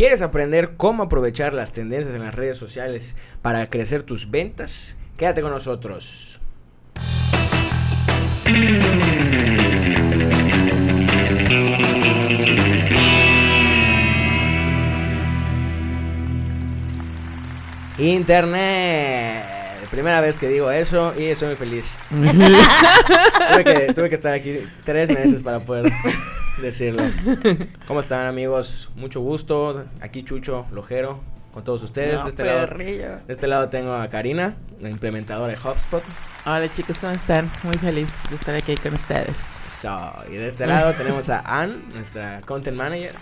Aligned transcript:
¿Quieres 0.00 0.22
aprender 0.22 0.78
cómo 0.78 1.02
aprovechar 1.02 1.52
las 1.52 1.72
tendencias 1.72 2.14
en 2.14 2.22
las 2.22 2.34
redes 2.34 2.56
sociales 2.56 3.16
para 3.42 3.68
crecer 3.68 4.02
tus 4.02 4.30
ventas? 4.30 4.96
Quédate 5.18 5.42
con 5.42 5.50
nosotros. 5.50 6.40
Internet. 17.98 19.44
Primera 19.90 20.22
vez 20.22 20.38
que 20.38 20.48
digo 20.48 20.70
eso 20.70 21.12
y 21.18 21.24
estoy 21.24 21.48
muy 21.48 21.56
feliz. 21.58 21.98
tuve, 22.08 23.64
que, 23.64 23.92
tuve 23.92 24.08
que 24.08 24.14
estar 24.14 24.32
aquí 24.32 24.60
tres 24.82 25.10
meses 25.10 25.42
para 25.42 25.60
poder 25.60 25.92
decirlo. 26.60 27.02
¿Cómo 27.86 28.00
están 28.00 28.26
amigos? 28.26 28.90
Mucho 28.96 29.20
gusto. 29.20 29.84
Aquí 30.00 30.24
Chucho 30.24 30.66
Lojero 30.72 31.20
con 31.52 31.64
todos 31.64 31.82
ustedes. 31.82 32.16
No, 32.16 32.24
de, 32.24 32.28
este 32.28 32.44
lado, 32.44 32.66
de 32.76 33.20
este 33.28 33.46
lado 33.46 33.68
tengo 33.68 33.94
a 33.94 34.08
Karina, 34.08 34.56
la 34.80 34.88
implementadora 34.88 35.48
de 35.52 35.56
HubSpot. 35.56 36.02
Hola 36.46 36.72
chicos, 36.72 36.98
¿cómo 37.00 37.12
están? 37.12 37.50
Muy 37.62 37.76
feliz 37.76 38.10
de 38.28 38.36
estar 38.36 38.54
aquí 38.54 38.76
con 38.76 38.94
ustedes. 38.94 39.36
So, 39.36 40.12
y 40.28 40.36
de 40.36 40.48
este 40.48 40.66
lado 40.66 40.94
tenemos 40.94 41.28
a 41.28 41.40
Ann, 41.40 41.92
nuestra 41.94 42.40
content 42.42 42.76
manager. 42.76 43.14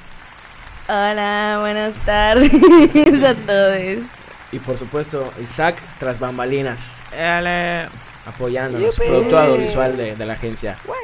Hola, 0.89 1.59
buenas 1.61 1.95
tardes 2.05 2.53
a 3.25 3.35
todos. 3.35 4.05
Y 4.51 4.59
por 4.59 4.77
supuesto, 4.77 5.33
Isaac, 5.43 5.77
tras 5.99 6.19
bambalinas, 6.19 7.01
Hola. 7.13 7.89
apoyándonos, 8.27 8.97
Yupi. 8.97 9.09
productor 9.09 9.45
audiovisual 9.45 9.97
de, 9.97 10.17
de 10.17 10.27
la 10.27 10.33
agencia. 10.35 10.79
Pues 10.87 10.99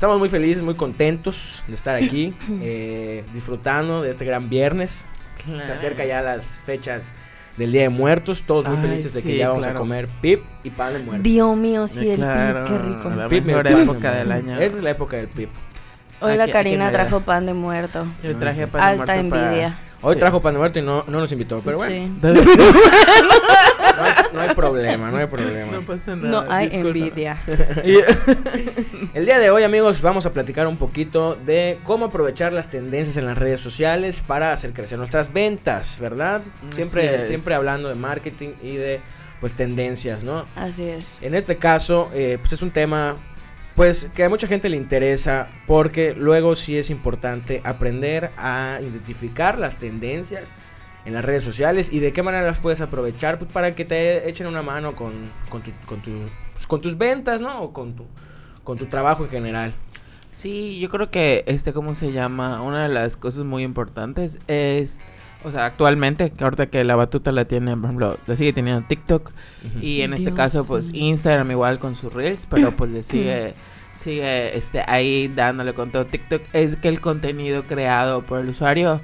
estamos 0.00 0.18
muy 0.18 0.30
felices, 0.30 0.62
muy 0.62 0.76
contentos 0.76 1.62
de 1.68 1.74
estar 1.74 1.94
aquí, 1.94 2.34
eh, 2.62 3.22
disfrutando 3.34 4.00
de 4.00 4.08
este 4.08 4.24
gran 4.24 4.48
viernes. 4.48 5.04
Se 5.62 5.72
acerca 5.72 6.06
ya 6.06 6.22
las 6.22 6.58
fechas 6.64 7.12
del 7.58 7.70
Día 7.72 7.82
de 7.82 7.88
Muertos, 7.90 8.44
todos 8.44 8.64
muy 8.66 8.76
Ay, 8.76 8.82
felices 8.82 9.12
de 9.12 9.22
que 9.22 9.36
ya 9.36 9.48
vamos 9.48 9.64
claro. 9.64 9.78
a 9.78 9.80
comer 9.82 10.08
pip 10.22 10.42
y 10.64 10.70
pan 10.70 10.94
de 10.94 11.00
muerto. 11.00 11.22
Dios 11.22 11.54
mío, 11.54 11.86
sí, 11.86 12.08
el 12.08 12.16
claro, 12.16 12.64
pip, 12.64 12.72
qué 12.72 12.78
rico. 12.82 13.10
la 13.10 13.28
Pip 13.28 13.44
mejor 13.44 13.66
época 13.66 14.12
del 14.12 14.32
año. 14.32 14.54
Esa 14.58 14.76
es 14.78 14.82
la 14.82 14.90
época 14.90 15.18
del 15.18 15.28
pip. 15.28 15.50
Hoy 16.22 16.32
¿A 16.32 16.36
la 16.36 16.50
Karina 16.50 16.90
trajo 16.90 17.20
pan 17.20 17.44
de 17.44 17.52
muerto. 17.52 18.06
Yo 18.22 18.38
traje 18.38 18.66
pan 18.68 18.80
de 18.80 19.02
Alta 19.02 19.14
muerto 19.16 19.28
para- 19.30 19.48
envidia. 19.50 19.78
Hoy 20.00 20.14
Sí. 20.14 20.20
trajo 20.20 20.40
pan 20.40 20.54
de 20.54 20.58
muerto 20.60 20.78
y 20.78 20.82
no, 20.82 21.04
no 21.08 21.20
nos 21.20 21.30
invitó, 21.30 21.60
pero 21.62 21.76
bueno, 21.76 21.94
Sí. 21.94 22.10
No, 24.34 24.40
hay, 24.40 24.54
problema, 24.54 25.10
no 25.10 25.16
hay 25.16 25.26
problema. 25.26 25.72
no 25.72 25.82
pasa 25.82 26.14
nada. 26.16 26.28
No 26.28 26.52
hay 26.52 26.68
disculpa. 26.68 26.98
envidia. 26.98 27.38
El 29.14 29.24
día 29.24 29.38
de 29.38 29.50
hoy, 29.50 29.64
amigos, 29.64 30.02
vamos 30.02 30.26
a 30.26 30.32
platicar 30.32 30.66
un 30.66 30.76
poquito 30.76 31.34
de 31.34 31.78
cómo 31.84 32.06
aprovechar 32.06 32.52
las 32.52 32.68
tendencias 32.68 33.16
en 33.16 33.26
las 33.26 33.36
redes 33.36 33.60
sociales 33.60 34.20
para 34.20 34.52
hacer 34.52 34.72
crecer 34.72 34.98
nuestras 34.98 35.32
ventas, 35.32 35.98
¿verdad? 36.00 36.42
Siempre, 36.70 37.26
siempre 37.26 37.54
hablando 37.54 37.88
de 37.88 37.94
marketing 37.94 38.50
y 38.62 38.76
de 38.76 39.00
pues 39.40 39.54
tendencias, 39.54 40.22
¿no? 40.22 40.46
Así 40.54 40.84
es. 40.84 41.16
En 41.20 41.34
este 41.34 41.56
caso, 41.56 42.10
eh, 42.12 42.36
pues 42.40 42.52
es 42.52 42.62
un 42.62 42.70
tema 42.70 43.16
pues 43.74 44.10
que 44.14 44.24
a 44.24 44.28
mucha 44.28 44.46
gente 44.46 44.68
le 44.68 44.76
interesa 44.76 45.48
porque 45.66 46.14
luego 46.14 46.54
sí 46.54 46.76
es 46.76 46.90
importante 46.90 47.62
aprender 47.64 48.30
a 48.36 48.78
identificar 48.82 49.58
las 49.58 49.78
tendencias 49.78 50.52
en 51.04 51.14
las 51.14 51.24
redes 51.24 51.42
sociales 51.44 51.92
y 51.92 51.98
de 52.00 52.12
qué 52.12 52.22
manera 52.22 52.44
las 52.44 52.58
puedes 52.58 52.80
aprovechar 52.80 53.38
pues, 53.38 53.50
para 53.52 53.74
que 53.74 53.84
te 53.84 54.28
echen 54.28 54.46
una 54.46 54.62
mano 54.62 54.94
con, 54.94 55.12
con, 55.48 55.62
tu- 55.62 55.72
con 55.86 56.00
tu- 56.02 56.28
pues, 56.52 56.66
con 56.66 56.80
tus 56.80 56.98
ventas, 56.98 57.40
¿no? 57.40 57.62
O 57.62 57.72
con 57.72 57.94
tu, 57.94 58.04
con 58.64 58.76
tu 58.78 58.86
trabajo 58.86 59.24
en 59.24 59.30
general. 59.30 59.72
Sí, 60.32 60.78
yo 60.78 60.88
creo 60.88 61.10
que 61.10 61.44
este, 61.46 61.72
¿cómo 61.72 61.94
se 61.94 62.12
llama? 62.12 62.62
Una 62.62 62.82
de 62.84 62.88
las 62.88 63.16
cosas 63.16 63.44
muy 63.44 63.62
importantes 63.62 64.38
es, 64.46 64.98
o 65.44 65.50
sea, 65.50 65.66
actualmente, 65.66 66.30
que 66.30 66.44
ahorita 66.44 66.66
que 66.66 66.82
la 66.84 66.96
batuta 66.96 67.32
la 67.32 67.44
tiene, 67.46 67.74
por 67.76 67.84
ejemplo, 67.86 68.18
la 68.26 68.36
sigue 68.36 68.52
teniendo 68.52 68.86
TikTok 68.86 69.32
y 69.82 70.02
en 70.02 70.14
este 70.14 70.32
caso, 70.32 70.66
pues. 70.66 70.90
Instagram 70.94 71.50
igual 71.50 71.78
con 71.78 71.94
sus 71.96 72.12
reels, 72.12 72.46
pero 72.48 72.74
pues 72.76 72.90
le 72.90 73.02
sigue, 73.02 73.54
sigue, 73.94 74.56
este, 74.56 74.82
ahí 74.86 75.28
dándole 75.28 75.74
con 75.74 75.90
todo 75.90 76.06
TikTok, 76.06 76.42
es 76.54 76.76
que 76.76 76.88
el 76.88 77.00
contenido 77.02 77.64
creado 77.64 78.22
por 78.22 78.40
el 78.40 78.48
usuario 78.48 79.00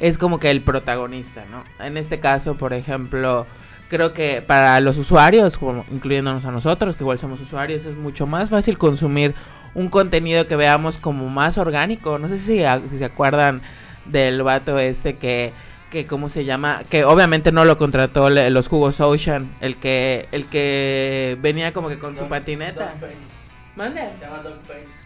es 0.00 0.18
como 0.18 0.38
que 0.38 0.50
el 0.50 0.62
protagonista, 0.62 1.44
¿no? 1.50 1.62
En 1.84 1.96
este 1.96 2.18
caso, 2.20 2.56
por 2.56 2.72
ejemplo, 2.72 3.46
creo 3.88 4.12
que 4.12 4.42
para 4.42 4.80
los 4.80 4.96
usuarios, 4.98 5.58
como 5.58 5.84
incluyéndonos 5.90 6.44
a 6.44 6.50
nosotros, 6.50 6.96
que 6.96 7.04
igual 7.04 7.18
somos 7.18 7.40
usuarios, 7.40 7.84
es 7.86 7.96
mucho 7.96 8.26
más 8.26 8.50
fácil 8.50 8.78
consumir 8.78 9.34
un 9.74 9.88
contenido 9.88 10.46
que 10.48 10.56
veamos 10.56 10.98
como 10.98 11.28
más 11.28 11.58
orgánico. 11.58 12.18
No 12.18 12.28
sé 12.28 12.38
si, 12.38 12.62
si 12.90 12.98
se 12.98 13.04
acuerdan 13.04 13.62
del 14.06 14.42
vato 14.42 14.78
este 14.78 15.16
que 15.16 15.52
que 15.90 16.06
cómo 16.06 16.28
se 16.28 16.44
llama, 16.44 16.82
que 16.88 17.04
obviamente 17.04 17.50
no 17.50 17.64
lo 17.64 17.76
contrató 17.76 18.30
le- 18.30 18.48
los 18.50 18.68
jugos 18.68 19.00
Ocean, 19.00 19.50
el 19.60 19.76
que 19.76 20.28
el 20.30 20.46
que 20.46 21.36
venía 21.42 21.72
como 21.72 21.88
que 21.88 21.98
con 21.98 22.16
su 22.16 22.22
patineta. 22.28 22.94
Mande. 23.76 24.00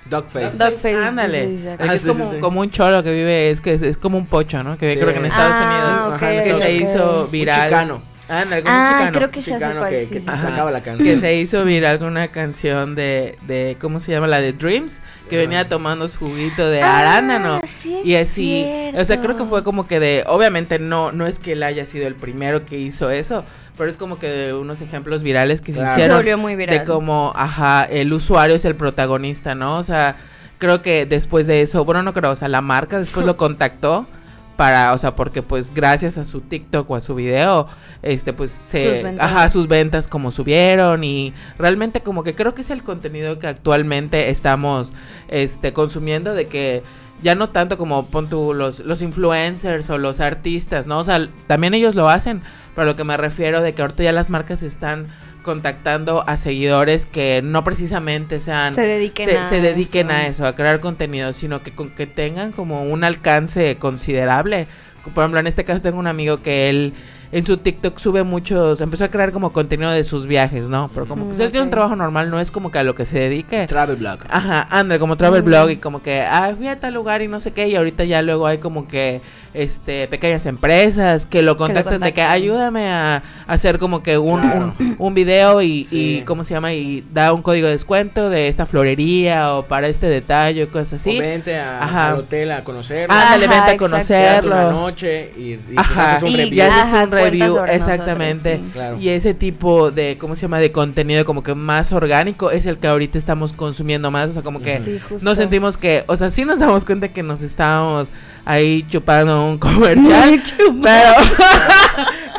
Dogface. 0.09 0.57
Dogface, 0.59 0.95
Ándale. 0.97 1.47
dice 1.47 1.63
Isaac. 1.63 1.81
El 1.81 1.87
que 1.87 1.93
Ah, 1.93 1.95
es 1.95 2.03
sí, 2.03 2.09
como, 2.09 2.25
sí, 2.25 2.31
sí. 2.35 2.41
como 2.41 2.61
un 2.61 2.71
cholo 2.71 3.03
que 3.03 3.11
vive, 3.13 3.51
es 3.51 3.61
que 3.61 3.75
es, 3.75 3.83
es 3.83 3.97
como 3.97 4.19
un 4.19 4.27
pocho, 4.27 4.63
¿no? 4.63 4.77
Que 4.77 4.93
Sí. 4.93 4.99
creo 4.99 5.13
que 5.13 5.19
en 5.19 5.27
Estados 5.27 5.57
Ah, 5.59 5.65
Unidos. 5.67 6.09
ok, 6.17 6.23
Ajá, 6.23 6.45
que 6.45 6.63
se 6.63 6.73
hizo 6.75 7.25
Un 7.27 7.31
viral. 7.31 7.65
chicano. 7.69 8.03
Ándale, 8.27 8.63
como 8.63 8.75
un 8.75 8.81
Ah, 8.81 8.89
chicano. 8.99 9.19
creo 9.19 9.31
que 9.31 9.41
ya 9.41 9.45
sé 9.45 9.53
Chicano 9.65 9.81
cuál. 9.81 9.91
que, 9.91 10.01
sí, 10.07 10.13
que 10.15 10.19
sí, 10.21 10.25
sí. 10.25 10.31
Ajá. 10.31 10.49
sacaba 10.49 10.71
la 10.71 10.83
que 10.83 10.91
canción. 10.91 11.21
se 11.21 11.35
hizo 11.37 11.65
viral 11.67 11.99
con 11.99 12.09
una 12.09 12.29
canción 12.29 12.95
de, 12.95 13.39
de 13.47 13.77
¿cómo 13.79 14.01
se 14.01 14.13
llama? 14.13 14.27
La 14.29 14.41
de 14.41 14.55
Dreams, 14.55 15.01
que 15.29 15.37
Ajá. 15.37 15.43
venía 15.43 15.69
tomando 15.69 16.09
su 16.09 16.21
juguito 16.27 16.69
de 16.71 16.81
Ah, 16.81 17.01
arándano. 17.01 17.61
sí 17.67 17.99
es 17.99 18.07
Y 18.07 18.17
así, 18.17 18.67
o 18.97 19.05
sea, 19.05 19.17
creo 19.19 19.33
que 19.33 19.43
cierto. 19.43 19.47
fue 19.47 19.63
como 19.63 19.87
que 19.87 20.01
de, 20.01 20.25
obviamente 20.27 20.79
no, 20.79 21.13
no 21.13 21.27
es 21.27 21.39
que 21.39 21.53
él 21.53 21.63
haya 21.63 21.85
sido 21.85 22.07
el 22.07 22.15
primero 22.15 22.65
que 22.65 22.79
hizo 22.79 23.11
eso, 23.11 23.45
pero 23.77 23.91
es 23.91 23.97
como 23.97 24.19
que 24.19 24.29
de 24.29 24.55
unos 24.55 24.81
ejemplos 24.81 25.23
virales 25.23 25.61
que 25.61 25.73
Claro. 25.73 25.89
se 25.89 25.95
Se 25.95 26.01
hicieron 26.01 26.19
volvió 26.19 26.39
muy 26.39 26.57
viral. 26.57 26.79
de 26.79 26.85
cómo, 26.85 27.33
ajá, 27.37 27.85
el 27.85 28.12
usuario 28.12 28.55
es 28.57 28.65
el 28.65 28.77
protagonista, 28.77 29.55
¿no? 29.55 29.79
O 29.79 29.85
sea, 29.85 30.17
creo 30.59 30.83
que 30.83 31.07
después 31.07 31.47
de 31.47 31.62
eso, 31.62 31.84
bueno, 31.84 32.03
no 32.03 32.13
creo, 32.13 32.31
o 32.31 32.37
sea, 32.37 32.49
la 32.49 32.61
marca 32.61 32.99
después 33.01 33.27
lo 33.27 33.37
contactó 33.39 34.07
para, 34.56 34.92
o 34.92 34.98
sea, 34.98 35.16
porque 35.16 35.42
pues 35.42 35.72
gracias 35.72 36.19
a 36.19 36.25
su 36.25 36.41
TikTok 36.41 36.91
o 36.91 36.97
a 36.97 37.00
su 37.00 37.15
video, 37.15 37.66
este, 38.03 38.32
pues 38.32 38.53
se, 38.53 38.94
Sus 38.94 39.03
ventas. 39.03 39.26
ajá, 39.26 39.50
sus 39.50 39.69
ventas 39.69 40.09
como 40.09 40.31
subieron 40.31 41.04
y 41.04 41.32
realmente 41.59 42.00
como 42.00 42.22
que 42.22 42.34
creo 42.34 42.54
que 42.54 42.62
es 42.62 42.70
el 42.70 42.82
contenido 42.82 43.38
que 43.38 43.47
actualmente 43.47 44.31
estamos, 44.31 44.92
este, 45.28 45.72
consumiendo 45.72 46.34
de 46.34 46.47
que 46.47 46.82
ya 47.22 47.34
no 47.34 47.48
tanto 47.50 47.78
como 47.78 48.06
pon 48.06 48.28
tú 48.28 48.53
los, 48.54 48.81
los 48.81 49.00
influencers 49.00 49.88
o 49.91 49.98
los 49.98 50.20
artistas, 50.20 50.86
¿no? 50.86 50.98
O 50.98 51.04
sea, 51.04 51.28
también 51.47 51.75
ellos 51.75 51.94
lo 51.94 52.09
hacen, 52.09 52.42
pero 52.75 52.82
a 52.82 52.91
lo 52.91 52.97
que 52.97 53.04
me 53.04 53.16
refiero 53.16 53.62
de 53.62 53.75
que 53.75 53.82
ahorita 53.82 54.03
ya 54.03 54.12
las 54.12 54.31
marcas 54.31 54.62
están 54.62 55.06
contactando 55.44 56.25
a 56.27 56.37
seguidores 56.37 57.06
que 57.06 57.41
no 57.44 57.62
precisamente 57.62 58.41
sean 58.41 58.75
se 58.75 58.82
dediquen 58.82 59.28
se, 59.31 59.38
a 59.38 59.49
se 59.49 59.60
dediquen 59.60 60.10
eso. 60.10 60.16
a 60.16 60.27
eso, 60.27 60.47
a 60.49 60.56
crear 60.56 60.81
contenido, 60.81 61.32
sino 61.32 61.62
que 61.62 61.72
con 61.72 61.91
que 61.91 62.09
tengan 62.09 62.50
como 62.50 62.82
un 62.82 63.05
alcance 63.05 63.77
considerable. 63.77 64.66
Por 65.15 65.22
ejemplo, 65.22 65.38
en 65.38 65.47
este 65.47 65.65
caso 65.65 65.81
tengo 65.83 65.99
un 65.99 66.09
amigo 66.09 66.43
que 66.43 66.69
él 66.71 66.94
en 67.33 67.45
su 67.47 67.57
TikTok 67.57 67.99
sube 67.99 68.23
muchos, 68.23 68.81
empezó 68.81 69.05
a 69.05 69.09
crear 69.09 69.33
como 69.33 69.53
contenido 69.53 69.91
de 69.91 70.05
sus 70.05 70.27
viajes, 70.27 70.65
¿no? 70.65 70.91
Pero 70.95 71.07
como 71.07 71.25
Mm, 71.25 71.29
pues 71.29 71.41
él 71.41 71.51
tiene 71.51 71.65
un 71.65 71.71
trabajo 71.71 71.97
normal, 71.97 72.31
no 72.31 72.39
es 72.41 72.51
como 72.51 72.71
que 72.71 72.79
a 72.79 72.83
lo 72.85 72.95
que 72.95 73.05
se 73.05 73.19
dedique. 73.19 73.67
Travel 73.67 73.97
blog. 73.97 74.19
Ajá, 74.29 74.67
anda, 74.71 74.99
como 74.99 75.17
travel 75.17 75.43
Mm. 75.43 75.47
blog 75.47 75.71
y 75.71 75.77
como 75.77 76.03
que, 76.03 76.23
ah, 76.23 76.53
fui 76.57 76.69
a 76.69 76.79
tal 76.79 76.95
lugar 76.95 77.23
y 77.23 77.29
no 77.29 77.41
sé 77.41 77.53
qué, 77.53 77.69
y 77.69 77.77
ahorita 77.77 78.05
ya 78.05 78.23
luego 78.23 78.47
hay 78.47 78.59
como 78.59 78.87
que, 78.87 79.21
este, 79.53 80.09
pequeñas 80.09 80.47
empresas 80.47 81.27
que 81.27 81.43
lo 81.43 81.57
contactan 81.57 82.01
de 82.01 82.13
que 82.13 82.23
ayúdame 82.23 82.89
a, 82.89 83.23
hacer 83.47 83.79
como 83.79 84.03
que 84.03 84.19
un, 84.19 84.41
Claro. 84.41 84.75
un, 84.79 84.97
un 84.99 85.15
video 85.15 85.61
y, 85.63 85.84
Sí. 85.84 86.19
y, 86.19 86.23
¿cómo 86.23 86.45
se 86.45 86.55
llama? 86.55 86.73
Y 86.73 87.05
da 87.13 87.33
un 87.33 87.43
código 87.43 87.67
de 87.67 87.73
descuento 87.75 88.31
de 88.31 88.49
esta 88.49 88.67
florería 88.67 89.55
o 89.55 89.65
para 89.67 89.89
este 89.89 90.07
detalle, 90.09 90.67
cosas 90.69 90.95
así. 91.01 91.17
O 91.19 91.21
vente 91.21 91.59
a- 91.59 91.83
Ajá. 91.83 92.09
al 92.11 92.19
hotel 92.19 92.53
a 92.53 92.65
conocerlo. 92.65 93.15
Ándale, 93.15 93.47
Ajá, 93.47 93.54
vente 93.54 93.71
a 93.71 93.77
quédate 93.77 93.84
una 93.84 93.89
conocerlo. 93.97 94.72
noche 94.72 95.33
y, 95.37 95.53
y 95.53 95.57
pues 95.75 95.78
Ajá. 95.78 96.10
haces 96.16 96.22
un 96.22 96.28
Y 96.31 96.37
review. 96.37 96.54
Y 96.57 96.60
haces 96.60 96.75
Ajá, 96.95 97.03
review, 97.15 97.57
sobre 97.57 97.75
exactamente. 97.77 98.59
nosotros, 98.59 98.66
sí. 98.66 98.72
Claro. 98.72 98.99
Y 98.99 99.09
ese 99.09 99.34
tipo 99.34 99.91
de, 99.91 100.19
¿cómo 100.19 100.37
se 100.37 100.43
llama? 100.43 100.59
De 100.59 100.72
contenido 100.72 101.25
como 101.25 101.43
que 101.43 101.55
más 101.55 101.93
orgánico 101.93 102.51
es 102.51 102.66
el 102.66 102.78
que 102.78 102.87
ahorita 102.87 103.19
estamos 103.19 103.53
consumiendo 103.53 104.11
más. 104.11 104.31
O 104.31 104.33
sea, 104.34 104.43
como 104.43 104.61
que 104.61 104.81
Sí, 104.81 104.99
nos 105.22 105.39
sentimos 105.39 105.77
que, 105.77 106.05
o 106.07 106.16
sea, 106.16 106.31
sí 106.31 106.45
nos 106.45 106.59
damos 106.59 106.84
cuenta 106.84 107.09
que 107.13 107.22
nos 107.22 107.43
estábamos 107.43 108.09
ahí 108.45 108.84
chupando 108.89 109.47
un 109.47 109.59
comercial. 109.59 110.43
pero 110.83 111.13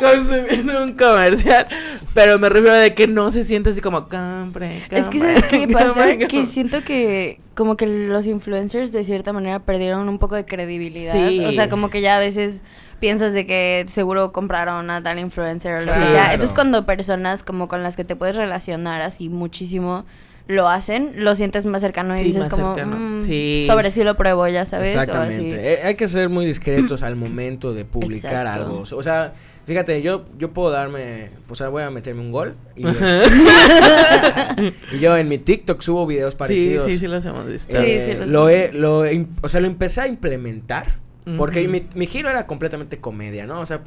consumiendo 0.00 0.82
un 0.82 0.92
comercial. 0.92 1.66
Pero 2.14 2.38
me 2.38 2.48
refiero 2.48 2.76
de 2.76 2.94
que 2.94 3.06
no 3.06 3.30
se 3.30 3.44
siente 3.44 3.70
así 3.70 3.80
como 3.80 4.08
compre. 4.08 4.84
Es 4.90 5.08
que 5.08 5.18
compre, 5.18 5.40
sabes 5.40 5.44
qué 5.44 5.68
pasa 5.72 5.88
compre, 5.88 6.18
que 6.18 6.26
compre". 6.28 6.46
siento 6.46 6.84
que 6.84 7.40
como 7.54 7.76
que 7.76 7.86
los 7.86 8.26
influencers 8.26 8.92
de 8.92 9.02
cierta 9.04 9.32
manera 9.32 9.60
perdieron 9.60 10.08
un 10.08 10.18
poco 10.18 10.34
de 10.34 10.44
credibilidad. 10.44 11.12
Sí. 11.12 11.44
O 11.44 11.52
sea, 11.52 11.68
como 11.68 11.90
que 11.90 12.00
ya 12.00 12.16
a 12.16 12.18
veces 12.18 12.62
piensas 13.00 13.32
de 13.32 13.46
que 13.46 13.86
seguro 13.88 14.32
compraron 14.32 14.90
a 14.90 15.02
tal 15.02 15.18
influencer 15.18 15.72
o 15.74 15.80
lo 15.80 15.86
que 15.86 15.92
Claro. 15.92 16.10
sea. 16.10 16.32
Entonces 16.34 16.54
cuando 16.54 16.86
personas 16.86 17.42
como 17.42 17.68
con 17.68 17.82
las 17.82 17.96
que 17.96 18.04
te 18.04 18.16
puedes 18.16 18.36
relacionar 18.36 19.02
así 19.02 19.28
muchísimo 19.28 20.04
lo 20.48 20.68
hacen, 20.68 21.12
lo 21.16 21.34
sientes 21.34 21.66
más 21.66 21.80
cercano 21.80 22.14
y 22.14 22.18
Sí, 22.20 22.24
dices 22.26 22.46
como, 22.48 22.76
mm, 22.76 23.24
Sí. 23.26 23.64
sobre 23.68 23.90
si 23.90 24.04
lo 24.04 24.16
pruebo, 24.16 24.46
ya 24.46 24.64
sabes. 24.64 24.94
o 24.94 25.00
así. 25.00 25.10
Exactamente. 25.10 25.72
Eh, 25.74 25.80
hay 25.82 25.96
que 25.96 26.06
ser 26.06 26.28
muy 26.28 26.46
discretos 26.46 27.02
al 27.02 27.16
momento 27.16 27.74
de 27.74 27.84
publicar 27.84 28.46
Exacto. 28.46 28.62
algo. 28.64 28.82
O 28.96 29.02
sea, 29.02 29.32
fíjate, 29.64 30.02
yo, 30.02 30.24
yo 30.38 30.52
puedo 30.52 30.70
darme, 30.70 31.30
o 31.48 31.56
sea, 31.56 31.68
voy 31.68 31.82
a 31.82 31.90
meterme 31.90 32.20
un 32.20 32.30
gol. 32.30 32.54
Y, 32.76 32.84
y 34.92 34.98
yo 35.00 35.16
en 35.16 35.28
mi 35.28 35.38
TikTok 35.38 35.80
subo 35.82 36.06
videos 36.06 36.34
Sí, 36.34 36.38
parecidos. 36.38 36.86
sí, 36.86 36.98
sí 36.98 37.06
los 37.08 37.24
hemos 37.24 37.44
visto. 37.46 37.74
Sí, 37.74 37.82
Eh, 37.84 38.02
sí, 38.04 38.14
los 38.20 38.28
lo, 38.28 38.48
he, 38.48 38.70
lo 38.72 39.02
o 39.42 39.48
sea, 39.48 39.60
lo 39.60 39.66
empecé 39.66 40.02
a 40.02 40.06
implementar. 40.06 41.04
Porque 41.36 41.66
mi, 41.66 41.84
mi 41.96 42.06
giro 42.06 42.30
era 42.30 42.46
completamente 42.46 42.98
comedia, 42.98 43.46
¿no? 43.46 43.60
O 43.60 43.66
sea, 43.66 43.80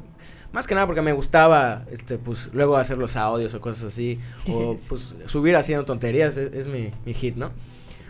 más 0.51 0.67
que 0.67 0.75
nada 0.75 0.85
porque 0.87 1.01
me 1.01 1.13
gustaba, 1.13 1.85
este, 1.89 2.17
pues, 2.17 2.49
luego 2.53 2.75
hacer 2.75 2.97
los 2.97 3.15
audios 3.15 3.53
o 3.53 3.61
cosas 3.61 3.85
así. 3.85 4.19
O, 4.51 4.75
pues, 4.89 5.15
subir 5.25 5.55
haciendo 5.55 5.85
tonterías 5.85 6.35
es, 6.37 6.53
es 6.53 6.67
mi, 6.67 6.91
mi 7.05 7.13
hit, 7.13 7.35
¿no? 7.37 7.51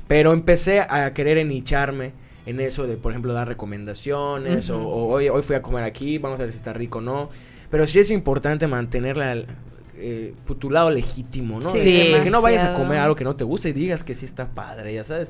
Pero 0.08 0.34
empecé 0.34 0.82
a 0.82 1.14
querer 1.14 1.38
enicharme 1.38 2.14
en 2.48 2.60
eso 2.60 2.88
de, 2.88 2.98
por 2.98 3.12
ejemplo, 3.12 3.32
dar 3.34 3.48
recomendaciones. 3.48 4.70
o, 4.72 4.88
hoy, 4.88 5.30
hoy 5.30 5.42
fui 5.44 5.56
a 5.56 5.62
comer 5.62 5.84
aquí, 5.84 6.18
vamos 6.18 6.40
a 6.40 6.44
ver 6.44 6.52
si 6.52 6.58
está 6.58 6.74
rico 6.74 6.98
o 6.98 7.02
no. 7.02 7.30
Pero 7.70 7.86
sí 7.86 8.00
es 8.00 8.10
importante 8.12 8.66
mantenerla... 8.68 9.44
Eh, 10.02 10.34
tu 10.60 10.72
lado 10.72 10.90
legítimo, 10.92 11.60
¿no? 11.60 11.70
Sí, 11.72 11.92
que- 12.14 12.24
que 12.24 12.30
no 12.32 12.42
vayas 12.42 12.64
a 12.64 12.74
comer 12.74 13.00
algo 13.00 13.16
que 13.16 13.26
no 13.26 13.36
te 13.36 13.44
gusta 13.44 13.68
y 13.68 13.74
digas 13.74 14.04
que 14.06 14.16
sí 14.16 14.24
está 14.24 14.48
padre, 14.48 14.94
ya 14.94 15.04
sabes. 15.04 15.30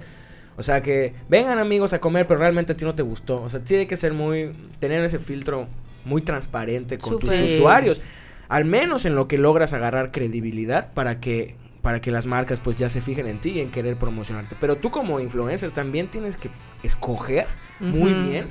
O 0.60 0.64
sea, 0.64 0.82
que 0.82 1.14
vengan 1.30 1.58
amigos 1.58 1.94
a 1.94 2.02
comer, 2.02 2.28
pero 2.28 2.42
realmente 2.42 2.74
a 2.74 2.76
ti 2.76 2.84
no 2.84 2.94
te 2.94 3.02
gustó. 3.02 3.42
O 3.42 3.48
sea, 3.50 3.64
tiene 3.64 3.88
que 3.88 3.96
ser 3.96 4.12
muy, 4.12 4.52
tener 4.80 5.06
ese 5.06 5.18
filtro 5.18 5.70
muy 6.04 6.22
transparente 6.22 7.00
con 7.00 7.18
tus 7.18 7.30
usuarios. 7.40 8.02
Al 8.50 8.66
menos 8.66 9.06
en 9.06 9.16
lo 9.16 9.30
que 9.30 9.38
logras 9.38 9.72
agarrar 9.72 10.12
credibilidad 10.12 10.92
para 10.94 11.22
que, 11.22 11.56
para 11.82 12.02
que 12.02 12.12
las 12.12 12.26
marcas 12.26 12.60
pues 12.60 12.76
ya 12.76 12.90
se 12.90 13.00
fijen 13.00 13.26
en 13.28 13.40
ti 13.40 13.52
y 13.52 13.60
en 13.62 13.72
querer 13.72 13.96
promocionarte. 13.96 14.58
Pero 14.60 14.76
tú 14.76 14.92
como 14.92 15.22
influencer 15.22 15.72
también 15.72 16.12
tienes 16.12 16.36
que 16.36 16.50
escoger 16.84 17.48
muy 17.80 18.12
bien 18.12 18.50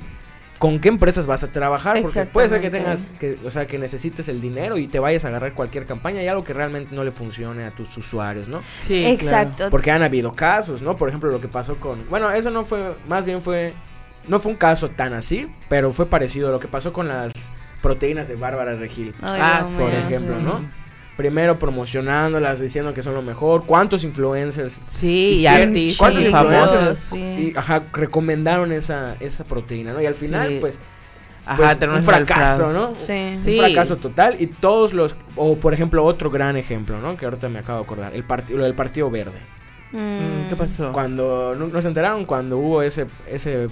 con 0.59 0.79
qué 0.79 0.89
empresas 0.89 1.25
vas 1.25 1.43
a 1.43 1.51
trabajar. 1.51 2.01
Porque 2.01 2.25
puede 2.25 2.49
ser 2.49 2.61
que 2.61 2.69
tengas, 2.69 3.07
que, 3.19 3.39
o 3.43 3.49
sea, 3.49 3.65
que 3.65 3.79
necesites 3.79 4.27
el 4.29 4.41
dinero 4.41 4.77
y 4.77 4.87
te 4.87 4.99
vayas 4.99 5.25
a 5.25 5.29
agarrar 5.29 5.53
cualquier 5.53 5.85
campaña 5.85 6.21
y 6.21 6.27
algo 6.27 6.43
que 6.43 6.53
realmente 6.53 6.93
no 6.93 7.03
le 7.03 7.11
funcione 7.11 7.63
a 7.63 7.71
tus 7.71 7.97
usuarios, 7.97 8.47
¿no? 8.49 8.61
Sí, 8.85 9.05
Exacto. 9.05 9.69
Porque 9.71 9.89
han 9.89 10.03
habido 10.03 10.33
casos, 10.33 10.81
¿no? 10.81 10.97
Por 10.97 11.07
ejemplo, 11.09 11.31
lo 11.31 11.39
que 11.41 11.47
pasó 11.47 11.77
con... 11.77 12.07
Bueno, 12.09 12.29
eso 12.31 12.51
no 12.51 12.63
fue... 12.63 12.93
Más 13.07 13.25
bien 13.25 13.41
fue... 13.41 13.73
No 14.27 14.39
fue 14.39 14.51
un 14.51 14.57
caso 14.57 14.89
tan 14.89 15.13
así, 15.13 15.49
pero 15.69 15.91
fue 15.93 16.05
parecido 16.05 16.49
a 16.49 16.51
lo 16.51 16.59
que 16.59 16.67
pasó 16.67 16.91
con 16.93 17.07
las 17.07 17.51
proteínas 17.81 18.27
de 18.27 18.35
Bárbara 18.35 18.75
Regil. 18.75 19.15
Ay, 19.21 19.39
Ah, 19.41 19.65
por 19.79 19.91
ejemplo. 19.91 20.35
¿no? 20.41 20.69
Primero 21.19 21.59
promocionándolas, 21.59 22.61
diciendo 22.61 22.93
que 22.93 23.01
son 23.01 23.13
lo 23.13 23.21
mejor. 23.21 23.65
¿Cuántos 23.65 24.05
influencers 24.05 24.79
Sí, 24.87 25.35
y 25.41 25.47
artistas 25.47 25.97
¿cuántos 25.97 26.21
Sí, 26.23 26.29
influencers? 26.29 27.13
y 27.13 27.53
ajá, 27.57 27.83
recomendaron 27.91 28.71
esa, 28.71 29.17
esa 29.19 29.43
proteína, 29.43 29.91
¿no? 29.91 30.01
Y 30.01 30.05
al 30.05 30.15
final, 30.15 30.47
Sí. 30.47 30.57
pues, 30.61 30.79
Ajá, 31.45 31.75
pues, 31.77 31.91
un 31.91 32.03
fracaso. 32.03 32.71
¿no? 32.71 32.95
Sí. 32.95 33.33
Sí. 33.37 33.59
Un 33.59 33.65
fracaso 33.65 33.97
total 33.97 34.37
y 34.39 34.47
todos 34.47 34.93
los... 34.93 35.17
O, 35.35 35.57
por 35.57 35.73
ejemplo, 35.73 36.05
otro 36.05 36.29
gran 36.31 36.55
ejemplo, 36.55 37.01
¿no? 37.01 37.17
Que 37.17 37.25
ahorita 37.25 37.49
me 37.49 37.59
acabo 37.59 37.79
de 37.79 37.83
acordar. 37.83 38.15
El 38.15 38.23
partido, 38.23 38.59
lo 38.59 38.63
del 38.63 38.75
Partido 38.75 39.09
Verde. 39.11 39.39
Mm, 39.91 40.47
¿Qué 40.47 40.55
pasó? 40.55 40.93
Cuando 40.93 41.53
no- 41.53 41.67
nos 41.67 41.83
enteraron 41.83 42.23
cuando 42.23 42.57
hubo 42.59 42.81
ese 42.81 43.07
ese 43.27 43.67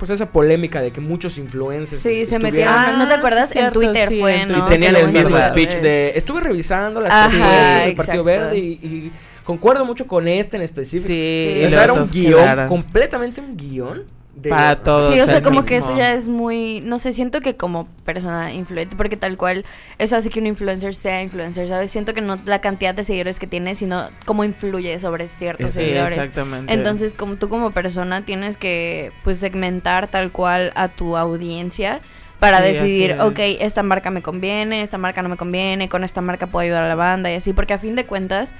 pues 0.00 0.10
esa 0.10 0.26
polémica 0.32 0.82
de 0.82 0.90
que 0.90 1.00
muchos 1.00 1.38
influencers 1.38 2.02
Sí, 2.02 2.24
se 2.24 2.38
metieron. 2.40 2.74
Ah, 2.76 2.94
¿No 2.98 3.06
te 3.06 3.14
acuerdas? 3.14 3.50
sí, 3.50 3.58
en 3.58 3.64
cierto, 3.70 3.78
Twitter 3.80 4.08
sí, 4.08 4.18
fue, 4.18 4.40
en 4.42 4.48
¿no? 4.48 4.58
y 4.58 4.62
tenían 4.62 4.96
el 4.96 5.12
mismo 5.12 5.36
speech 5.40 5.76
de 5.76 6.12
estuve 6.16 6.40
revisando 6.40 7.00
las 7.00 7.28
propuestas 7.28 7.84
del 7.84 7.94
Partido. 7.94 8.24
Verde 8.24 8.58
y, 8.58 8.62
y 8.82 9.12
concuerdo 9.44 9.84
mucho 9.84 10.06
con 10.08 10.26
este 10.26 10.56
en 10.56 10.62
específico. 10.62 11.06
Sí, 11.08 11.50
Sí. 11.54 11.60
y 11.60 11.64
o 11.66 11.70
sea, 11.70 11.84
era 11.84 11.92
un 11.92 12.10
guion, 12.10 12.40
quedaron. 12.40 12.66
completamente 12.66 13.40
un 13.40 13.56
guion 13.56 14.04
de 14.42 14.50
Para 14.50 14.76
todos. 14.76 15.12
Sí, 15.14 15.20
o 15.20 15.26
sea, 15.26 15.42
como 15.42 15.64
que 15.64 15.76
eso 15.76 15.96
ya 15.96 16.12
es 16.14 16.28
muy, 16.28 16.80
no 16.80 16.98
sé, 16.98 17.12
siento 17.12 17.40
que 17.40 17.56
como 17.56 17.86
persona 18.04 18.52
influente, 18.52 18.96
porque 18.96 19.16
tal 19.16 19.36
cual 19.36 19.64
eso 19.98 20.16
hace 20.16 20.30
que 20.30 20.40
un 20.40 20.46
influencer 20.46 20.94
sea 20.94 21.22
influencer, 21.22 21.68
¿sabes? 21.68 21.90
Siento 21.90 22.14
que 22.14 22.20
no 22.20 22.38
la 22.44 22.60
cantidad 22.60 22.94
de 22.94 23.02
seguidores 23.02 23.38
que 23.38 23.46
tiene, 23.46 23.74
sino 23.74 24.08
cómo 24.24 24.44
influye 24.44 24.98
sobre 24.98 25.28
ciertos 25.28 25.68
Sí, 25.68 25.80
seguidores. 25.80 26.18
exactamente. 26.18 26.72
Entonces, 26.72 27.14
como 27.14 27.36
tú 27.36 27.48
como 27.48 27.70
persona 27.70 28.24
tienes 28.24 28.56
que 28.56 29.12
pues 29.24 29.38
segmentar 29.38 30.08
tal 30.08 30.32
cual 30.32 30.72
a 30.74 30.88
tu 30.88 31.16
audiencia 31.16 32.00
para 32.38 32.58
Sí, 32.60 32.64
decidir, 32.72 33.16
ok, 33.20 33.38
esta 33.60 33.82
marca 33.82 34.10
me 34.10 34.22
conviene, 34.22 34.80
esta 34.80 34.96
marca 34.96 35.22
no 35.22 35.28
me 35.28 35.36
conviene, 35.36 35.90
con 35.90 36.04
esta 36.04 36.22
marca 36.22 36.46
puedo 36.46 36.62
ayudar 36.64 36.84
a 36.84 36.88
la 36.88 36.94
banda 36.94 37.30
y 37.30 37.34
así, 37.34 37.52
porque 37.52 37.74
a 37.74 37.78
fin 37.78 37.94
de 37.96 38.06
cuentas, 38.06 38.54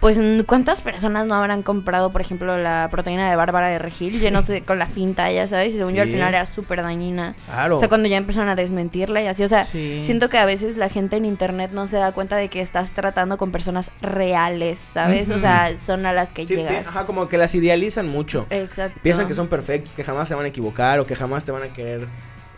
pues 0.00 0.20
¿cuántas 0.46 0.82
personas 0.82 1.26
no 1.26 1.34
habrán 1.34 1.62
comprado, 1.62 2.10
por 2.12 2.20
ejemplo, 2.20 2.56
la 2.58 2.88
proteína 2.90 3.28
de 3.30 3.36
Bárbara 3.36 3.68
de 3.68 3.78
Regil, 3.78 4.20
llenos 4.20 4.46
de, 4.48 4.62
con 4.62 4.78
la 4.78 4.86
finta, 4.86 5.30
ya 5.32 5.48
sabes? 5.48 5.74
Y 5.74 5.78
según 5.78 5.94
yo 5.94 6.02
al 6.02 6.08
final 6.08 6.34
era 6.34 6.46
súper 6.46 6.82
dañina. 6.82 7.34
Claro. 7.46 7.76
O 7.76 7.78
sea, 7.78 7.88
cuando 7.88 8.08
ya 8.08 8.16
empezaron 8.16 8.48
a 8.48 8.54
desmentirla 8.54 9.22
y 9.22 9.26
así, 9.26 9.42
o 9.42 9.48
sea, 9.48 9.64
Sí. 9.64 10.00
siento 10.04 10.28
que 10.28 10.38
a 10.38 10.44
veces 10.44 10.76
la 10.76 10.88
gente 10.88 11.16
en 11.16 11.24
internet 11.24 11.70
no 11.72 11.86
se 11.86 11.96
da 11.96 12.12
cuenta 12.12 12.36
de 12.36 12.48
que 12.48 12.60
estás 12.60 12.92
tratando 12.92 13.38
con 13.38 13.50
personas 13.52 13.90
reales, 14.02 14.78
¿sabes? 14.78 15.30
O 15.30 15.38
sea, 15.38 15.76
son 15.78 16.06
a 16.06 16.12
las 16.12 16.32
que 16.32 16.46
Sí, 16.46 16.56
llegas. 16.56 16.86
ajá, 16.86 17.06
como 17.06 17.28
que 17.28 17.38
las 17.38 17.54
idealizan 17.54 18.08
mucho. 18.08 18.46
Exacto. 18.50 19.00
Piensan 19.02 19.26
que 19.26 19.34
son 19.34 19.48
perfectos, 19.48 19.96
que 19.96 20.04
jamás 20.04 20.28
se 20.28 20.34
van 20.34 20.44
a 20.44 20.48
equivocar 20.48 21.00
o 21.00 21.06
que 21.06 21.16
jamás 21.16 21.44
te 21.44 21.52
van 21.52 21.62
a 21.62 21.72
querer 21.72 22.06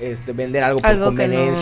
este, 0.01 0.33
vender 0.33 0.63
algo 0.63 0.81
por 0.81 0.91
Algo 0.91 1.15
que 1.15 1.29
no. 1.29 1.55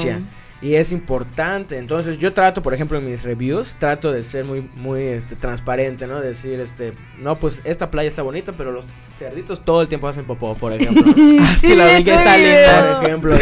Y 0.62 0.74
es 0.74 0.90
importante. 0.90 1.76
Entonces, 1.76 2.16
yo 2.16 2.32
trato, 2.32 2.62
por 2.62 2.72
ejemplo, 2.72 2.96
en 2.96 3.04
mis 3.04 3.24
reviews, 3.24 3.76
trato 3.76 4.10
de 4.10 4.22
ser 4.22 4.44
muy, 4.46 4.62
muy 4.74 5.02
este, 5.02 5.36
transparente, 5.36 6.06
¿no? 6.06 6.18
Decir, 6.20 6.60
este, 6.60 6.94
no, 7.18 7.38
pues 7.38 7.60
esta 7.64 7.90
playa 7.90 8.08
está 8.08 8.22
bonita, 8.22 8.52
pero 8.56 8.72
los 8.72 8.86
cerditos 9.18 9.62
todo 9.64 9.82
el 9.82 9.88
tiempo 9.88 10.08
hacen 10.08 10.24
popó, 10.24 10.54
por 10.54 10.72
ejemplo. 10.72 11.02
¿no? 11.06 11.44
Ah, 11.44 11.54
sí, 11.58 11.74
la 11.74 11.86
vi 11.88 12.04
que 12.04 12.14
está 12.14 12.36
linda. 12.38 12.96
por 12.96 13.04
ejemplo, 13.06 13.36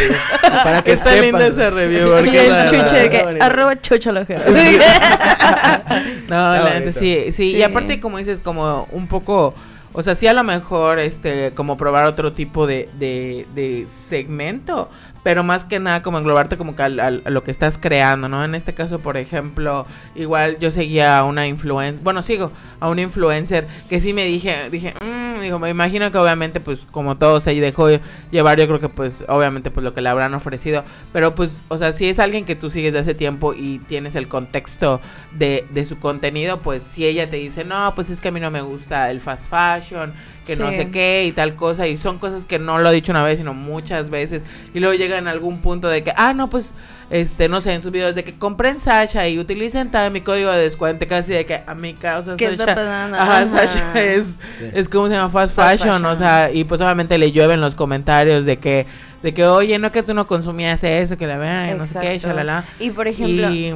para 0.64 0.82
que 0.82 0.92
Está 0.92 1.10
sepan. 1.10 1.24
lindo 1.24 1.40
ese 1.44 1.70
review. 1.70 2.10
Porque 2.16 2.46
el 2.46 2.68
chuche 2.68 2.96
de 2.96 3.10
que 3.10 3.18
arroba 3.40 3.80
chucho. 3.80 4.12
No, 6.28 6.52
la 6.52 6.72
bonito. 6.74 6.98
sí, 6.98 7.24
sí, 7.26 7.32
Sí. 7.32 7.56
Y 7.56 7.62
aparte, 7.62 8.00
como 8.00 8.18
dices, 8.18 8.40
como 8.40 8.88
un 8.90 9.06
poco. 9.06 9.54
O 9.92 10.02
sea, 10.02 10.16
sí 10.16 10.26
a 10.26 10.32
lo 10.32 10.42
mejor, 10.42 10.98
este, 10.98 11.52
como 11.54 11.76
probar 11.76 12.06
otro 12.06 12.32
tipo 12.32 12.66
de, 12.66 12.88
de, 12.98 13.46
de 13.54 13.86
segmento, 14.08 14.90
pero 15.24 15.42
más 15.42 15.64
que 15.64 15.80
nada 15.80 16.02
como 16.02 16.18
englobarte 16.18 16.56
como 16.56 16.76
que 16.76 16.82
al- 16.84 17.00
a 17.00 17.10
lo 17.10 17.42
que 17.42 17.50
estás 17.50 17.76
creando, 17.78 18.28
¿no? 18.28 18.44
En 18.44 18.54
este 18.54 18.74
caso, 18.74 19.00
por 19.00 19.16
ejemplo, 19.16 19.86
igual 20.14 20.58
yo 20.60 20.70
seguía 20.70 21.18
a 21.18 21.24
una 21.24 21.48
influencer, 21.48 22.00
bueno, 22.04 22.22
sigo 22.22 22.52
a 22.78 22.88
un 22.88 23.00
influencer 23.00 23.66
que 23.88 23.98
sí 24.00 24.12
me 24.12 24.24
dije, 24.24 24.70
dije, 24.70 24.94
mmm, 25.02 25.40
digo, 25.40 25.58
me 25.58 25.70
imagino 25.70 26.12
que 26.12 26.18
obviamente, 26.18 26.60
pues, 26.60 26.86
como 26.90 27.16
todo 27.16 27.40
se 27.40 27.58
dejó 27.60 27.88
llevar, 28.30 28.58
yo 28.60 28.66
creo 28.68 28.80
que, 28.80 28.88
pues, 28.88 29.24
obviamente, 29.28 29.70
pues, 29.72 29.82
lo 29.82 29.94
que 29.94 30.00
le 30.02 30.08
habrán 30.10 30.34
ofrecido, 30.34 30.84
pero, 31.12 31.34
pues, 31.34 31.58
o 31.68 31.78
sea, 31.78 31.92
si 31.92 32.08
es 32.08 32.18
alguien 32.18 32.44
que 32.44 32.54
tú 32.56 32.70
sigues 32.70 32.92
de 32.92 33.00
hace 33.00 33.14
tiempo 33.14 33.54
y 33.54 33.78
tienes 33.80 34.14
el 34.14 34.28
contexto 34.28 35.00
de, 35.32 35.66
de 35.70 35.86
su 35.86 35.98
contenido, 35.98 36.60
pues, 36.60 36.82
si 36.82 37.04
ella 37.06 37.28
te 37.28 37.36
dice, 37.36 37.64
no, 37.64 37.94
pues, 37.94 38.10
es 38.10 38.20
que 38.20 38.28
a 38.28 38.32
mí 38.32 38.40
no 38.40 38.50
me 38.50 38.60
gusta 38.60 39.10
el 39.10 39.20
fast 39.20 39.44
fashion, 39.48 40.12
que 40.46 40.56
no 40.56 40.70
sé 40.72 40.90
qué 40.90 41.24
y 41.26 41.32
tal 41.32 41.56
cosa, 41.56 41.86
y 41.88 41.96
son 41.96 42.18
cosas 42.18 42.44
que 42.44 42.58
no 42.58 42.78
lo 42.78 42.90
he 42.90 42.94
dicho 42.94 43.12
una 43.12 43.22
vez, 43.24 43.38
sino 43.38 43.54
muchas 43.54 44.10
veces, 44.10 44.42
y 44.74 44.80
luego 44.80 44.94
llega 44.94 45.18
en 45.18 45.26
algún 45.28 45.58
punto 45.58 45.88
de 45.88 46.02
que, 46.04 46.12
ah, 46.16 46.34
no, 46.34 46.50
pues, 46.50 46.74
este, 47.10 47.48
no 47.48 47.60
sé, 47.60 47.74
en 47.74 47.82
sus 47.82 47.90
videos 47.92 48.14
de 48.14 48.24
que 48.24 48.34
compren 48.38 48.80
Sasha 48.80 49.28
y 49.28 49.38
utilicen 49.38 49.90
tal 49.90 50.10
mi 50.10 50.20
código 50.20 50.50
de 50.50 50.62
descuento, 50.62 51.06
casi 51.06 51.32
de 51.32 51.46
que 51.46 51.62
a 51.66 51.74
mi 51.74 51.94
causa 51.94 52.36
¿Qué 52.36 52.46
está 52.46 52.64
Sasha, 52.64 52.74
pasando? 52.74 53.16
ajá, 53.18 53.38
Ajá. 53.42 53.46
Sasha 53.66 54.02
es, 54.02 54.38
Sí. 54.58 54.70
es 54.72 54.88
como 54.88 55.08
se 55.08 55.14
llama 55.14 55.30
fast, 55.30 55.54
Fast 55.54 55.82
fashion, 55.82 56.04
o 56.06 56.16
sea, 56.16 56.50
y 56.52 56.64
pues 56.64 56.80
obviamente 56.80 57.18
le 57.18 57.32
llueven 57.32 57.60
los 57.60 57.74
comentarios 57.74 58.44
de 58.44 58.58
que, 58.58 58.86
de 59.22 59.32
que, 59.34 59.44
oye, 59.46 59.78
no 59.78 59.90
que 59.92 60.02
tú 60.02 60.12
no 60.14 60.26
consumías 60.26 60.82
eso, 60.84 61.16
que 61.16 61.26
la 61.26 61.38
vean, 61.38 61.78
no 61.78 61.86
sé 61.86 61.98
qué, 62.00 62.18
shalala. 62.18 62.64
Y 62.80 62.90
por 62.90 63.08
ejemplo, 63.08 63.50
Y- 63.50 63.74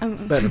no, 0.00 0.06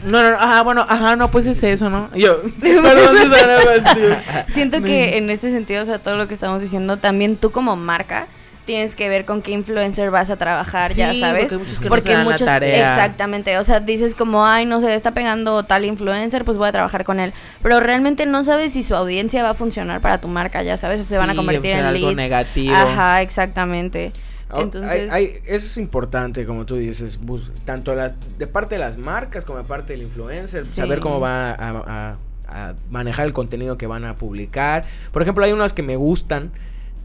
no, 0.09 0.31
no, 0.31 0.35
ajá, 0.37 0.61
bueno, 0.63 0.85
ajá, 0.87 1.15
no, 1.15 1.29
pues 1.31 1.45
es 1.45 1.61
eso, 1.63 1.89
¿no? 1.89 2.09
Yo, 2.15 2.41
perdón, 2.61 3.17
Susana, 3.17 4.45
siento 4.49 4.81
que 4.81 5.17
en 5.17 5.29
este 5.29 5.51
sentido, 5.51 5.81
o 5.81 5.85
sea, 5.85 5.99
todo 5.99 6.15
lo 6.17 6.27
que 6.27 6.33
estamos 6.33 6.61
diciendo, 6.61 6.97
también 6.97 7.37
tú 7.37 7.51
como 7.51 7.75
marca 7.75 8.27
tienes 8.65 8.97
que 8.97 9.07
ver 9.07 9.23
con 9.23 9.41
qué 9.41 9.51
influencer 9.51 10.11
vas 10.11 10.29
a 10.29 10.35
trabajar, 10.35 10.91
ya 10.91 11.13
sabes. 11.13 11.53
porque 11.53 11.57
muchos 11.57 11.79
que 11.79 11.85
no 11.85 11.89
Porque 11.89 12.09
dan 12.11 12.17
la 12.25 12.31
muchos, 12.31 12.45
tarea. 12.45 12.93
exactamente, 12.95 13.57
o 13.57 13.63
sea, 13.63 13.79
dices 13.79 14.13
como, 14.13 14.45
ay, 14.45 14.65
no 14.65 14.81
sé, 14.81 14.93
está 14.93 15.11
pegando 15.11 15.63
tal 15.63 15.85
influencer, 15.85 16.43
pues 16.43 16.57
voy 16.57 16.67
a 16.67 16.73
trabajar 16.73 17.05
con 17.05 17.21
él. 17.21 17.31
Pero 17.63 17.79
realmente 17.79 18.25
no 18.25 18.43
sabes 18.43 18.73
si 18.73 18.83
su 18.83 18.93
audiencia 18.93 19.41
va 19.41 19.51
a 19.51 19.53
funcionar 19.53 20.01
para 20.01 20.19
tu 20.19 20.27
marca, 20.27 20.63
ya 20.63 20.75
sabes, 20.75 20.99
o 20.99 21.03
se 21.05 21.17
van 21.17 21.29
a 21.29 21.35
convertir 21.35 21.71
en 21.71 21.85
algo 21.85 22.07
leads. 22.07 22.17
negativo. 22.17 22.75
Ajá, 22.75 23.21
exactamente. 23.21 24.11
Oh, 24.49 24.61
Entonces, 24.61 24.91
hay- 24.91 25.09
hay- 25.09 25.39
eso 25.45 25.65
es 25.67 25.77
importante, 25.77 26.45
como 26.45 26.65
tú 26.65 26.75
dices, 26.77 27.19
bus- 27.19 27.51
tanto 27.65 27.93
las, 27.95 28.13
de 28.37 28.47
parte 28.47 28.75
de 28.75 28.79
las 28.79 28.97
marcas 28.97 29.43
como 29.43 29.59
de 29.59 29.65
parte 29.65 29.93
del 29.93 30.03
influencer, 30.03 30.65
Sí. 30.65 30.75
saber 30.75 30.99
cómo 31.01 31.19
va 31.19 31.51
a, 31.51 31.69
a- 31.69 32.17
a 32.47 32.75
manejar 32.89 33.25
el 33.27 33.33
contenido 33.33 33.77
que 33.77 33.87
van 33.87 34.05
a 34.05 34.15
publicar. 34.17 34.85
Por 35.11 35.21
ejemplo, 35.21 35.43
hay 35.43 35.51
unas 35.51 35.73
que 35.73 35.83
me 35.83 35.97
gustan, 35.97 36.51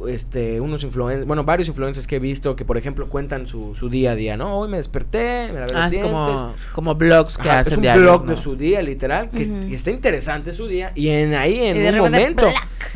este, 0.09 0.61
unos 0.61 0.83
influencers, 0.85 1.27
bueno, 1.27 1.45
varios 1.45 1.69
influencers 1.69 2.07
que 2.07 2.17
he 2.17 2.19
visto 2.19 2.57
que, 2.57 2.65
por 2.65 2.77
ejemplo, 2.77 3.09
cuentan 3.09 3.47
su, 3.47 3.75
su 3.75 3.89
día 3.89 4.13
a 4.13 4.15
día, 4.15 4.37
¿no? 4.37 4.59
Hoy 4.59 4.69
me 4.69 4.77
desperté, 4.79 5.49
me 5.53 5.61
lavé 5.61 5.73
los 5.73 5.81
Ah, 5.83 5.85
es 5.87 5.91
dientes. 5.93 6.11
como, 6.13 6.55
como 6.73 6.95
blogs 6.97 7.39
que 7.39 7.49
Ajá, 7.49 7.61
hacen 7.61 7.73
es 7.73 7.77
un 7.79 7.83
diarios, 7.83 8.05
blog 8.05 8.25
¿no? 8.25 8.31
de 8.31 8.37
su 8.37 8.57
día, 8.57 8.83
literal, 8.83 9.31
que, 9.31 9.49
que 9.69 9.75
está 9.75 9.91
interesante 9.91 10.53
su 10.53 10.67
día. 10.67 10.93
Y 10.95 11.09
en 11.09 11.35
ahí, 11.35 11.61
en 11.63 11.95
un 11.95 11.99
momento. 12.01 12.49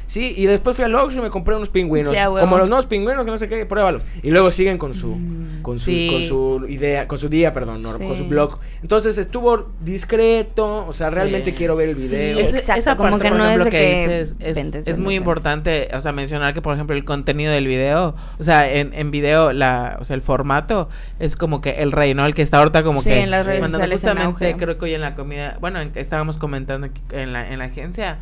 Sí, 0.09 0.35
y 0.37 0.47
después 0.47 0.77
fui 0.77 0.85
al 0.85 0.95
Oxxo 0.95 1.19
y 1.19 1.23
me 1.23 1.31
compré 1.31 1.57
unos 1.57 1.69
pingüinos. 1.69 2.15
Sí, 2.15 2.19
como 2.25 2.59
los 2.59 2.69
nuevos 2.69 2.87
pingüinos, 2.87 3.25
que 3.25 3.31
no 3.31 3.39
sé 3.39 3.49
qué, 3.49 3.67
pruébalos. 3.67 4.05
Y 4.23 4.31
luego 4.31 4.51
siguen 4.51 4.79
con 4.79 4.95
su, 4.95 5.17
con 5.63 5.79
su, 5.79 5.85
Sí. 5.87 6.09
con 6.13 6.23
su 6.23 6.67
idea, 6.69 7.09
con 7.09 7.19
su 7.19 7.29
día, 7.29 7.53
perdón, 7.53 7.83
no, 7.83 7.97
con 7.99 8.15
su 8.15 8.27
blog. 8.29 8.59
Entonces 8.83 9.19
estuvo 9.19 9.73
discreto, 9.81 10.87
o 10.87 10.93
sea, 10.93 11.11
realmente 11.11 11.51
Sí. 11.51 11.57
quiero 11.57 11.75
ver 11.77 11.89
el 11.89 11.97
Sí, 11.97 12.03
video. 12.03 12.39
es- 12.39 12.55
Exacto, 12.55 12.97
como 12.97 13.19
que 13.19 13.29
por 13.29 13.39
no 13.39 13.45
es 13.45 13.51
ejemplo, 13.51 13.65
de 13.65 13.71
que 13.71 13.77
que 13.79 14.21
dices, 14.21 14.77
es, 14.77 14.87
es 14.87 14.99
muy 14.99 15.15
importante, 15.17 15.89
o 15.93 16.01
sea, 16.01 16.13
mencionar 16.13 16.55
que, 16.55 16.63
por 16.63 16.75
ejemplo, 16.75 16.86
el 16.95 17.05
contenido 17.05 17.51
del 17.53 17.67
video, 17.67 18.15
o 18.39 18.45
sea, 18.45 18.71
en, 18.71 18.95
en 18.95 19.11
video, 19.11 19.53
la, 19.53 19.97
o 20.01 20.05
sea, 20.05 20.15
el 20.15 20.23
formato 20.23 20.89
es 21.19 21.37
como 21.37 21.61
que 21.61 21.83
el 21.83 21.91
rey, 21.91 22.15
¿no? 22.15 22.25
El 22.27 22.35
que 22.35 22.43
está 22.43 22.59
ahorita 22.59 22.85
como 22.85 23.03
Sí, 23.03 23.09
que... 23.09 23.21
en 23.23 23.31
las 23.31 23.45
redes 23.47 23.65
sociales 23.65 24.05
en 24.05 24.11
justamente 24.11 24.47
auge. 24.51 24.57
creo 24.57 24.79
que 24.79 24.85
hoy 24.85 24.95
en 24.95 25.01
la 25.01 25.15
comida, 25.15 25.57
bueno, 25.61 25.81
en 25.81 25.91
estábamos 25.97 26.39
comentando 26.39 26.89
en 27.11 27.33
la, 27.33 27.51
en 27.51 27.59
la 27.59 27.65
agencia, 27.65 28.19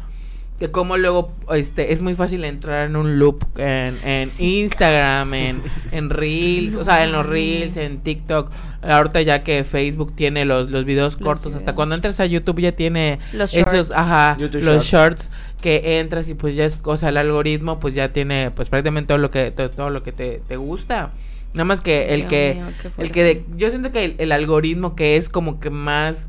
que 0.59 0.71
como 0.71 0.97
luego 0.97 1.33
este 1.53 1.93
es 1.93 2.01
muy 2.01 2.15
fácil 2.15 2.45
entrar 2.45 2.87
en 2.87 2.95
un 2.97 3.19
loop 3.19 3.45
en, 3.59 3.99
en 4.05 4.31
Instagram, 4.39 5.35
en, 5.35 5.63
en 5.93 6.11
Reels, 6.11 6.75
o 6.77 6.85
sea, 6.85 7.03
en 7.05 7.13
los 7.13 7.27
Reels, 7.27 7.77
en 7.77 7.99
TikTok. 8.01 8.51
Ahorita 8.83 9.21
ya 9.23 9.43
que 9.43 9.65
Facebook 9.65 10.15
tiene 10.15 10.45
los, 10.45 10.71
los 10.71 10.85
videos 10.85 11.15
Los 11.15 11.23
cortos, 11.23 11.53
hasta 11.55 11.61
videos. 11.65 11.75
cuando 11.77 11.95
entras 11.97 12.21
a 12.21 12.27
YouTube 12.27 12.61
ya 12.61 12.73
tiene 12.73 13.19
Los 13.33 13.55
esos, 13.55 13.73
shorts. 13.73 13.91
ajá, 13.93 14.37
YouTube 14.39 14.63
los 14.63 14.85
Shorts. 14.85 15.29
shorts 15.29 15.31
que 15.61 15.99
entras 16.01 16.29
y 16.29 16.35
pues 16.35 16.55
ya 16.55 16.67
es 16.67 16.77
cosa, 16.77 17.09
el 17.09 17.17
algoritmo 17.17 17.81
pues 17.81 17.95
ya 17.95 18.13
tiene 18.13 18.51
pues 18.51 18.69
prácticamente 18.69 19.09
todo 19.09 19.19
lo 19.19 19.31
que, 19.31 19.51
to- 19.51 19.71
todo, 19.71 19.89
lo 19.91 20.03
que 20.03 20.13
te, 20.13 20.43
te 20.47 20.57
gusta. 20.57 21.13
Nada 21.55 21.65
más 21.65 21.81
que 21.81 22.13
el 22.13 22.21
Dios 22.23 22.31
que, 22.31 22.55
mío, 22.57 22.67
el 22.99 23.13
que 23.13 23.23
de- 23.25 23.45
yo 23.57 23.71
siento 23.71 23.91
que 23.91 24.05
el, 24.05 24.15
el 24.19 24.33
algoritmo 24.33 24.95
que 24.95 25.17
es 25.17 25.29
como 25.31 25.61
que 25.61 25.71
más 25.71 26.27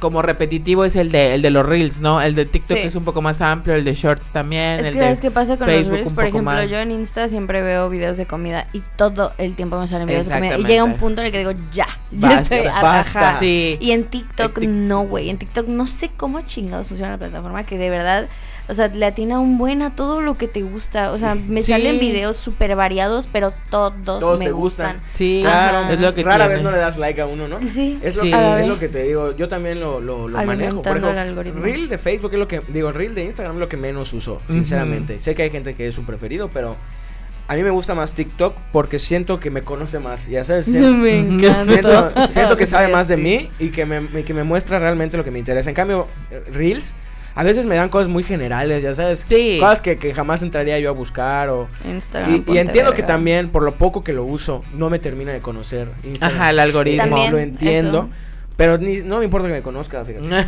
como 0.00 0.20
repetitivo 0.20 0.84
es 0.84 0.96
el 0.96 1.12
de 1.12 1.34
el 1.34 1.42
de 1.42 1.50
los 1.50 1.64
reels, 1.64 2.00
¿no? 2.00 2.20
El 2.20 2.34
de 2.34 2.44
TikTok 2.44 2.76
Sí. 2.76 2.82
es 2.82 2.96
un 2.96 3.04
poco 3.04 3.22
más 3.22 3.40
amplio, 3.40 3.74
el 3.76 3.84
de 3.84 3.94
shorts 3.94 4.28
también. 4.32 4.80
Es 4.80 4.86
el 4.86 4.94
que 4.94 4.98
sabes 5.00 5.20
qué 5.20 5.30
pasa 5.30 5.56
con 5.56 5.66
Facebook 5.66 5.90
los 5.92 5.98
reels, 6.00 6.12
por 6.12 6.24
ejemplo, 6.24 6.42
más. 6.52 6.68
yo 6.68 6.78
en 6.80 6.90
Insta 6.90 7.28
siempre 7.28 7.62
veo 7.62 7.88
videos 7.88 8.16
de 8.16 8.26
comida 8.26 8.66
y 8.72 8.82
todo 8.96 9.32
el 9.38 9.54
tiempo 9.56 9.78
me 9.78 9.86
salen 9.86 10.06
videos 10.08 10.26
de 10.26 10.34
comida 10.34 10.58
y 10.58 10.64
llega 10.64 10.82
un 10.84 10.96
punto 10.96 11.20
en 11.20 11.26
el 11.26 11.32
que 11.32 11.38
digo, 11.38 11.52
ya, 11.70 11.86
ya 12.10 12.28
Basta, 12.28 12.56
estoy 12.56 12.66
basta. 12.66 13.38
Sí. 13.38 13.78
Y 13.80 13.92
en 13.92 14.04
TikTok 14.04 14.58
En 14.58 14.64
Tik- 14.64 14.68
no, 14.88 15.02
güey, 15.02 15.30
en 15.30 15.38
TikTok 15.38 15.68
no 15.68 15.86
sé 15.86 16.10
cómo 16.16 16.40
chingados 16.42 16.88
funciona 16.88 17.12
la 17.12 17.18
plataforma 17.18 17.64
que 17.64 17.78
de 17.78 17.90
verdad, 17.90 18.28
o 18.68 18.74
sea, 18.74 18.88
le 18.88 19.04
atina 19.04 19.38
un 19.40 19.58
buen 19.58 19.82
a 19.82 19.94
todo 19.94 20.20
lo 20.22 20.38
que 20.38 20.48
te 20.48 20.62
gusta, 20.62 21.10
o 21.12 21.18
sea, 21.18 21.34
me 21.34 21.60
Sí. 21.62 21.72
salen 21.72 21.98
videos 21.98 22.36
súper 22.36 22.74
variados, 22.76 23.28
pero 23.30 23.52
todos, 23.70 23.92
Todos 24.04 24.38
me 24.38 24.46
te 24.46 24.52
gustan. 24.52 24.96
gustan. 24.96 25.10
Sí, 25.10 25.44
Ajá. 25.46 25.92
es 25.92 26.00
lo 26.00 26.14
que 26.14 26.22
Rara 26.22 26.44
tiene. 26.44 26.54
vez 26.54 26.62
no 26.62 26.70
le 26.70 26.78
das 26.78 26.96
like 26.96 27.20
a 27.20 27.26
uno, 27.26 27.46
¿no? 27.46 27.58
Sí. 27.68 27.98
Es 28.02 28.16
lo, 28.16 28.22
Sí. 28.22 28.30
que, 28.30 28.60
es 28.62 28.66
lo 28.68 28.78
que 28.78 28.88
te 28.88 29.02
digo. 29.02 29.36
Yo 29.36 29.48
también 29.48 29.80
lo, 29.80 30.00
lo, 30.00 30.28
lo 30.28 30.42
manejo. 30.44 30.80
Por 30.82 30.92
ejemplo, 30.92 31.10
el 31.10 31.18
algoritmo. 31.18 31.60
Reel 31.62 31.88
de 31.88 31.98
Facebook 31.98 32.32
es 32.32 32.38
lo 32.38 32.48
que. 32.48 32.62
Digo, 32.68 32.90
Reel 32.92 33.14
de 33.14 33.24
Instagram 33.24 33.56
es 33.56 33.60
lo 33.60 33.68
que 33.68 33.76
menos 33.76 34.12
uso, 34.14 34.40
sinceramente. 34.48 35.20
Sé 35.20 35.34
que 35.34 35.42
hay 35.42 35.50
gente 35.50 35.74
que 35.74 35.88
es 35.88 35.94
su 35.94 36.04
preferido, 36.04 36.48
pero. 36.52 36.76
A 37.46 37.56
mí 37.56 37.62
me 37.62 37.68
gusta 37.68 37.94
más 37.94 38.12
TikTok 38.12 38.56
porque 38.72 38.98
siento 38.98 39.38
que 39.38 39.50
me 39.50 39.60
conoce 39.60 39.98
más. 39.98 40.26
Ya 40.28 40.46
sabes, 40.46 40.64
siento, 40.72 40.88
me 40.92 41.52
siento, 41.52 42.26
siento 42.26 42.56
que 42.56 42.64
sabe 42.74 42.88
más 42.88 43.06
de 43.08 43.18
mí 43.18 43.50
y 43.58 43.68
que 43.68 43.84
me, 43.84 44.24
que 44.24 44.32
me 44.32 44.44
muestra 44.44 44.78
realmente 44.78 45.18
lo 45.18 45.24
que 45.24 45.30
me 45.30 45.38
interesa. 45.40 45.68
En 45.68 45.76
cambio, 45.76 46.08
Reels. 46.50 46.94
A 47.36 47.42
veces 47.42 47.66
me 47.66 47.74
dan 47.74 47.88
cosas 47.88 48.08
muy 48.08 48.22
generales, 48.22 48.82
ya 48.82 48.94
sabes. 48.94 49.24
Sí. 49.26 49.58
Cosas 49.60 49.80
que, 49.80 49.98
que 49.98 50.14
jamás 50.14 50.42
entraría 50.42 50.78
yo 50.78 50.88
a 50.90 50.92
buscar 50.92 51.48
o... 51.48 51.68
Instagram, 51.84 52.44
Y, 52.46 52.58
entiendo 52.58 52.94
que 52.94 53.02
también, 53.02 53.48
por 53.48 53.62
lo 53.64 53.74
poco 53.76 54.04
que 54.04 54.12
lo 54.12 54.24
uso, 54.24 54.62
no 54.72 54.88
me 54.88 54.98
termina 55.00 55.32
de 55.32 55.40
conocer 55.40 55.88
Instagram. 56.04 56.36
Ajá, 56.40 56.50
el 56.50 56.58
algoritmo. 56.60 57.04
También, 57.08 57.32
lo 57.32 57.38
entiendo. 57.38 57.98
eso. 57.98 58.08
Pero 58.56 58.78
ni, 58.78 58.98
no 58.98 59.18
me 59.18 59.24
importa 59.24 59.48
que 59.48 59.54
me 59.54 59.62
conozca, 59.62 60.04
fíjate. 60.04 60.28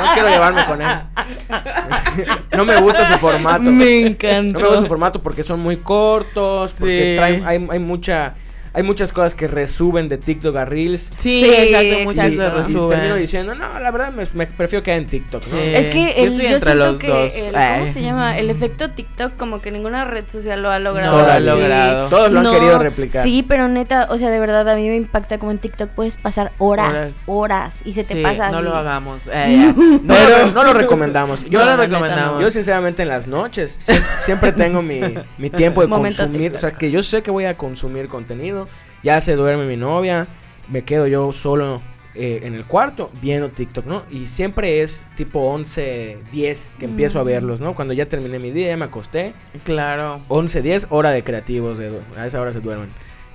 No 0.00 0.14
quiero 0.14 0.28
llevarme 0.30 0.64
con 0.64 0.82
él. 0.82 0.88
no 2.56 2.64
me 2.64 2.76
gusta 2.80 3.06
su 3.06 3.18
formato. 3.18 3.70
Me 3.70 4.06
encanta. 4.06 4.58
No 4.58 4.60
me 4.60 4.64
gusta 4.66 4.80
su 4.80 4.86
formato 4.86 5.22
porque 5.22 5.42
son 5.42 5.60
muy 5.60 5.76
cortos, 5.78 6.72
porque 6.72 7.12
Sí. 7.12 7.16
traen, 7.16 7.46
hay, 7.46 7.66
hay 7.70 7.78
mucha... 7.78 8.34
Hay 8.74 8.82
muchas 8.82 9.12
cosas 9.12 9.34
que 9.34 9.48
resuben 9.48 10.08
de 10.08 10.16
TikTok 10.16 10.56
a 10.56 10.64
Reels. 10.64 11.12
Sí, 11.18 11.42
Sí, 11.42 11.50
exacto, 11.54 12.04
muchas 12.04 12.26
exacto. 12.32 12.64
se 12.64 12.72
Y 12.72 12.88
termino 12.88 13.16
diciendo, 13.16 13.54
no, 13.54 13.78
la 13.78 13.90
verdad 13.90 14.12
me, 14.12 14.24
me 14.32 14.46
prefiero 14.46 14.82
quedar 14.82 14.98
en 14.98 15.06
TikTok, 15.08 15.46
¿no? 15.46 15.50
Sí. 15.58 15.62
Es 15.62 15.90
que 15.90 16.06
Yo 16.16 16.22
el, 16.24 16.32
yo, 16.32 16.38
siento 16.48 16.74
los 16.76 16.98
que 16.98 17.08
dos. 17.08 17.36
el. 17.36 17.52
¿cómo 17.52 17.92
se 17.92 18.00
llama? 18.00 18.38
El 18.38 18.48
efecto 18.48 18.90
TikTok 18.90 19.36
como 19.36 19.60
que 19.60 19.70
ninguna 19.70 20.06
red 20.06 20.24
social 20.26 20.62
lo 20.62 20.70
ha 20.70 20.78
logrado. 20.78 21.18
No 21.18 21.26
lo 21.26 21.32
ha 21.32 21.38
logrado. 21.40 22.08
Todos 22.08 22.32
lo 22.32 22.38
han 22.38 22.44
No, 22.44 22.52
querido 22.52 22.78
replicar. 22.78 23.22
Sí, 23.22 23.44
pero 23.46 23.68
neta, 23.68 24.06
o 24.10 24.16
sea, 24.16 24.30
de 24.30 24.40
verdad 24.40 24.66
a 24.68 24.74
mí 24.74 24.88
me 24.88 24.96
impacta 24.96 25.38
como 25.38 25.50
en 25.50 25.58
TikTok 25.58 25.90
puedes 25.90 26.16
pasar 26.16 26.52
horas, 26.56 26.88
Horas. 26.88 27.12
horas, 27.26 27.74
y 27.84 27.92
se 27.92 28.04
te 28.04 28.14
Sí, 28.14 28.22
pasa 28.22 28.50
no 28.50 28.56
así. 28.58 28.64
lo 28.64 28.74
hagamos. 28.76 29.22
Eh. 29.34 29.72
No, 30.02 30.14
Pero- 30.14 30.46
lo- 30.46 30.52
no 30.52 30.64
lo 30.64 30.72
recomendamos. 30.72 31.44
Yo, 31.48 31.58
No 31.58 31.66
lo 31.72 31.76
recomendamos. 31.76 32.40
Yo 32.40 32.50
sinceramente 32.50 33.02
en 33.02 33.08
las 33.08 33.26
noches 33.26 33.78
sie- 33.80 34.02
siempre 34.18 34.52
tengo 34.52 34.80
mi, 34.80 35.00
mi 35.36 35.50
tiempo 35.50 35.82
de 35.82 35.88
Momento 35.88 36.22
consumir, 36.24 36.54
o 36.56 36.60
sea, 36.60 36.70
que 36.72 36.90
yo 36.90 37.02
sé 37.02 37.22
que 37.22 37.30
voy 37.30 37.44
a 37.44 37.56
consumir 37.58 38.08
contenido, 38.08 38.61
ya 39.02 39.20
se 39.20 39.36
duerme 39.36 39.66
mi 39.66 39.76
novia, 39.76 40.26
me 40.68 40.82
quedo 40.82 41.06
yo 41.06 41.32
solo 41.32 41.82
eh, 42.14 42.40
en 42.42 42.54
el 42.54 42.66
cuarto 42.66 43.10
viendo 43.22 43.48
TikTok, 43.50 43.86
¿no? 43.86 44.02
Y 44.10 44.26
siempre 44.26 44.82
es 44.82 45.08
tipo 45.16 45.40
11, 45.40 46.18
10 46.30 46.72
que 46.78 46.84
empiezo 46.84 47.18
a 47.18 47.22
Mm. 47.22 47.26
verlos, 47.26 47.60
¿no? 47.60 47.74
Cuando 47.74 47.94
ya 47.94 48.06
terminé 48.06 48.38
mi 48.38 48.50
día, 48.50 48.68
ya 48.68 48.76
me 48.76 48.84
acosté, 48.84 49.32
Claro. 49.64 50.20
11, 50.28 50.60
10, 50.60 50.88
hora 50.90 51.10
de 51.10 51.24
creativos, 51.24 51.78
de, 51.78 51.90
a 52.18 52.26
esa 52.26 52.40
hora 52.40 52.52
se 52.52 52.60
duermen. 52.60 52.90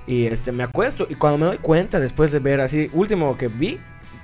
Y 0.06 0.26
este, 0.26 0.52
me 0.52 0.62
acuesto 0.62 1.06
y 1.10 1.16
cuando 1.16 1.38
me 1.38 1.46
doy 1.46 1.58
cuenta 1.58 1.98
después 1.98 2.30
de 2.30 2.38
ver 2.38 2.60
así, 2.60 2.88
último 2.92 3.36
que 3.36 3.48
vi, 3.48 3.78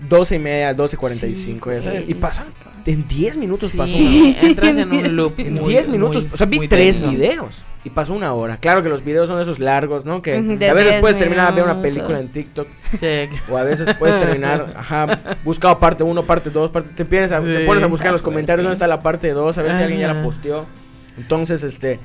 12 0.09 0.37
y 0.37 0.39
media, 0.39 0.73
12 0.73 0.95
y 0.95 0.99
45, 0.99 1.73
ya 1.73 1.83
sabes, 1.83 2.05
y 2.09 2.15
pasan, 2.15 2.47
en 2.87 3.07
10 3.09 3.37
minutos 3.37 3.73
Sí, 3.73 3.77
pasó 3.79 3.97
hora. 3.97 4.37
entras 4.49 4.77
en 4.77 4.93
un 4.93 5.17
loop. 5.17 5.35
En 5.41 5.55
muy- 5.55 5.69
10 5.69 5.89
minutos, 5.89 6.25
muy- 6.25 6.33
o 6.33 6.37
sea, 6.37 6.47
vi 6.47 6.57
muy 6.59 6.69
tres 6.69 6.99
tenso. 7.01 7.11
videos 7.11 7.65
y 7.85 7.91
pasó 7.91 8.15
una 8.15 8.33
hora. 8.33 8.57
Claro 8.57 8.83
que 8.83 8.89
los 8.89 9.05
videos 9.05 9.29
son 9.29 9.41
esos 9.41 9.59
largos, 9.59 10.05
¿no? 10.05 10.23
Que 10.23 10.41
de 10.41 10.71
a 10.71 10.75
veces 10.75 10.91
10 10.93 11.01
puedes 11.03 11.17
terminar 11.19 11.49
de 11.51 11.57
ver 11.57 11.65
una 11.65 11.75
minutos. 11.75 11.93
película 11.93 12.19
en 12.19 12.29
TikTok 12.33 12.67
Sí. 12.99 13.29
o 13.51 13.57
a 13.59 13.63
veces 13.63 13.95
puedes 13.95 14.19
terminar, 14.19 14.73
ajá, 14.79 15.37
buscado 15.45 15.79
parte 15.79 16.03
1, 16.03 16.25
parte 16.27 16.51
2, 16.51 16.71
parte 16.71 16.91
te 16.95 17.03
empiezas 17.03 17.33
a, 17.33 17.41
te 17.45 17.67
pones 17.67 17.83
a 17.83 17.87
buscar 17.87 18.09
en 18.09 18.13
los 18.15 18.23
comentarios 18.23 18.65
dónde 18.65 18.73
está 18.75 18.87
la 18.87 19.03
parte 19.03 19.31
2, 19.33 19.59
a 19.59 19.63
ver 19.63 19.75
si 19.75 19.83
alguien 19.83 20.01
ya 20.01 20.13
la 20.15 20.23
posteó. 20.23 20.67
Entonces, 21.17 21.63
este 21.63 22.01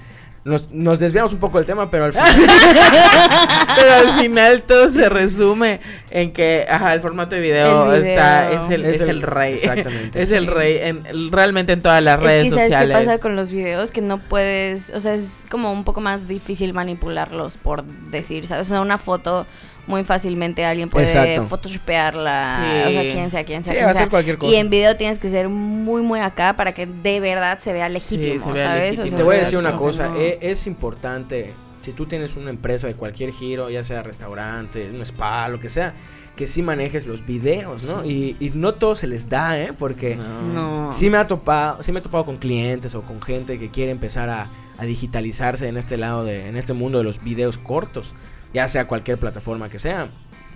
nos, 0.50 0.72
nos 0.74 1.00
desviamos 1.00 1.32
un 1.34 1.40
poco 1.40 1.58
del 1.60 1.66
tema, 1.68 1.90
pero 1.90 2.06
al 2.06 2.14
final 2.14 2.28
Pero 3.76 3.94
al 3.94 4.20
final 4.20 4.64
todo 4.64 4.90
se 4.90 5.08
resume 5.10 5.80
en 6.10 6.32
que, 6.34 6.66
ajá, 6.70 6.94
el 6.94 7.02
formato 7.02 7.36
de 7.36 7.42
video, 7.42 7.94
El 7.94 8.02
video. 8.02 8.12
está, 8.16 8.52
es 8.52 8.72
el, 8.72 8.86
Es 8.86 8.96
es 8.96 9.02
el- 9.02 9.10
el 9.10 9.22
rey. 9.22 9.54
exactamente. 9.54 10.22
es 10.22 10.32
el 10.32 10.48
rey 10.48 10.78
en, 10.82 11.32
realmente 11.32 11.74
en 11.74 11.82
todas 11.82 12.04
las 12.04 12.20
Es 12.20 12.24
redes 12.26 12.44
que 12.46 12.50
sabes 12.52 12.66
sociales. 12.66 12.98
qué 12.98 13.06
pasa 13.06 13.22
con 13.22 13.36
los 13.36 13.52
videos 13.52 13.92
que 13.92 14.02
no 14.02 14.18
puedes, 14.20 14.90
o 14.92 15.00
sea, 15.00 15.14
es 15.14 15.44
como 15.50 15.72
un 15.72 15.84
poco 15.84 16.02
más 16.02 16.28
difícil 16.28 16.74
manipularlos 16.74 17.58
por 17.58 17.84
decir, 17.84 18.48
¿sabes? 18.48 18.68
O 18.68 18.70
sea, 18.72 18.82
una 18.82 18.98
foto 18.98 19.46
muy 19.90 20.04
fácilmente 20.06 20.64
alguien 20.64 20.88
puede 20.88 21.08
Exacto. 21.08 21.44
photoshopearla, 21.44 22.60
Sí. 22.62 22.88
o 22.88 22.92
sea, 23.02 23.12
quien 23.12 23.32
sea, 23.32 23.44
quien 23.44 23.64
sea. 23.66 23.74
Sí, 23.74 23.78
quien 23.80 23.90
hacer 23.90 24.04
sea. 24.04 24.10
cualquier 24.10 24.38
cosa. 24.38 24.54
Y 24.54 24.58
en 24.58 24.70
video 24.70 24.96
tienes 24.96 25.20
que 25.20 25.30
ser 25.30 25.50
muy, 25.50 26.02
muy 26.02 26.20
acá 26.20 26.56
para 26.56 26.74
que 26.74 26.86
de 26.86 27.20
verdad 27.20 27.60
se 27.60 27.74
vea 27.74 27.90
legítimo, 27.90 28.46
se 28.48 28.54
vea 28.54 28.68
¿sabes? 28.68 28.82
legítimo. 28.92 29.08
Sea, 29.08 29.18
te 29.18 29.24
voy 29.24 29.36
a 29.36 29.40
decir 29.40 29.58
una 29.58 29.76
cosa, 29.76 30.10
no. 30.10 30.20
e- 30.20 30.38
es 30.42 30.68
importante, 30.68 31.54
si 31.82 31.92
tú 31.94 32.06
tienes 32.06 32.36
una 32.36 32.50
empresa 32.52 32.88
de 32.88 32.94
cualquier 32.94 33.32
giro, 33.34 33.70
ya 33.70 33.84
sea 33.84 34.04
restaurante, 34.04 34.90
un 34.90 35.02
spa, 35.02 35.50
lo 35.50 35.60
que 35.60 35.70
sea, 35.70 35.94
que 36.36 36.48
sí 36.48 36.62
manejes 36.62 37.06
los 37.06 37.26
videos, 37.26 37.84
¿no? 37.84 38.06
Y, 38.06 38.38
y 38.40 38.52
no 38.52 38.76
todo 38.76 38.96
se 38.96 39.08
les 39.08 39.28
da, 39.28 39.60
¿eh? 39.60 39.74
Porque 39.78 40.16
No. 40.54 40.94
sí 40.94 41.10
me 41.10 41.18
ha 41.18 41.28
topado, 41.28 41.84
sí 41.84 41.92
me 41.92 42.00
he 42.00 42.02
topado 42.02 42.26
con 42.26 42.38
clientes 42.38 42.96
o 42.96 43.02
con 43.02 43.22
gente 43.22 43.60
que 43.60 43.70
quiere 43.70 43.92
empezar 43.92 44.30
a, 44.30 44.50
a 44.78 44.86
digitalizarse 44.86 45.68
en 45.68 45.76
este 45.78 45.98
lado 45.98 46.24
de, 46.24 46.48
en 46.48 46.56
este 46.56 46.72
mundo 46.74 47.00
de 47.00 47.04
los 47.04 47.22
videos 47.24 47.58
cortos, 47.58 48.14
ya 48.54 48.68
sea 48.68 48.88
cualquier 48.88 49.18
plataforma 49.20 49.70
que 49.70 49.80
sea. 49.80 50.10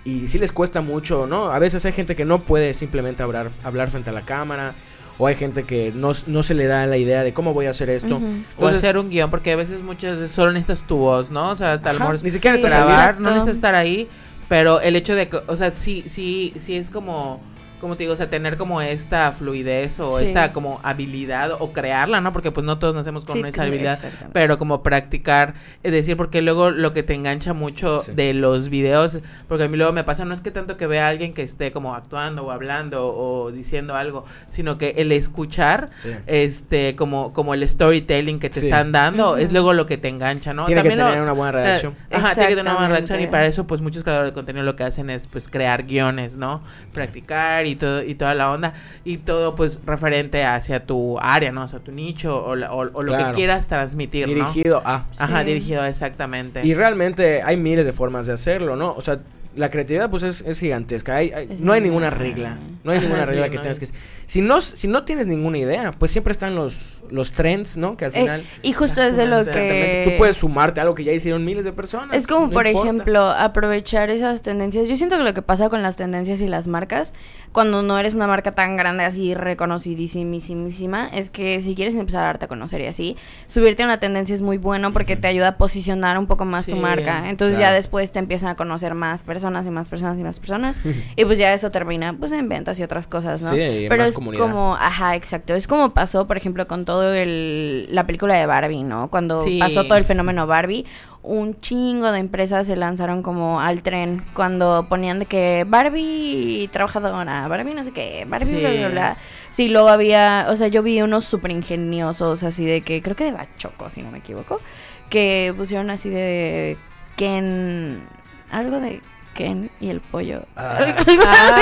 Y 0.04 0.28
sí 0.28 0.38
les 0.38 0.52
cuesta 0.52 0.80
mucho, 0.82 1.26
¿no? 1.26 1.46
A 1.50 1.58
veces 1.58 1.84
hay 1.86 1.92
gente 1.92 2.14
que 2.14 2.24
no 2.24 2.42
puede 2.44 2.74
simplemente 2.74 3.22
hablar, 3.22 3.50
hablar 3.62 3.90
frente 3.90 4.10
a 4.10 4.12
la 4.12 4.24
cámara. 4.24 4.74
O 5.16 5.28
hay 5.28 5.36
gente 5.36 5.62
que 5.62 5.92
no, 5.94 6.10
no 6.26 6.42
se 6.42 6.54
le 6.54 6.66
da 6.66 6.86
la 6.86 6.96
idea 6.96 7.22
de 7.22 7.32
cómo 7.32 7.54
voy 7.54 7.66
a 7.66 7.70
hacer 7.70 7.88
esto. 7.88 8.16
Ujú. 8.16 8.24
O 8.26 8.28
Entonces- 8.28 8.78
hacer 8.78 8.98
un 8.98 9.10
guion, 9.10 9.30
porque 9.30 9.52
a 9.52 9.56
veces 9.56 9.80
muchas 9.80 10.18
veces 10.18 10.34
solo 10.34 10.50
necesitas 10.50 10.84
tu 10.86 10.96
voz, 10.96 11.30
¿no? 11.30 11.50
O 11.50 11.56
sea, 11.56 11.80
tal 11.80 12.00
vez 12.00 12.22
ni 12.24 12.32
siquiera 12.32 12.56
Sí, 12.56 12.62
necesitas 12.62 12.84
grabar, 12.86 13.04
exacto. 13.10 13.22
no 13.22 13.30
necesitas 13.30 13.54
estar 13.54 13.74
ahí, 13.76 14.08
pero 14.48 14.80
el 14.80 14.96
hecho 14.96 15.14
de 15.14 15.28
que, 15.28 15.36
o 15.46 15.54
sea, 15.56 15.70
sí, 15.70 16.02
sí, 16.08 16.52
sí 16.58 16.74
es 16.74 16.90
como, 16.90 17.40
como 17.84 17.96
te 17.96 18.04
digo, 18.04 18.14
o 18.14 18.16
sea, 18.16 18.30
tener 18.30 18.56
como 18.56 18.80
esta 18.80 19.30
fluidez 19.32 20.00
o 20.00 20.18
Sí. 20.18 20.24
esta 20.24 20.54
como 20.54 20.80
habilidad 20.82 21.52
o 21.58 21.72
crearla, 21.74 22.22
¿no? 22.22 22.32
Porque 22.32 22.50
pues 22.50 22.64
no 22.64 22.78
todos 22.78 22.94
nacemos 22.94 23.26
con 23.26 23.36
Sí, 23.36 23.42
esa 23.46 23.62
habilidad, 23.64 23.98
pero 24.32 24.56
como 24.56 24.82
practicar, 24.82 25.52
es 25.82 25.92
decir, 25.92 26.16
porque 26.16 26.40
luego 26.40 26.70
lo 26.70 26.94
que 26.94 27.02
te 27.02 27.12
engancha 27.14 27.52
mucho 27.52 28.00
Sí. 28.00 28.12
de 28.14 28.32
los 28.32 28.70
videos, 28.70 29.18
porque 29.48 29.64
a 29.64 29.68
mí 29.68 29.76
luego 29.76 29.92
me 29.92 30.02
pasa, 30.02 30.24
no 30.24 30.32
es 30.32 30.40
que 30.40 30.50
tanto 30.50 30.78
que 30.78 30.86
vea 30.86 31.04
a 31.06 31.08
alguien 31.10 31.34
que 31.34 31.42
esté 31.42 31.72
como 31.72 31.94
actuando 31.94 32.44
o 32.46 32.50
hablando 32.50 33.06
o 33.14 33.50
diciendo 33.52 33.94
algo, 33.96 34.24
sino 34.48 34.78
que 34.78 34.94
el 34.96 35.12
escuchar, 35.12 35.90
Sí. 35.98 36.08
este, 36.26 36.96
como, 36.96 37.34
como 37.34 37.52
el 37.52 37.68
storytelling 37.68 38.38
que 38.40 38.48
te 38.48 38.60
Sí. 38.60 38.66
están 38.66 38.92
dando, 38.92 39.36
es 39.36 39.52
luego 39.52 39.74
lo 39.74 39.84
que 39.84 39.98
te 39.98 40.08
engancha, 40.08 40.54
¿no? 40.54 40.64
Tiene 40.64 40.80
que 40.82 40.88
También 40.88 41.00
lo- 41.06 41.10
tener 41.12 41.22
una 41.22 41.32
buena 41.32 41.52
redacción. 41.52 41.92
eh, 42.10 42.16
Ajá, 42.16 42.34
tiene 42.34 42.48
que 42.48 42.54
tener 42.56 42.70
una 42.70 42.74
buena 42.80 42.88
reacción 42.94 43.20
y 43.20 43.26
para 43.26 43.44
eso 43.46 43.66
pues 43.66 43.80
muchos 43.82 44.02
creadores 44.02 44.30
de 44.30 44.34
contenido 44.34 44.64
lo 44.64 44.74
que 44.74 44.84
hacen 44.84 45.10
es 45.10 45.26
pues 45.26 45.48
crear 45.48 45.82
guiones, 45.84 46.34
¿no? 46.36 46.62
Practicar 46.94 47.66
y 47.66 47.73
todo 47.76 48.02
y 48.02 48.14
toda 48.14 48.34
la 48.34 48.50
onda 48.50 48.74
y 49.04 49.18
todo 49.18 49.54
pues 49.54 49.80
referente 49.84 50.44
hacia 50.44 50.84
tu 50.86 51.18
área, 51.20 51.52
¿no? 51.52 51.64
O 51.64 51.68
sea, 51.68 51.80
tu 51.80 51.92
nicho 51.92 52.44
o, 52.44 52.54
la- 52.56 52.72
o- 52.72 52.90
o 52.92 53.02
lo 53.02 53.16
que 53.16 53.24
quieras 53.34 53.66
transmitir, 53.66 54.26
¿no? 54.28 54.34
Dirigido 54.34 54.82
a. 54.84 55.06
Ajá, 55.18 55.40
Sí. 55.40 55.46
dirigido 55.46 55.84
exactamente. 55.84 56.64
Y 56.64 56.74
realmente 56.74 57.42
hay 57.42 57.56
miles 57.56 57.84
de 57.84 57.92
formas 57.92 58.26
de 58.26 58.32
hacerlo, 58.34 58.76
¿no? 58.76 58.92
O 58.94 59.00
sea, 59.00 59.18
la 59.56 59.70
creatividad 59.70 60.10
pues 60.10 60.22
es, 60.24 60.40
es 60.42 60.58
gigantesca. 60.60 61.16
Hay, 61.16 61.30
hay- 61.32 61.48
Es 61.50 61.60
no 61.60 61.72
hay 61.72 61.80
ninguna 61.80 62.10
regla. 62.10 62.56
No 62.84 62.92
hay 62.92 63.00
ninguna 63.00 63.24
sí, 63.24 63.30
regla 63.32 63.48
que 63.48 63.56
no 63.56 63.62
tengas 63.62 63.80
hay. 63.80 63.86
que... 63.88 63.94
Si 64.26 64.40
no, 64.40 64.60
si 64.60 64.88
no 64.88 65.04
tienes 65.04 65.26
ninguna 65.26 65.58
idea, 65.58 65.92
pues 65.92 66.10
siempre 66.10 66.32
están 66.32 66.54
los, 66.54 67.02
los 67.10 67.32
trends, 67.32 67.76
¿no? 67.76 67.96
Que 67.96 68.04
al 68.06 68.12
Eh, 68.14 68.20
final... 68.20 68.42
y 68.62 68.72
justo 68.72 69.02
es 69.02 69.16
de 69.16 69.26
lo 69.26 69.38
Exactamente. 69.40 70.04
que... 70.04 70.10
Tú 70.10 70.16
puedes 70.18 70.36
sumarte 70.36 70.80
a 70.80 70.82
algo 70.84 70.94
que 70.94 71.02
ya 71.04 71.12
hicieron 71.12 71.44
miles 71.44 71.64
de 71.64 71.72
personas. 71.72 72.16
Es 72.16 72.26
como, 72.26 72.46
no 72.46 72.52
por 72.52 72.66
importa. 72.66 72.88
ejemplo, 72.90 73.26
aprovechar 73.30 74.10
esas 74.10 74.42
tendencias. 74.42 74.88
Yo 74.88 74.96
siento 74.96 75.16
que 75.18 75.24
lo 75.24 75.34
que 75.34 75.42
pasa 75.42 75.68
con 75.68 75.82
las 75.82 75.96
tendencias 75.96 76.40
y 76.40 76.48
las 76.48 76.66
marcas, 76.68 77.12
cuando 77.52 77.82
no 77.82 77.98
eres 77.98 78.14
una 78.14 78.26
marca 78.26 78.54
tan 78.54 78.76
grande, 78.76 79.04
así 79.04 79.34
reconocidísimísima, 79.34 81.08
es 81.08 81.30
que 81.30 81.60
si 81.60 81.74
quieres 81.74 81.94
empezar 81.94 82.22
a 82.22 82.26
darte 82.26 82.44
a 82.46 82.48
conocer 82.48 82.80
y 82.80 82.86
así, 82.86 83.16
subirte 83.46 83.82
a 83.82 83.86
una 83.86 84.00
tendencia 84.00 84.34
es 84.34 84.42
muy 84.42 84.58
bueno 84.58 84.92
porque 84.92 85.16
te 85.16 85.26
ayuda 85.26 85.48
a 85.48 85.56
posicionar 85.58 86.18
un 86.18 86.26
poco 86.26 86.44
más 86.44 86.66
tu 86.66 86.76
marca. 86.76 87.28
Entonces 87.28 87.56
claro. 87.56 87.70
ya 87.72 87.74
después 87.74 88.12
te 88.12 88.18
empiezan 88.18 88.50
a 88.50 88.54
conocer 88.56 88.94
más 88.94 89.22
personas 89.22 89.66
y 89.66 89.70
más 89.70 89.88
personas 89.88 90.18
y 90.18 90.22
más 90.22 90.40
personas. 90.40 90.76
y 91.16 91.24
pues 91.24 91.38
ya 91.38 91.52
eso 91.52 91.70
termina 91.70 92.12
pues 92.14 92.32
en 92.32 92.48
ventas 92.48 92.73
y 92.78 92.82
otras 92.82 93.06
cosas, 93.06 93.42
¿no? 93.42 93.50
Sí, 93.50 93.60
y 93.60 93.88
Pero 93.88 94.02
más 94.02 94.10
es 94.10 94.14
comunidad. 94.14 94.42
como, 94.42 94.74
ajá, 94.76 95.14
exacto. 95.16 95.54
Es 95.54 95.66
como 95.66 95.94
pasó, 95.94 96.26
por 96.26 96.36
ejemplo, 96.36 96.66
con 96.66 96.84
todo 96.84 97.12
el 97.14 97.86
la 97.90 98.06
película 98.06 98.34
de 98.36 98.46
Barbie, 98.46 98.82
¿no? 98.82 99.08
Cuando 99.10 99.38
Sí. 99.42 99.58
pasó 99.58 99.84
todo 99.84 99.96
el 99.98 100.04
fenómeno 100.04 100.46
Barbie, 100.46 100.84
un 101.22 101.58
chingo 101.60 102.12
de 102.12 102.18
empresas 102.18 102.66
se 102.66 102.76
lanzaron 102.76 103.22
como 103.22 103.60
al 103.60 103.82
tren 103.82 104.24
cuando 104.34 104.86
ponían 104.90 105.18
de 105.18 105.26
que 105.26 105.64
Barbie 105.66 106.68
trabajadora, 106.70 107.48
Barbie 107.48 107.74
no 107.74 107.82
sé 107.84 107.92
qué, 107.92 108.26
Barbie 108.28 108.46
Sí. 108.54 108.60
bla 108.60 108.70
bla 108.72 108.88
bla. 108.88 109.16
Sí, 109.50 109.68
luego 109.68 109.88
había, 109.88 110.46
o 110.50 110.56
sea, 110.56 110.68
yo 110.68 110.82
vi 110.82 111.00
unos 111.00 111.24
súper 111.24 111.50
ingeniosos 111.52 112.42
así 112.42 112.66
de 112.66 112.82
que, 112.82 113.00
creo 113.02 113.16
que 113.16 113.24
de 113.24 113.32
Bachoco, 113.32 113.88
si 113.88 114.02
no 114.02 114.10
me 114.10 114.18
equivoco, 114.18 114.60
que 115.08 115.54
pusieron 115.56 115.88
así 115.90 116.10
de 116.10 116.76
Ken, 117.16 118.02
algo 118.50 118.80
de 118.80 119.00
Ken 119.34 119.70
y 119.80 119.90
el 119.90 120.00
pollo. 120.00 120.42
Ah. 120.56 120.94
Ah, 121.26 121.58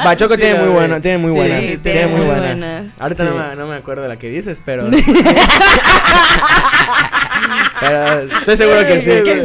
no. 0.00 0.04
Bachoco 0.04 0.34
Sí, 0.34 0.40
tiene 0.40 0.58
muy 0.60 0.68
buena, 0.68 1.00
tiene 1.00 1.18
muy 1.18 1.30
Sí, 1.32 1.36
buenas. 1.36 1.60
tiene 1.60 1.76
tiene 1.78 2.06
muy 2.08 2.20
buenas. 2.26 2.58
buenas. 2.58 2.92
Ahorita 2.98 3.24
no, 3.24 3.34
me, 3.34 3.56
no 3.56 3.66
me 3.66 3.76
acuerdo 3.76 4.02
de 4.02 4.08
la 4.08 4.18
que 4.18 4.28
dices, 4.30 4.60
pero. 4.64 4.88
pero 7.80 8.22
estoy 8.38 8.56
seguro 8.56 8.86
que 8.86 8.98
sí. 9.00 9.10
Que. 9.22 9.44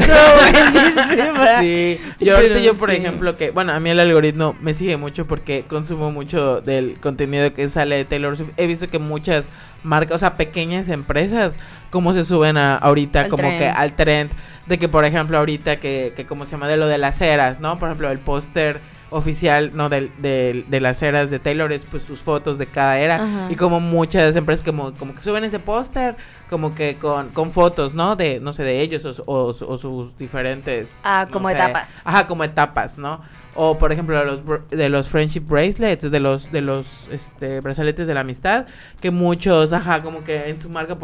Sí, 1.59 1.99
yo 2.19 2.35
Pero 2.37 2.59
yo 2.59 2.73
por 2.75 2.89
sí. 2.91 2.97
ejemplo 2.97 3.37
que, 3.37 3.51
bueno, 3.51 3.73
a 3.73 3.79
mí 3.79 3.89
el 3.89 3.99
algoritmo 3.99 4.55
me 4.61 4.73
sigue 4.73 4.97
mucho 4.97 5.25
porque 5.27 5.65
consumo 5.67 6.11
mucho 6.11 6.61
del 6.61 6.97
contenido 6.99 7.53
que 7.53 7.69
sale 7.69 7.97
de 7.97 8.05
Taylor 8.05 8.37
Swift. 8.37 8.49
He 8.57 8.67
visto 8.67 8.87
que 8.87 8.99
muchas 8.99 9.45
marcas, 9.83 10.15
o 10.15 10.19
sea, 10.19 10.37
pequeñas 10.37 10.89
empresas, 10.89 11.55
como 11.89 12.13
se 12.13 12.23
suben 12.23 12.57
a, 12.57 12.75
ahorita 12.75 13.21
Al 13.21 13.29
como 13.29 13.49
que 13.49 13.67
al 13.67 13.93
trend 13.93 14.31
de 14.67 14.77
que, 14.79 14.87
por 14.87 15.05
ejemplo, 15.05 15.37
ahorita 15.37 15.77
que, 15.77 16.13
que 16.15 16.25
como 16.25 16.45
se 16.45 16.51
llama 16.51 16.67
de 16.67 16.77
lo 16.77 16.87
de 16.87 16.97
las 16.97 17.19
eras, 17.21 17.59
¿no? 17.59 17.77
Por 17.79 17.89
ejemplo, 17.89 18.09
el 18.11 18.19
póster 18.19 18.79
oficial, 19.13 19.71
¿no? 19.73 19.89
Del, 19.89 20.09
del- 20.19 20.69
de 20.69 20.79
las 20.79 21.01
eras 21.03 21.29
de 21.29 21.39
Taylor 21.39 21.73
es 21.73 21.83
pues 21.83 22.03
sus 22.03 22.21
fotos 22.21 22.57
de 22.57 22.67
cada 22.67 22.97
era 22.97 23.15
Ajá. 23.15 23.47
y 23.49 23.55
como 23.57 23.81
muchas 23.81 24.35
empresas 24.37 24.63
como, 24.63 24.93
como 24.93 25.13
que 25.13 25.21
suben 25.21 25.43
ese 25.43 25.59
póster 25.59 26.15
como 26.49 26.73
que 26.75 26.95
con, 26.97 27.27
con 27.29 27.51
fotos, 27.51 27.93
¿no? 27.93 28.15
De, 28.15 28.39
no 28.39 28.53
sé, 28.53 28.63
de 28.63 28.79
ellos 28.79 29.03
o, 29.03 29.23
o, 29.25 29.47
o 29.49 29.77
sus 29.77 30.17
diferentes... 30.17 30.97
Ah, 31.03 31.25
no 31.27 31.33
como 31.33 31.49
sé. 31.49 31.55
etapas. 31.55 32.01
Ajá, 32.05 32.25
como 32.27 32.43
etapas, 32.45 32.97
¿no? 32.97 33.19
O 33.53 33.77
por 33.77 33.91
ejemplo 33.91 34.17
de 34.17 34.25
los, 34.25 34.39
de 34.69 34.89
los 34.89 35.09
friendship 35.09 35.41
bracelets, 35.41 36.09
de 36.09 36.19
los 36.21 36.51
de 36.51 36.61
los 36.61 37.07
este 37.11 37.59
brazaletes 37.59 38.07
de 38.07 38.13
la 38.13 38.21
amistad, 38.21 38.65
que 39.01 39.11
muchos, 39.11 39.73
ajá, 39.73 40.01
como 40.03 40.23
que 40.23 40.49
en 40.49 40.61
su 40.61 40.69
marca 40.69 40.97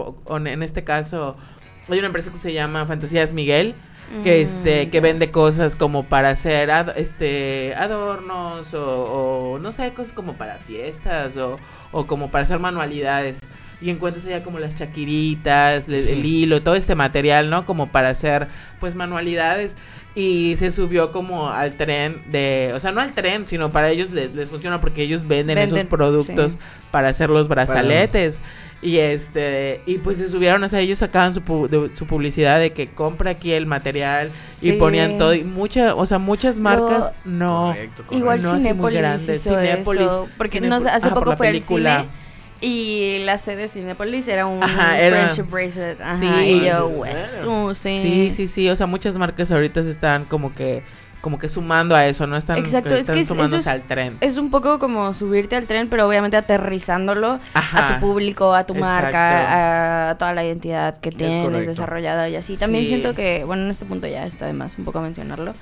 en 0.45 0.63
este 0.63 0.83
caso 0.85 1.35
hay 1.89 1.97
una 1.99 2.07
empresa 2.07 2.31
que 2.31 2.37
se 2.37 2.53
llama 2.53 2.85
Fantasías 2.85 3.33
Miguel, 3.33 3.75
que 4.23 4.41
este 4.41 4.85
Mm, 4.85 4.89
que 4.89 4.97
ya. 4.97 5.01
vende 5.01 5.31
cosas 5.31 5.75
como 5.75 6.03
para 6.03 6.29
hacer 6.29 6.71
ad- 6.71 6.97
este 6.97 7.73
adornos 7.75 8.73
o, 8.73 9.53
o 9.53 9.59
no 9.59 9.73
sé 9.73 9.93
cosas 9.93 10.13
como 10.13 10.33
para 10.37 10.55
fiestas 10.59 11.35
o, 11.35 11.57
o 11.91 12.07
como 12.07 12.31
para 12.31 12.45
hacer 12.45 12.59
manualidades 12.59 13.39
y 13.81 13.89
encuentras 13.89 14.25
allá 14.25 14.43
como 14.43 14.57
las 14.59 14.73
chaquiritas 14.75 15.87
el, 15.87 16.07
Ujú. 16.19 16.25
hilo 16.27 16.63
todo 16.63 16.75
este 16.75 16.95
material 16.95 17.49
no 17.49 17.65
como 17.65 17.91
para 17.91 18.09
hacer 18.09 18.47
pues 18.79 18.95
manualidades 18.95 19.75
y 20.19 20.55
se 20.57 20.71
subió 20.71 21.11
como 21.11 21.51
al 21.51 21.73
tren 21.77 22.23
de 22.31 22.71
o 22.73 22.79
sea 22.79 22.91
no 22.91 23.01
al 23.01 23.13
tren 23.13 23.45
sino 23.45 23.71
para 23.71 23.91
ellos 23.91 24.11
les, 24.11 24.33
les 24.33 24.49
funciona 24.49 24.81
porque 24.81 25.03
ellos 25.03 25.27
venden, 25.27 25.59
esos 25.59 25.83
productos 25.83 26.53
sí. 26.53 26.57
para 26.89 27.09
hacer 27.09 27.29
los 27.29 27.47
brazaletes 27.47 28.39
y 28.81 28.97
este, 28.97 29.81
y 29.87 29.97
pues 29.97 30.17
se 30.17 30.27
subieron, 30.27 30.63
o 30.63 30.69
sea, 30.69 30.79
ellos 30.79 30.99
sacaban 30.99 31.33
su, 31.33 31.41
pu- 31.41 31.67
de- 31.67 31.95
su 31.95 32.05
publicidad 32.05 32.59
de 32.59 32.73
que 32.73 32.89
compra 32.91 33.31
aquí 33.31 33.51
el 33.51 33.65
material 33.65 34.31
y 34.61 34.73
ponían 34.73 35.17
todo. 35.17 35.33
Y 35.33 35.43
muchas, 35.43 35.93
o 35.97 36.05
sea, 36.05 36.19
muchas 36.19 36.59
marcas 36.59 37.11
no. 37.25 37.69
Correcto, 37.73 38.03
correcto. 38.03 38.15
Igual 38.17 38.41
No, 38.43 38.49
así 38.49 38.55
muy 38.57 38.61
Cinépolis 38.91 38.99
grande. 38.99 39.35
hizo 39.35 39.55
Cinépolis- 39.55 40.01
eso, 40.05 40.29
porque 40.37 40.59
Cinépolis- 40.61 40.69
no 40.69 40.79
sé, 40.81 40.89
hace 40.89 41.07
ajá, 41.07 41.15
por 41.15 41.23
poco 41.23 41.37
fue 41.37 41.47
al 41.47 41.53
película. 41.53 41.95
cine 42.01 42.09
y 42.61 43.19
la 43.23 43.37
sede 43.37 43.63
de 43.63 43.67
Cinépolis 43.67 44.27
era 44.27 44.45
un 44.45 44.63
Ajá, 44.63 44.99
era- 44.99 45.29
friendship 45.29 45.51
bracelet, 45.51 46.01
ajá, 46.01 46.17
Sí. 46.17 46.25
y 46.25 46.65
yo, 46.65 46.89
¿En 46.89 46.97
pues, 46.97 47.39
uh, 47.45 47.73
sí. 47.75 47.99
Sí, 48.01 48.33
sí, 48.35 48.47
sí. 48.47 48.69
O 48.69 48.75
sea, 48.75 48.87
muchas 48.87 49.17
marcas 49.17 49.51
ahorita 49.51 49.81
se 49.83 49.91
están 49.91 50.25
como 50.25 50.53
que, 50.55 50.83
como 51.21 51.39
que 51.39 51.49
sumando 51.49 51.95
a 51.95 52.05
eso, 52.05 52.25
¿no? 52.27 52.37
Están, 52.37 52.57
Exacto, 52.59 52.93
es 52.93 53.01
están 53.01 53.15
que 53.15 53.21
es- 53.21 53.27
sumándose 53.27 53.61
es- 53.61 53.67
al 53.67 53.81
tren. 53.83 54.17
Es 54.21 54.37
un 54.37 54.49
poco 54.49 54.79
como 54.79 55.13
subirte 55.13 55.55
al 55.55 55.65
tren, 55.67 55.89
pero 55.89 56.07
obviamente 56.07 56.37
aterrizándolo 56.37 57.39
Ajá. 57.53 57.85
a 57.85 57.93
tu 57.95 57.99
público, 58.01 58.53
a 58.53 58.63
tu 58.65 58.73
Exacto. 58.73 59.03
marca, 59.03 60.09
a 60.11 60.17
toda 60.17 60.33
la 60.33 60.45
identidad 60.45 60.97
que 60.97 61.11
tienes 61.11 61.67
desarrollada 61.67 62.29
y 62.29 62.35
así. 62.35 62.55
También 62.55 62.83
Sí. 62.83 62.89
siento 62.89 63.13
que, 63.13 63.43
bueno, 63.45 63.63
en 63.63 63.71
este 63.71 63.85
punto 63.85 64.07
ya 64.07 64.25
está 64.25 64.45
de 64.45 64.53
más 64.53 64.77
un 64.77 64.85
poco 64.85 65.01
mencionarlo, 65.01 65.53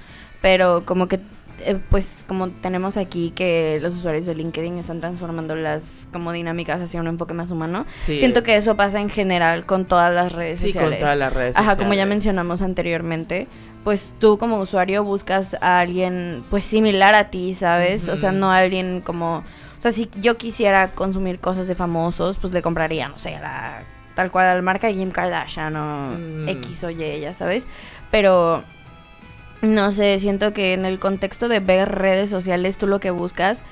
pero 0.42 0.86
como 0.86 1.08
que 1.08 1.20
eh, 1.66 1.80
pues 1.90 2.24
como 2.28 2.50
tenemos 2.50 2.98
aquí 2.98 3.32
que 3.32 3.80
los 3.82 3.94
usuarios 3.96 4.26
de 4.26 4.36
LinkedIn 4.36 4.78
están 4.78 5.02
transformando 5.02 5.56
las 5.56 6.08
como 6.14 6.32
dinámicas 6.32 6.80
hacia 6.82 7.00
un 7.00 7.08
enfoque 7.08 7.34
más 7.34 7.52
humano. 7.52 7.86
Sí. 8.00 8.18
Siento 8.18 8.44
que 8.44 8.56
eso 8.56 8.76
pasa 8.76 9.00
en 9.02 9.10
general 9.10 9.66
con 9.66 9.86
todas 9.86 10.14
las 10.14 10.32
redes 10.32 10.60
Sí, 10.60 10.68
con 10.68 10.84
sociales. 10.84 11.00
todas 11.00 11.18
las 11.18 11.34
redes 11.34 11.56
Ajá, 11.58 11.72
como 11.76 11.90
ya 11.90 12.04
sociales. 12.04 12.10
mencionamos 12.10 12.62
anteriormente, 12.62 13.48
pues 13.84 14.14
tú 14.20 14.38
como 14.38 14.58
usuario 14.60 15.04
buscas 15.04 15.56
a 15.62 15.80
alguien 15.80 16.44
pues 16.50 16.64
similar 16.64 17.14
a 17.16 17.30
ti, 17.30 17.54
¿sabes? 17.54 18.08
O 18.10 18.16
sea, 18.16 18.32
no 18.32 18.52
a 18.52 18.58
alguien 18.58 19.02
como... 19.02 19.38
O 19.78 19.82
sea, 19.86 19.92
si 19.92 20.10
yo 20.22 20.38
quisiera 20.38 20.92
consumir 20.92 21.40
cosas 21.40 21.68
de 21.68 21.76
famosos, 21.76 22.38
pues 22.40 22.52
le 22.54 22.62
compraría, 22.62 23.10
no 23.10 23.20
sé, 23.20 23.36
a 23.36 23.40
la, 23.42 23.84
tal 24.16 24.32
cual 24.32 24.48
a 24.48 24.56
la 24.56 24.62
marca 24.64 24.88
de 24.88 24.94
Kim 24.94 25.12
Kardashian 25.12 25.76
o 25.76 26.18
Mm. 26.18 26.50
X 26.50 26.84
o 26.86 26.90
Y, 26.90 27.20
ya 27.20 27.34
sabes. 27.36 27.68
Pero, 28.10 28.64
no 29.62 29.92
sé, 29.92 30.18
siento 30.20 30.54
que 30.54 30.74
en 30.74 30.86
el 30.86 31.00
contexto 31.00 31.48
de 31.48 31.60
ver 31.60 31.90
redes 31.90 32.30
sociales, 32.30 32.78
tú 32.78 32.88
lo 32.88 33.00
que 33.00 33.12
buscas 33.12 33.64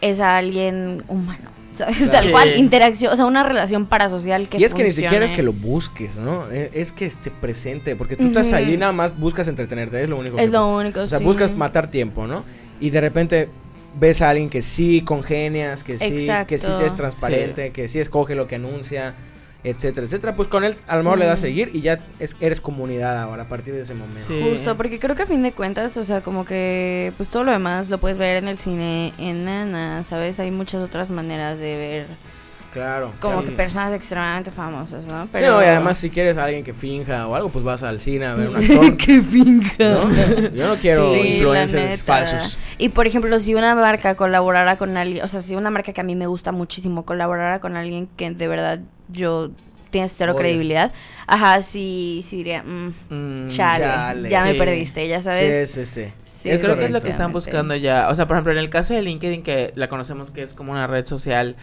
es 0.00 0.20
a 0.20 0.36
alguien 0.36 1.04
humano. 1.08 1.50
¿Sabes? 1.74 1.98
Claro. 1.98 2.12
Tal 2.12 2.24
Sí. 2.24 2.30
cual, 2.30 2.56
interacción, 2.56 3.12
o 3.12 3.16
sea, 3.16 3.26
una 3.26 3.42
relación 3.42 3.84
parasocial 3.84 4.48
que 4.48 4.56
y 4.56 4.64
es 4.64 4.72
que 4.72 4.82
ni 4.82 4.92
siquiera 4.92 5.26
es 5.26 5.32
que 5.32 5.42
lo 5.42 5.52
busques, 5.52 6.16
¿no? 6.16 6.50
E- 6.50 6.70
Es 6.72 6.90
que 6.90 7.04
esté 7.04 7.30
presente, 7.30 7.94
porque 7.96 8.16
tú 8.16 8.24
estás 8.28 8.54
ahí 8.54 8.72
y 8.72 8.76
nada 8.78 8.92
más 8.92 9.14
buscas 9.18 9.46
entretenerte, 9.46 10.02
es 10.02 10.08
lo 10.08 10.18
único 10.18 10.36
que 10.38 10.44
Es 10.44 10.50
lo 10.50 10.74
único, 10.74 11.00
O 11.00 11.06
sea, 11.06 11.18
sí. 11.18 11.24
buscas 11.24 11.50
matar 11.54 11.90
tiempo, 11.90 12.26
¿no? 12.26 12.44
Y 12.80 12.88
de 12.88 13.00
repente 13.02 13.50
ves 14.00 14.22
a 14.22 14.30
alguien 14.30 14.48
que 14.48 14.62
sí 14.62 15.02
congenias, 15.02 15.84
que 15.84 15.98
sí, 15.98 16.26
que 16.46 16.56
sí 16.56 16.70
es 16.82 16.94
transparente, 16.96 17.72
que 17.72 17.88
sí 17.88 18.00
escoge 18.00 18.34
lo 18.34 18.46
que 18.48 18.54
anuncia, 18.54 19.14
etcétera, 19.68 20.06
etcétera. 20.06 20.36
Pues 20.36 20.48
con 20.48 20.64
él 20.64 20.76
a 20.86 20.96
lo 20.96 21.02
mejor 21.02 21.18
Sí. 21.18 21.20
le 21.20 21.26
das 21.26 21.38
a 21.40 21.42
seguir 21.42 21.70
y 21.74 21.80
ya 21.80 22.00
es- 22.18 22.36
eres 22.40 22.60
comunidad 22.60 23.18
ahora 23.20 23.42
a 23.44 23.48
partir 23.48 23.74
de 23.74 23.80
ese 23.82 23.94
momento. 23.94 24.20
Sí. 24.26 24.40
Justo, 24.50 24.76
porque 24.76 24.98
creo 24.98 25.14
que 25.16 25.22
a 25.22 25.26
fin 25.26 25.42
de 25.42 25.52
cuentas, 25.52 25.96
o 25.96 26.04
sea, 26.04 26.22
como 26.22 26.44
que 26.44 27.12
pues 27.16 27.28
todo 27.28 27.44
lo 27.44 27.52
demás 27.52 27.88
lo 27.90 27.98
puedes 27.98 28.18
ver 28.18 28.36
en 28.36 28.48
el 28.48 28.58
cine, 28.58 29.12
en 29.18 29.44
Nana, 29.44 30.04
¿sabes? 30.04 30.38
Hay 30.40 30.50
muchas 30.50 30.80
otras 30.82 31.10
maneras 31.10 31.58
de 31.58 31.76
ver 31.76 32.06
Claro. 32.76 33.12
como 33.20 33.40
Sí. 33.40 33.46
que 33.48 33.52
personas 33.52 33.92
extremadamente 33.92 34.50
famosas, 34.50 35.06
¿no? 35.06 35.24
Sí, 35.32 35.40
no, 35.42 35.62
y 35.62 35.64
además 35.66 35.96
si 35.96 36.10
quieres 36.10 36.36
a 36.36 36.44
alguien 36.44 36.62
que 36.62 36.74
finja 36.74 37.26
o 37.26 37.34
algo, 37.34 37.48
pues 37.48 37.64
vas 37.64 37.82
al 37.82 38.00
cine 38.00 38.26
a 38.26 38.34
ver 38.34 38.50
un 38.50 38.56
actor. 38.56 38.96
que 38.96 39.22
finja. 39.22 39.74
¿no? 39.78 40.10
Yo 40.54 40.66
no 40.68 40.76
quiero 40.76 41.12
Sí, 41.12 41.18
influencers 41.34 42.02
falsos. 42.02 42.58
Y 42.78 42.90
por 42.90 43.06
ejemplo, 43.06 43.38
si 43.40 43.54
una 43.54 43.74
marca 43.74 44.14
colaborara 44.14 44.76
con 44.76 44.96
alguien, 44.96 45.24
o 45.24 45.28
sea, 45.28 45.40
si 45.40 45.54
una 45.56 45.70
marca 45.70 45.92
que 45.92 46.00
a 46.00 46.04
mí 46.04 46.14
me 46.14 46.26
gusta 46.26 46.52
muchísimo 46.52 47.04
colaborara 47.04 47.60
con 47.60 47.76
alguien 47.76 48.08
que 48.16 48.30
de 48.30 48.48
verdad 48.48 48.80
yo 49.08 49.50
tiene 49.90 50.08
cero 50.10 50.34
credibilidad, 50.36 50.92
ajá, 51.26 51.62
sí, 51.62 52.20
sí 52.22 52.38
diría, 52.38 52.62
mm, 52.62 52.92
Mm, 53.08 53.48
chale, 53.48 53.84
chale. 53.84 54.28
ya 54.28 54.42
me 54.44 54.54
perdiste, 54.54 55.08
ya 55.08 55.22
sabes. 55.22 55.70
Sí, 55.70 55.86
sí, 55.86 56.04
sí. 56.04 56.12
Sí, 56.26 56.50
Es 56.50 56.60
creo 56.62 56.76
que 56.76 56.84
es 56.86 56.90
lo 56.90 57.00
que 57.00 57.08
están 57.08 57.32
buscando 57.32 57.74
ya. 57.74 58.08
O 58.10 58.14
sea, 58.14 58.26
por 58.26 58.36
ejemplo, 58.36 58.52
en 58.52 58.58
el 58.58 58.68
caso 58.68 58.92
de 58.92 59.00
LinkedIn, 59.00 59.42
que 59.42 59.72
la 59.74 59.88
conocemos 59.88 60.30
que 60.32 60.42
es 60.42 60.52
como 60.52 60.72
una 60.72 60.86
red 60.86 61.06
social, 61.06 61.56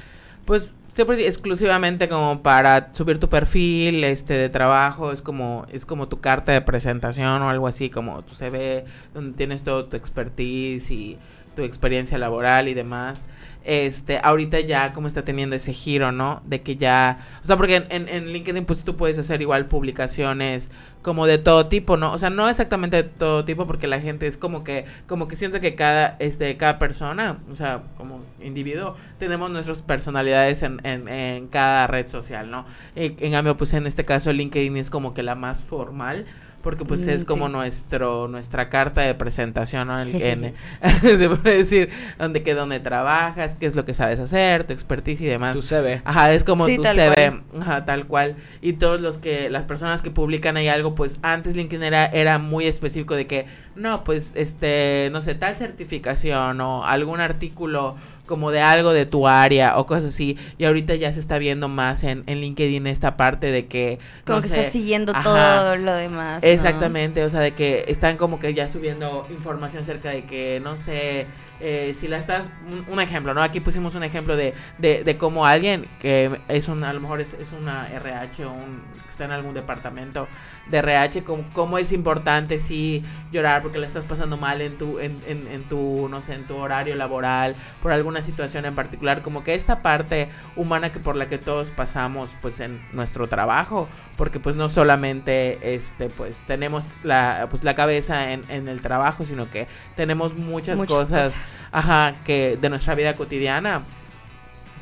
pues 0.45 0.73
siempre 0.93 1.27
exclusivamente 1.27 2.07
como 2.07 2.41
para 2.43 2.93
subir 2.93 3.19
tu 3.19 3.27
perfil, 3.27 4.03
este, 4.03 4.33
de 4.35 4.49
trabajo, 4.49 5.11
es 5.11 5.21
como, 5.21 5.65
es 5.71 5.85
como 5.85 6.07
tu 6.07 6.21
carta 6.21 6.51
de 6.51 6.61
presentación 6.61 7.41
o 7.41 7.49
algo 7.49 7.67
así, 7.67 7.89
como 7.89 8.23
tu 8.23 8.35
CV, 8.35 8.85
donde 9.13 9.35
tienes 9.35 9.63
todo 9.63 9.85
tu 9.85 9.97
expertise 9.97 10.91
y 10.91 11.17
tu 11.55 11.63
experiencia 11.63 12.17
laboral 12.17 12.67
y 12.67 12.73
demás. 12.73 13.23
Este, 13.65 14.19
ahorita 14.21 14.59
ya 14.59 14.91
como 14.91 15.07
está 15.07 15.23
teniendo 15.23 15.55
ese 15.55 15.71
giro, 15.71 16.11
¿no? 16.11 16.41
De 16.45 16.61
que 16.61 16.75
ya, 16.75 17.19
o 17.43 17.47
sea, 17.47 17.55
porque 17.55 17.77
en, 17.89 18.09
en, 18.09 18.27
LinkedIn 18.27 18.65
pues 18.65 18.83
tú 18.83 18.97
puedes 18.97 19.17
hacer 19.17 19.41
igual 19.41 19.67
publicaciones 19.67 20.69
como 21.01 21.25
de 21.25 21.37
todo 21.37 21.67
tipo, 21.67 21.95
¿no? 21.95 22.11
O 22.11 22.17
sea, 22.17 22.29
no 22.29 22.49
exactamente 22.49 22.97
de 22.97 23.03
todo 23.03 23.45
tipo 23.45 23.65
porque 23.65 23.87
la 23.87 24.01
gente 24.01 24.27
es 24.27 24.35
como 24.35 24.65
que 24.65 24.83
como 25.07 25.29
que 25.29 25.37
siento 25.37 25.61
que 25.61 25.75
cada 25.75 26.17
este 26.19 26.57
cada 26.57 26.77
persona, 26.77 27.37
o 27.51 27.55
sea, 27.55 27.83
como 27.97 28.21
individuo 28.41 28.97
tenemos 29.17 29.49
nuestras 29.49 29.81
personalidades 29.81 30.61
en, 30.61 30.85
en, 30.85 31.07
en 31.07 31.47
cada 31.47 31.87
red 31.87 32.07
social, 32.07 32.51
¿no? 32.51 32.65
En 32.95 33.31
cambio, 33.31 33.55
pues 33.55 33.73
en 33.73 33.87
este 33.87 34.03
caso 34.03 34.33
LinkedIn 34.33 34.75
es 34.75 34.89
como 34.89 35.13
que 35.13 35.23
la 35.23 35.35
más 35.35 35.61
formal 35.61 36.25
porque 36.63 36.85
pues 36.85 37.05
Mm, 37.05 37.09
es 37.09 37.25
como 37.25 37.47
sí. 37.47 37.51
nuestro 37.51 38.27
nuestra 38.27 38.69
carta 38.69 39.01
de 39.01 39.13
presentación, 39.13 39.89
¿no? 39.89 39.99
El, 39.99 40.15
en- 40.21 40.55
se 41.01 41.29
puede 41.29 41.57
decir 41.57 41.89
donde 42.17 42.41
que 42.41 42.55
dónde 42.55 42.79
trabajas, 42.79 43.55
qué 43.59 43.67
es 43.67 43.75
lo 43.75 43.85
que 43.85 43.93
sabes 43.93 44.19
hacer, 44.19 44.63
tu 44.63 44.73
expertise 44.73 45.21
y 45.21 45.25
demás. 45.25 45.55
Tu 45.55 45.61
CV. 45.61 46.01
Ajá, 46.05 46.33
es 46.33 46.43
como 46.43 46.65
Sí, 46.65 46.77
tu 46.77 46.81
tal 46.83 46.95
CV, 46.95 47.41
ajá, 47.59 47.85
tal 47.85 48.07
cual. 48.07 48.35
Y 48.61 48.73
todos 48.73 49.01
los 49.01 49.17
que, 49.19 49.49
las 49.49 49.65
personas 49.65 50.01
que 50.01 50.09
publican 50.11 50.57
ahí 50.57 50.67
algo, 50.69 50.95
pues 50.95 51.19
antes 51.21 51.55
LinkedIn 51.55 51.83
era, 51.83 52.05
era 52.07 52.39
muy 52.39 52.65
específico 52.65 53.15
de 53.15 53.27
que, 53.27 53.45
no, 53.75 54.03
pues, 54.03 54.31
este, 54.35 55.09
no 55.11 55.21
sé, 55.21 55.35
tal 55.35 55.55
certificación 55.55 56.61
o 56.61 56.85
algún 56.85 57.19
artículo 57.19 57.95
como 58.33 58.49
de 58.49 58.61
algo 58.61 58.93
de 58.93 59.05
tu 59.05 59.27
área 59.27 59.77
o 59.77 59.85
cosas 59.85 60.05
así. 60.05 60.39
Y 60.57 60.65
ahorita 60.65 60.95
ya 60.95 61.13
se 61.13 61.19
está 61.19 61.37
viendo 61.37 61.67
más 61.67 62.03
en, 62.03 62.23
en 62.25 62.41
LinkedIn 62.41 62.87
esta 62.87 63.15
parte 63.15 63.51
de 63.51 63.67
que... 63.67 63.99
Como 64.25 64.37
no 64.37 64.41
que 64.41 64.49
sé, 64.49 64.61
estás 64.61 64.73
siguiendo 64.73 65.11
ajá. 65.15 65.21
todo 65.21 65.75
lo 65.75 65.93
demás. 65.93 66.41
¿no? 66.41 66.49
Exactamente, 66.49 67.23
o 67.23 67.29
sea, 67.29 67.41
de 67.41 67.51
que 67.51 67.85
están 67.89 68.17
como 68.17 68.39
que 68.39 68.55
ya 68.55 68.67
subiendo 68.69 69.27
información 69.29 69.83
acerca 69.83 70.09
de 70.09 70.23
que, 70.23 70.59
no 70.63 70.77
sé, 70.77 71.27
eh, 71.61 71.93
si 71.95 72.07
la 72.07 72.17
estás, 72.17 72.51
un, 72.67 72.91
un 72.91 72.99
ejemplo, 72.99 73.35
¿no? 73.35 73.43
Aquí 73.43 73.59
pusimos 73.59 73.93
un 73.93 74.03
ejemplo 74.03 74.35
de, 74.35 74.55
de, 74.79 75.03
de 75.03 75.17
cómo 75.19 75.45
alguien 75.45 75.85
que 75.99 76.39
es 76.47 76.67
un, 76.69 76.83
a 76.83 76.91
lo 76.91 77.01
mejor 77.01 77.21
es, 77.21 77.33
es 77.33 77.51
una 77.55 77.87
RH 77.93 78.45
o 78.47 78.51
un, 78.51 78.81
está 79.23 79.25
en 79.25 79.31
algún 79.31 79.53
departamento 79.53 80.27
de 80.69 80.77
RH, 80.77 81.23
como, 81.23 81.43
cómo 81.53 81.77
es 81.77 81.91
importante 81.91 82.57
sí 82.59 83.03
llorar 83.31 83.61
porque 83.61 83.77
la 83.79 83.87
estás 83.87 84.05
pasando 84.05 84.37
mal 84.37 84.61
en 84.61 84.77
tu, 84.77 84.99
en, 84.99 85.19
en, 85.27 85.47
en 85.47 85.63
tu, 85.63 86.07
no 86.09 86.21
sé, 86.21 86.33
en 86.35 86.45
tu 86.45 86.55
horario 86.57 86.95
laboral, 86.95 87.55
por 87.81 87.91
alguna 87.91 88.21
situación 88.21 88.65
en 88.65 88.75
particular, 88.75 89.21
como 89.21 89.43
que 89.43 89.55
esta 89.55 89.81
parte 89.81 90.29
humana 90.55 90.91
que 90.91 90.99
por 90.99 91.15
la 91.15 91.27
que 91.27 91.37
todos 91.37 91.69
pasamos, 91.71 92.29
pues 92.41 92.59
en 92.59 92.81
nuestro 92.91 93.27
trabajo, 93.27 93.87
porque 94.17 94.39
pues 94.39 94.55
no 94.55 94.69
solamente 94.69 95.75
este 95.75 96.09
pues 96.09 96.39
tenemos 96.45 96.83
la 97.03 97.47
pues 97.49 97.63
la 97.63 97.75
cabeza 97.75 98.31
en, 98.31 98.43
en 98.49 98.67
el 98.67 98.81
trabajo 98.81 99.25
sino 99.25 99.49
que 99.49 99.67
tenemos 99.95 100.35
muchas, 100.35 100.77
Muchas 100.77 100.95
cosas, 100.97 101.33
cosas. 101.33 101.61
ajá 101.71 102.15
que 102.23 102.57
de 102.59 102.69
nuestra 102.69 102.95
vida 102.95 103.15
cotidiana 103.15 103.83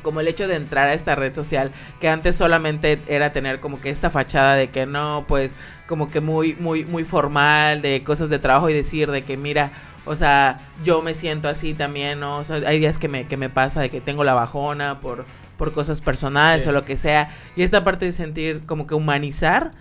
como 0.02 0.20
el 0.20 0.28
hecho 0.28 0.46
de 0.48 0.56
entrar 0.56 0.88
a 0.88 0.94
esta 0.94 1.14
red 1.14 1.34
social 1.34 1.72
que 2.00 2.08
antes 2.08 2.36
solamente 2.36 3.00
era 3.06 3.32
tener 3.32 3.60
como 3.60 3.80
que 3.80 3.90
esta 3.90 4.10
fachada 4.10 4.54
de 4.56 4.70
que 4.70 4.86
no 4.86 5.24
pues 5.28 5.54
como 5.86 6.10
que 6.10 6.20
muy 6.20 6.54
muy 6.54 6.84
muy 6.84 7.04
formal 7.04 7.80
de 7.82 8.02
cosas 8.04 8.28
de 8.28 8.38
trabajo 8.38 8.68
y 8.68 8.74
decir 8.74 9.10
de 9.10 9.22
que 9.24 9.36
mira 9.36 9.72
o 10.04 10.16
sea 10.16 10.60
yo 10.84 11.00
me 11.02 11.14
siento 11.14 11.48
así 11.48 11.74
también 11.74 12.20
no 12.20 12.38
o 12.38 12.44
sea, 12.44 12.56
hay 12.66 12.78
días 12.80 12.98
que 12.98 13.08
me 13.08 13.26
que 13.26 13.36
me 13.36 13.48
pasa 13.50 13.80
de 13.80 13.88
que 13.90 14.00
tengo 14.00 14.24
la 14.24 14.34
bajona 14.34 15.00
por 15.00 15.24
por 15.56 15.72
cosas 15.72 16.00
personales 16.00 16.64
Sí. 16.64 16.68
o 16.68 16.72
lo 16.72 16.84
que 16.84 16.96
sea 16.96 17.30
y 17.56 17.62
esta 17.62 17.84
parte 17.84 18.04
de 18.06 18.12
sentir 18.12 18.62
como 18.66 18.86
que 18.86 18.94
humanizar 18.94 19.72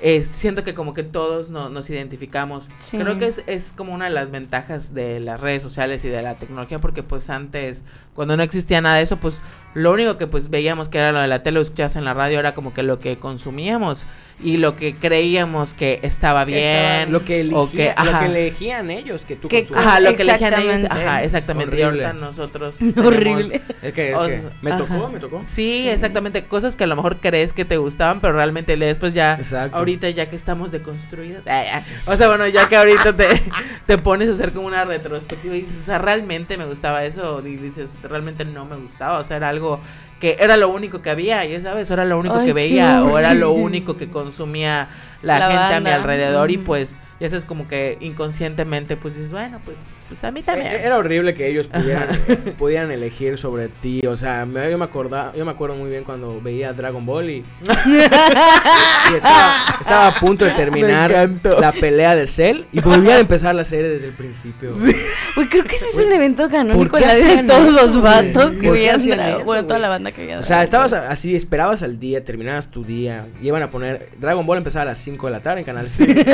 eh, 0.00 0.24
siento 0.30 0.62
que 0.62 0.74
como 0.74 0.94
que 0.94 1.02
todos 1.02 1.50
no- 1.50 1.70
nos 1.70 1.90
identificamos. 1.90 2.68
Sí. 2.78 2.98
Creo 2.98 3.18
que 3.18 3.26
es, 3.26 3.42
es 3.48 3.72
como 3.76 3.92
una 3.92 4.04
de 4.04 4.12
las 4.12 4.30
ventajas 4.30 4.94
de 4.94 5.18
las 5.18 5.40
redes 5.40 5.60
sociales 5.60 6.04
y 6.04 6.08
de 6.08 6.22
la 6.22 6.36
tecnología 6.36 6.78
porque 6.78 7.02
pues 7.02 7.28
antes, 7.30 7.82
cuando 8.18 8.36
no 8.36 8.42
existía 8.42 8.80
nada 8.80 8.96
de 8.96 9.02
eso, 9.02 9.18
pues 9.18 9.40
lo 9.74 9.92
único 9.92 10.16
que 10.18 10.26
pues 10.26 10.50
veíamos 10.50 10.88
que 10.88 10.98
era 10.98 11.12
lo 11.12 11.20
de 11.20 11.28
la 11.28 11.44
tele 11.44 11.60
o 11.60 11.62
escuchabas 11.62 11.94
en 11.94 12.04
la 12.04 12.14
radio 12.14 12.40
era 12.40 12.52
como 12.52 12.74
que 12.74 12.82
lo 12.82 12.98
que 12.98 13.16
consumíamos 13.18 14.06
y 14.42 14.56
lo 14.56 14.74
que 14.74 14.96
creíamos 14.96 15.74
que 15.74 16.00
estaba 16.02 16.44
bien. 16.44 17.12
Lo 17.12 17.24
que, 17.24 17.42
o 17.52 17.68
elegía- 17.68 17.94
que, 17.94 18.04
lo 18.04 18.18
que 18.18 18.24
elegían 18.24 18.90
ellos 18.90 19.24
que 19.24 19.36
tú 19.36 19.46
Que-. 19.46 19.66
Ajá, 19.72 20.00
lo 20.00 20.16
que 20.16 20.22
elegían 20.22 20.54
ellos. 20.54 20.74
Exactamente. 20.74 21.06
Ajá, 21.08 21.22
exactamente. 21.22 21.78
Y 21.78 21.82
ahorita 21.82 22.12
nosotros. 22.14 22.74
Horrible. 22.96 23.62
Es 23.82 23.92
que, 23.92 24.10
es 24.10 24.16
O 24.16 24.26
que 24.26 24.38
sea, 24.40 24.50
me 24.62 24.72
tocó, 24.72 24.94
ajá. 24.94 25.08
me 25.12 25.20
tocó. 25.20 25.42
Sí, 25.44 25.88
exactamente. 25.88 26.44
Cosas 26.46 26.74
que 26.74 26.82
a 26.84 26.86
lo 26.88 26.96
mejor 26.96 27.18
crees 27.20 27.52
que 27.52 27.64
te 27.64 27.76
gustaban, 27.76 28.20
pero 28.20 28.32
realmente 28.32 28.76
después 28.76 29.14
ya. 29.14 29.34
Exacto. 29.34 29.76
Ahorita 29.76 30.10
ya 30.10 30.28
que 30.28 30.34
estamos 30.34 30.72
deconstruidos. 30.72 31.46
ay, 31.46 31.66
ay, 31.72 31.84
O 32.06 32.16
sea, 32.16 32.26
bueno, 32.28 32.48
ya 32.48 32.68
que 32.68 32.76
ahorita 32.76 33.14
te, 33.14 33.28
te 33.86 33.98
pones 33.98 34.28
a 34.28 34.32
hacer 34.32 34.52
como 34.52 34.66
una 34.66 34.84
retrospectiva 34.84 35.54
y 35.54 35.60
dices, 35.60 35.82
o 35.82 35.84
sea, 35.84 35.98
realmente 35.98 36.56
me 36.56 36.64
gustaba 36.64 37.04
eso. 37.04 37.46
Y 37.46 37.56
dices, 37.56 37.94
realmente 38.08 38.44
no 38.44 38.64
me 38.64 38.76
gustaba. 38.76 39.18
O 39.18 39.24
sea, 39.24 39.36
era 39.36 39.48
algo 39.48 39.80
que 40.20 40.36
era 40.40 40.56
lo 40.56 40.68
único 40.68 41.00
que 41.00 41.10
había, 41.10 41.44
ya 41.44 41.60
sabes, 41.60 41.90
era 41.90 42.04
lo 42.04 42.18
único 42.18 42.36
Ay, 42.36 42.46
que 42.46 42.52
veía 42.52 43.04
o 43.04 43.18
era 43.18 43.34
lo 43.34 43.52
único 43.52 43.96
que 43.96 44.08
consumía 44.10 44.88
la, 45.22 45.38
La 45.38 45.50
gente 45.50 45.74
a 45.74 45.80
mi 45.80 45.90
alrededor 45.90 46.50
y 46.50 46.56
Ujú. 46.56 46.64
pues 46.64 46.98
ya 47.20 47.28
sabes 47.28 47.44
como 47.44 47.68
que 47.68 47.98
inconscientemente 48.00 48.96
pues 48.96 49.14
dices, 49.14 49.30
bueno, 49.32 49.60
pues 49.64 49.78
pues 50.08 50.24
a 50.24 50.30
mí 50.30 50.42
también. 50.42 50.68
Eh, 50.72 50.80
Era 50.84 50.98
horrible 50.98 51.34
que 51.34 51.46
ellos 51.48 51.68
pudieran, 51.68 52.08
pudieran 52.58 52.90
elegir 52.90 53.36
sobre 53.38 53.68
ti. 53.68 54.00
O 54.06 54.16
sea, 54.16 54.44
me- 54.46 54.70
yo 54.70 54.78
me 54.78 54.84
acordaba, 54.84 55.32
yo 55.36 55.44
me 55.44 55.50
acuerdo 55.50 55.76
muy 55.76 55.90
bien 55.90 56.04
cuando 56.04 56.40
veía 56.40 56.72
Dragon 56.72 57.04
Ball 57.06 57.30
y, 57.30 57.44
y 57.62 59.14
estaba, 59.14 59.52
estaba 59.80 60.06
a 60.08 60.14
punto 60.20 60.44
de 60.44 60.50
terminar 60.52 61.30
la 61.60 61.72
pelea 61.72 62.14
de 62.14 62.26
Cell 62.26 62.62
y 62.72 62.80
volvían 62.80 63.16
a 63.18 63.20
empezar 63.20 63.54
la 63.54 63.64
serie 63.64 63.88
desde 63.88 64.08
el 64.08 64.14
principio. 64.14 64.74
Uy, 65.36 65.46
creo 65.48 65.64
que 65.64 65.74
ese 65.76 65.86
es 65.86 65.94
un 66.04 66.12
evento 66.12 66.42
¿Por 66.44 66.50
canónico 66.52 66.98
en 66.98 67.06
la 67.06 67.14
vida 67.14 67.36
de 67.42 67.44
todos 67.44 67.68
eso, 67.76 67.82
los 67.82 67.90
güey? 67.98 68.02
vatos 68.02 68.50
que 68.50 68.56
¿Por 68.56 68.60
qué 68.60 68.70
veían 68.70 69.00
Dragon- 69.06 69.44
Bueno, 69.44 69.62
toda 69.64 69.74
güey? 69.76 69.82
la 69.82 69.88
banda 69.88 70.12
que 70.12 70.22
veía 70.22 70.38
O 70.38 70.42
sea, 70.42 70.62
estabas 70.62 70.92
así, 70.92 71.36
esperabas 71.36 71.82
al 71.82 71.98
día, 71.98 72.24
terminabas 72.24 72.68
tu 72.70 72.84
día, 72.84 73.26
y 73.40 73.48
iban 73.48 73.62
a 73.62 73.70
poner 73.70 74.08
Dragon 74.18 74.46
Ball 74.46 74.58
empezaba 74.58 74.82
a 74.82 74.86
las 74.86 74.98
5 74.98 75.26
de 75.26 75.32
la 75.32 75.40
tarde 75.40 75.60
en 75.60 75.66
Canal 75.66 75.88
6. 75.88 76.08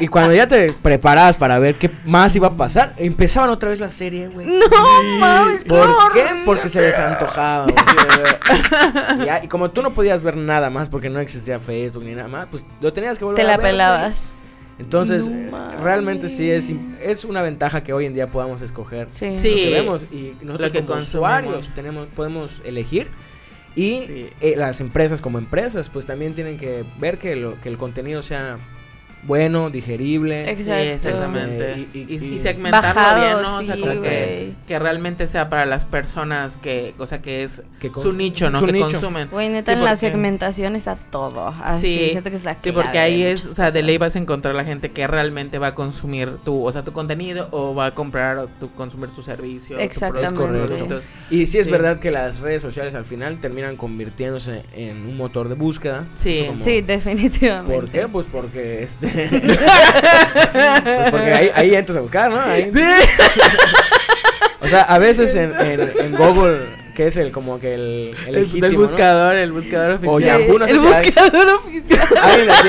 y, 0.00 0.04
y 0.04 0.08
cuando 0.08 0.34
ya 0.34 0.46
te 0.46 0.72
preparabas 0.72 1.36
para 1.36 1.58
ver 1.58 1.71
qué 1.74 1.90
más 2.04 2.34
iba 2.36 2.48
a 2.48 2.56
pasar, 2.56 2.94
empezaban 2.96 3.50
otra 3.50 3.70
vez 3.70 3.80
la 3.80 3.90
serie, 3.90 4.28
güey. 4.28 4.46
No 4.46 5.18
mames, 5.18 5.64
¿Por 5.64 6.12
qué? 6.12 6.24
Porque 6.44 6.68
se 6.68 6.80
les 6.80 6.98
antojaba. 6.98 7.66
güey. 7.66 9.38
y, 9.44 9.48
como 9.48 9.70
tú 9.70 9.82
no 9.82 9.94
podías 9.94 10.22
ver 10.22 10.36
nada 10.36 10.70
más 10.70 10.88
porque 10.88 11.08
no 11.10 11.20
existía 11.20 11.58
Facebook 11.58 12.04
ni 12.04 12.14
nada 12.14 12.28
más, 12.28 12.46
pues 12.50 12.64
lo 12.80 12.92
tenías 12.92 13.18
que 13.18 13.24
volver 13.24 13.36
Te 13.36 13.42
a 13.42 13.44
la 13.46 13.56
ver, 13.56 13.60
güey. 13.60 13.72
pelabas. 13.72 14.32
Entonces, 14.78 15.28
No 15.28 15.70
eh, 15.70 15.76
realmente 15.82 16.28
sí 16.28 16.50
es, 16.50 16.72
es 17.02 17.24
una 17.24 17.42
ventaja 17.42 17.82
que 17.84 17.92
hoy 17.92 18.06
en 18.06 18.14
día 18.14 18.26
podamos 18.28 18.62
escoger 18.62 19.10
Sí. 19.10 19.36
Sí. 19.38 19.50
lo 19.50 19.54
que 19.56 19.70
vemos 19.70 20.02
y 20.10 20.34
nosotros 20.42 20.72
como 20.72 20.86
consumimos. 20.86 21.04
usuarios 21.08 21.70
tenemos 21.74 22.06
podemos 22.16 22.62
elegir 22.64 23.08
y 23.76 24.00
Sí. 24.06 24.30
eh, 24.40 24.54
las 24.56 24.80
empresas 24.80 25.20
como 25.20 25.38
empresas 25.38 25.88
pues 25.90 26.04
también 26.06 26.34
tienen 26.34 26.58
que 26.58 26.84
ver 26.98 27.18
que 27.18 27.36
lo 27.36 27.60
que 27.60 27.68
el 27.68 27.78
contenido 27.78 28.22
sea 28.22 28.56
bueno, 29.24 29.70
digerible. 29.70 30.50
Exacto. 30.50 30.64
Sí, 30.82 30.88
exactamente. 30.88 31.70
Este, 31.82 31.98
y- 31.98 32.02
y, 32.08 32.26
y- 32.26 32.34
y 32.34 32.38
segmentarlo 32.38 32.88
Bajado, 32.94 33.20
bien, 33.20 33.42
¿no? 33.42 33.56
o 33.58 33.64
sea, 33.64 33.76
sí, 33.76 33.82
como 33.82 34.02
que, 34.02 34.78
realmente 34.78 35.26
sea 35.26 35.48
para 35.48 35.64
las 35.66 35.84
personas 35.84 36.56
que, 36.56 36.94
o 36.98 37.06
sea, 37.06 37.22
que 37.22 37.42
es 37.44 37.62
Que 37.78 37.90
su 37.94 38.14
nicho, 38.16 38.50
¿no? 38.50 38.58
su 38.58 38.66
que 38.66 38.72
nicho. 38.72 38.90
consumen. 38.90 39.28
Güey, 39.30 39.48
neta, 39.48 39.72
Sí, 39.72 39.78
en 39.78 39.84
la 39.84 39.96
segmentación 39.96 40.74
está 40.76 40.96
todo. 40.96 41.48
Así, 41.62 41.82
Sí, 41.98 42.10
siento 42.10 42.30
que 42.30 42.36
es 42.36 42.44
la 42.44 42.54
Sí, 42.54 42.70
clave 42.70 42.82
porque 42.82 42.98
ahí 42.98 43.22
es, 43.22 43.44
o 43.46 43.54
sea, 43.54 43.70
de 43.70 43.82
ley 43.82 43.98
vas 43.98 44.16
a 44.16 44.18
encontrar 44.18 44.54
la 44.54 44.64
gente 44.64 44.90
que 44.90 45.06
realmente 45.06 45.58
va 45.58 45.68
a 45.68 45.74
consumir 45.74 46.38
tu, 46.44 46.64
o 46.64 46.72
sea, 46.72 46.82
tu 46.82 46.92
contenido 46.92 47.48
o 47.52 47.74
va 47.74 47.86
a 47.86 47.90
comprar 47.92 48.38
o 48.38 48.46
tu, 48.48 48.70
consumir 48.72 49.10
tu 49.10 49.22
servicio. 49.22 49.76
tu 49.76 49.82
Exactamente. 49.82 50.34
producto. 50.34 51.00
Y 51.30 51.46
sí 51.46 51.58
es 51.58 51.66
Sí. 51.66 51.70
verdad 51.70 51.98
que 52.00 52.10
las 52.10 52.40
redes 52.40 52.62
sociales 52.62 52.94
al 52.94 53.04
final 53.04 53.38
terminan 53.40 53.76
convirtiéndose 53.76 54.62
en 54.74 54.96
un 55.06 55.16
motor 55.16 55.48
de 55.48 55.54
búsqueda. 55.54 56.06
Sí. 56.16 56.44
Como- 56.48 56.62
Sí, 56.64 56.80
definitivamente. 56.80 57.72
¿Por 57.74 57.90
qué? 57.90 58.08
Pues 58.08 58.26
porque 58.30 58.82
este. 58.82 59.11
Pues 59.12 61.10
porque 61.10 61.32
ahí, 61.32 61.50
ahí 61.54 61.74
entras 61.74 61.98
a 61.98 62.00
buscar, 62.00 62.30
¿no? 62.30 62.40
Ahí- 62.40 62.70
O 64.60 64.68
sea, 64.68 64.82
a 64.82 64.98
veces 64.98 65.34
en, 65.34 65.52
en, 65.60 65.92
en 65.98 66.12
Google, 66.14 66.60
que 67.02 67.08
es 67.08 67.16
el 67.16 67.32
como 67.32 67.58
que 67.58 67.74
el, 67.74 68.14
el 68.28 68.76
buscador, 68.76 69.34
el 69.34 69.50
buscador 69.52 69.90
O 70.04 70.12
oficial. 70.14 70.40
Yahoo, 70.40 70.58
no 70.58 70.66
sé 70.68 70.72
el 70.72 70.78
si 70.80 70.86
hay- 70.86 71.02
buscador 71.04 71.48
oficial. 71.64 72.08
¿Alguien 72.22 72.46
de, 72.46 72.52
aquí, 72.52 72.68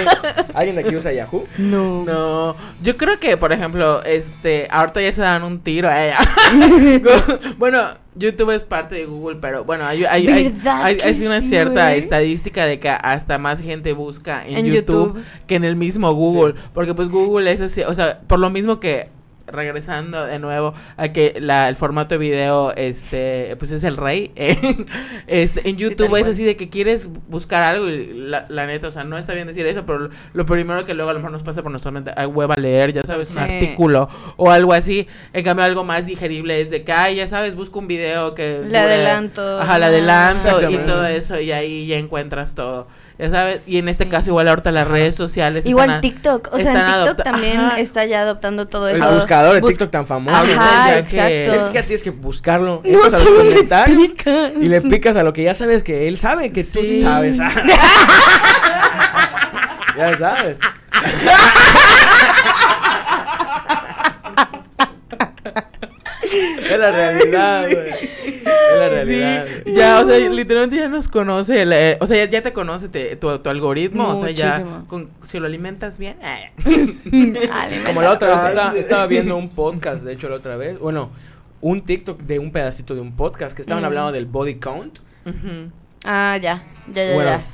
¿Alguien 0.53 0.75
de 0.75 0.81
aquí 0.81 0.95
usa 0.95 1.13
Yahoo? 1.13 1.45
No. 1.57 2.03
No, 2.03 2.55
yo 2.81 2.97
creo 2.97 3.19
que, 3.19 3.37
por 3.37 3.51
ejemplo, 3.53 4.03
este, 4.03 4.67
ahorita 4.71 5.01
ya 5.01 5.13
se 5.13 5.21
dan 5.21 5.43
un 5.43 5.59
tiro. 5.59 5.89
bueno, 7.57 7.79
YouTube 8.15 8.51
es 8.51 8.63
parte 8.63 8.95
de 8.95 9.05
Google, 9.05 9.37
pero 9.41 9.63
bueno, 9.63 9.85
hay, 9.85 10.03
hay, 10.05 10.27
hay, 10.27 10.49
¿Verdad 10.49 10.83
hay- 10.83 11.25
una 11.25 11.41
sí, 11.41 11.49
cierta 11.49 11.93
estadística 11.95 12.65
de 12.65 12.79
que 12.79 12.89
hasta 12.89 13.37
más 13.37 13.61
gente 13.61 13.93
busca 13.93 14.45
en, 14.47 14.57
En 14.57 14.65
YouTube, 14.65 15.13
YouTube. 15.15 15.23
que 15.47 15.55
en 15.55 15.63
el 15.63 15.75
mismo 15.75 16.11
Google, 16.13 16.55
porque 16.73 16.93
pues 16.93 17.09
Google 17.09 17.51
es 17.51 17.61
así, 17.61 17.81
o 17.81 17.93
sea, 17.93 18.19
por 18.27 18.39
lo 18.39 18.49
mismo 18.49 18.79
que 18.79 19.09
regresando 19.47 20.25
de 20.25 20.39
nuevo 20.39 20.73
a 20.97 21.09
que 21.09 21.35
la, 21.39 21.67
el 21.69 21.75
formato 21.75 22.15
de 22.15 22.17
video 22.17 22.73
este 22.75 23.55
pues 23.59 23.71
es 23.71 23.83
el 23.83 23.97
rey 23.97 24.31
eh, 24.37 24.85
este 25.27 25.69
en 25.69 25.75
YouTube. 25.77 26.05
es 26.05 26.09
cual. 26.21 26.31
así 26.31 26.43
de 26.45 26.55
que 26.55 26.69
quieres 26.69 27.09
buscar 27.27 27.61
algo 27.63 27.89
y 27.89 28.13
la, 28.13 28.45
la 28.49 28.65
neta 28.65 28.87
o 28.87 28.91
sea 28.91 29.03
no 29.03 29.17
está 29.17 29.33
bien 29.33 29.47
decir 29.47 29.65
eso 29.65 29.85
pero 29.85 29.99
lo, 29.99 30.09
lo 30.33 30.45
primero 30.45 30.85
que 30.85 30.93
luego 30.93 31.09
a 31.11 31.13
lo 31.13 31.19
mejor 31.19 31.31
nos 31.31 31.43
pasa 31.43 31.61
por 31.61 31.71
nuestra 31.71 31.91
mente 31.91 32.11
hay 32.15 32.25
hueva 32.25 32.55
a 32.55 32.59
leer 32.59 32.93
ya 32.93 33.03
sabes 33.03 33.31
un 33.31 33.39
artículo 33.39 34.07
o 34.37 34.49
algo 34.49 34.73
así 34.73 35.07
en 35.33 35.43
cambio 35.43 35.65
algo 35.65 35.83
más 35.83 36.05
digerible 36.05 36.61
es 36.61 36.69
de 36.69 36.83
que 36.83 36.93
ay 36.93 37.15
ya 37.15 37.27
sabes 37.27 37.55
busco 37.55 37.79
un 37.79 37.87
video 37.87 38.35
que 38.35 38.59
Le 38.63 38.67
dure- 38.69 38.77
adelanto. 38.79 39.59
ajá 39.59 39.77
le 39.79 39.85
adelanto 39.85 40.71
y 40.71 40.77
todo 40.77 41.05
eso 41.05 41.39
y 41.39 41.51
ahí 41.51 41.85
ya 41.87 41.97
encuentras 41.97 42.55
todo 42.55 42.87
ya 43.19 43.29
sabes 43.29 43.59
y 43.67 43.77
en 43.77 43.87
este 43.89 44.07
caso 44.09 44.31
igual 44.31 44.47
ahorita 44.47 44.71
las 44.71 44.87
redes 44.87 45.13
sociales 45.15 45.65
Igual 45.65 45.85
están 45.89 45.97
a- 45.97 46.01
TikTok, 46.01 46.49
o 46.51 46.57
sea, 46.59 46.71
en 46.71 46.77
TikTok 46.79 46.93
adopta- 46.95 47.23
también 47.23 47.59
Ajá. 47.59 47.79
está 47.79 48.05
ya 48.05 48.21
adoptando 48.21 48.67
todo 48.67 48.89
El 48.89 48.95
eso. 48.97 49.13
buscador 49.13 49.53
de 49.53 49.61
Bus- 49.61 49.69
TikTok 49.69 49.91
tan 49.91 50.07
famoso. 50.07 50.35
Ajá, 50.35 50.51
Ajá, 50.51 50.87
ya 50.89 50.97
exacto. 50.97 51.27
que- 51.27 51.55
Es 51.57 51.63
que 51.65 51.73
ya 51.73 51.85
tienes 51.85 52.03
que 52.03 52.09
buscarlo. 52.09 52.81
No 52.83 52.89
Entras 52.89 53.13
a 53.13 53.19
los 53.19 53.27
solo 53.27 53.43
le 53.43 53.49
comentarios 53.51 53.97
picas. 54.09 54.51
y 54.59 54.67
le 54.67 54.81
picas 54.81 55.15
a 55.15 55.21
lo 55.23 55.31
que 55.33 55.43
ya 55.43 55.53
sabes 55.53 55.83
que 55.83 56.07
él 56.07 56.17
sabe 56.17 56.51
que 56.51 56.63
tú 56.63 56.79
Sí. 56.81 57.01
sabes. 57.01 57.37
ya 59.97 60.13
sabes. 60.17 60.57
es 66.69 66.79
la 66.79 66.91
realidad, 66.91 67.63
güey. 67.71 67.89
Es 68.23 68.77
la 68.79 68.89
realidad. 68.89 69.45
Sí, 69.65 69.73
ya, 69.73 69.99
o 70.01 70.05
sea, 70.07 70.17
literalmente 70.29 70.77
ya 70.77 70.87
nos 70.89 71.07
conoce, 71.07 71.63
eh, 71.63 71.97
o 72.01 72.07
sea, 72.07 72.17
ya, 72.25 72.29
ya 72.31 72.41
te 72.41 72.51
conoce 72.53 72.89
te- 72.89 73.15
tu, 73.15 73.37
tu 73.39 73.49
algoritmo, 73.49 74.15
o 74.15 74.23
sea, 74.23 74.31
ya, 74.31 74.63
con- 74.87 75.09
si 75.27 75.39
lo 75.39 75.45
alimentas 75.45 75.97
bien, 75.97 76.17
eh. 76.23 76.51
Como 77.85 78.01
la 78.01 78.11
otra 78.11 78.31
vez 78.33 78.75
estaba, 78.75 79.05
viendo 79.07 79.35
un 79.37 79.49
podcast, 79.49 80.03
de 80.03 80.13
hecho 80.13 80.29
la 80.29 80.35
otra 80.35 80.55
vez, 80.55 80.79
bueno, 80.79 81.11
un 81.61 81.81
TikTok 81.81 82.19
de 82.21 82.39
un 82.39 82.51
pedacito 82.51 82.95
de 82.95 83.01
un 83.01 83.15
podcast 83.15 83.55
que 83.55 83.61
estaban 83.61 83.83
Mm. 83.83 83.87
hablando 83.87 84.11
del 84.11 84.25
body 84.25 84.55
count. 84.55 84.99
Ujú. 85.25 85.71
Ah, 86.05 86.37
ya, 86.41 86.63
ya, 86.93 87.05
ya, 87.05 87.13
Bueno, 87.13 87.29
ya. 87.29 87.45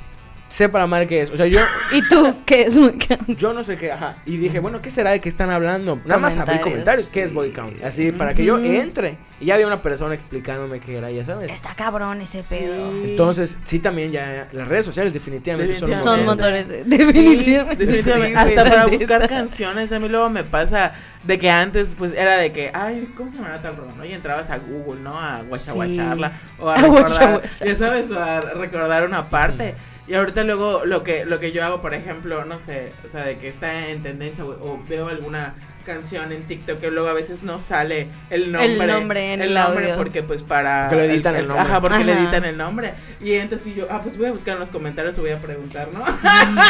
Sepa 0.50 0.80
la 0.80 0.88
madre 0.88 1.08
qué 1.08 1.22
es. 1.22 1.32
O 1.32 1.38
sea, 1.38 1.46
yo, 1.46 1.60
¿Y 1.92 2.02
tú 2.08 2.36
qué 2.46 2.64
es 2.64 2.76
count? 2.76 3.28
yo 3.38 3.54
no 3.54 3.64
sé 3.64 3.78
qué, 3.78 3.92
ajá. 3.92 4.18
Y 4.26 4.38
dije, 4.38 4.60
bueno, 4.60 4.82
¿qué 4.82 4.90
será 4.90 5.12
de 5.12 5.22
qué 5.22 5.30
están 5.30 5.50
hablando? 5.50 6.02
Nada 6.06 6.20
más 6.20 6.38
abrí 6.38 6.60
Comentarios. 6.60 7.08
¿qué 7.08 7.24
es 7.24 7.34
body 7.34 7.52
count? 7.52 7.82
Así, 7.84 8.12
para 8.12 8.34
que 8.34 8.44
yo 8.44 8.58
entre. 8.58 9.18
Y 9.42 9.46
ya 9.46 9.54
había 9.54 9.68
una 9.68 9.82
persona 9.82 10.14
explicándome 10.14 10.82
qué 10.82 10.98
era, 10.98 11.10
ya 11.10 11.24
sabes. 11.24 11.50
Está 11.50 11.74
cabrón 11.74 12.20
ese 12.20 12.44
pedo. 12.44 12.92
Entonces, 13.06 13.58
sí, 13.64 13.80
también 13.80 14.12
ya 14.12 14.50
las 14.52 14.68
redes 14.68 14.84
sociales 14.84 15.14
definitivamente 15.14 15.76
son, 15.76 15.90
un 15.90 15.96
Son 15.96 16.26
motor. 16.26 16.36
motores, 16.36 16.68
definitivamente. 16.68 17.86
definitivamente. 17.86 18.38
Hasta 18.38 18.64
para 18.66 18.86
buscar 18.88 19.30
canciones, 19.30 19.94
a 19.94 20.00
mí 20.00 20.10
luego 20.10 20.30
me 20.30 20.44
pasa 20.44 20.92
de 21.24 21.38
que 21.38 21.50
antes, 21.50 21.96
pues, 21.96 22.12
era 22.12 22.36
de 22.38 22.52
que, 22.52 22.70
ay, 22.74 23.14
¿cómo 23.16 23.30
se 23.30 23.38
llama 23.38 23.62
tal? 23.62 23.78
¿no? 23.98 24.04
Y 24.04 24.12
entrabas 24.12 24.50
a 24.50 24.58
Google, 24.58 25.02
¿no? 25.02 25.18
A 25.18 25.42
guachaguacharla. 25.44 26.34
O 26.60 26.70
a 26.70 26.76
A 26.76 26.82
recordar, 26.82 27.42
ya 27.66 27.76
sabes, 27.78 28.12
o 28.12 28.20
a 28.20 28.42
recordar 28.42 29.06
una 29.06 29.30
parte. 29.30 29.76
Y 30.10 30.16
ahorita 30.16 30.44
luego 30.44 30.86
lo 30.86 31.04
que, 31.04 31.24
lo 31.24 31.40
que 31.40 31.52
yo 31.52 31.64
hago, 31.64 31.82
por 31.82 31.94
ejemplo, 31.94 32.44
no 32.44 32.58
sé, 32.58 32.94
o 33.06 33.12
sea, 33.12 33.24
de 33.24 33.38
que 33.38 33.48
está 33.48 33.90
en 33.90 34.02
tendencia 34.02 34.44
o, 34.44 34.50
o 34.50 34.84
veo 34.90 35.08
alguna 35.08 35.54
canción 35.86 36.32
en 36.32 36.44
TikTok 36.44 36.80
que 36.80 36.92
luego 36.92 37.08
a 37.10 37.14
veces 37.14 37.42
no 37.44 37.62
sale 37.62 38.08
el 38.30 38.52
nombre. 38.52 38.88
nombre 38.88 39.34
en 39.34 39.42
el 39.42 39.54
nombre 39.54 39.86
audio. 39.86 39.98
porque 39.98 40.22
pues 40.24 40.44
para... 40.44 40.88
Que 40.90 40.96
le 40.96 41.06
editan 41.06 41.36
el 41.36 41.48
nombre. 41.48 41.66
Ajá, 41.66 41.82
porque 41.82 42.04
le 42.04 42.14
Ajá. 42.14 42.22
editan 42.22 42.46
el 42.46 42.58
nombre. 42.58 42.94
Y 43.22 43.34
entonces 43.34 43.76
yo, 43.76 43.88
ah, 43.90 44.02
pues 44.04 44.18
voy 44.18 44.28
a 44.28 44.32
buscar 44.32 44.54
en 44.56 44.60
los 44.60 44.70
comentarios 44.70 45.18
o 45.18 45.22
voy 45.22 45.32
a 45.32 45.40
preguntar, 45.40 45.88
¿no? 45.92 46.00
Sí, 46.00 46.12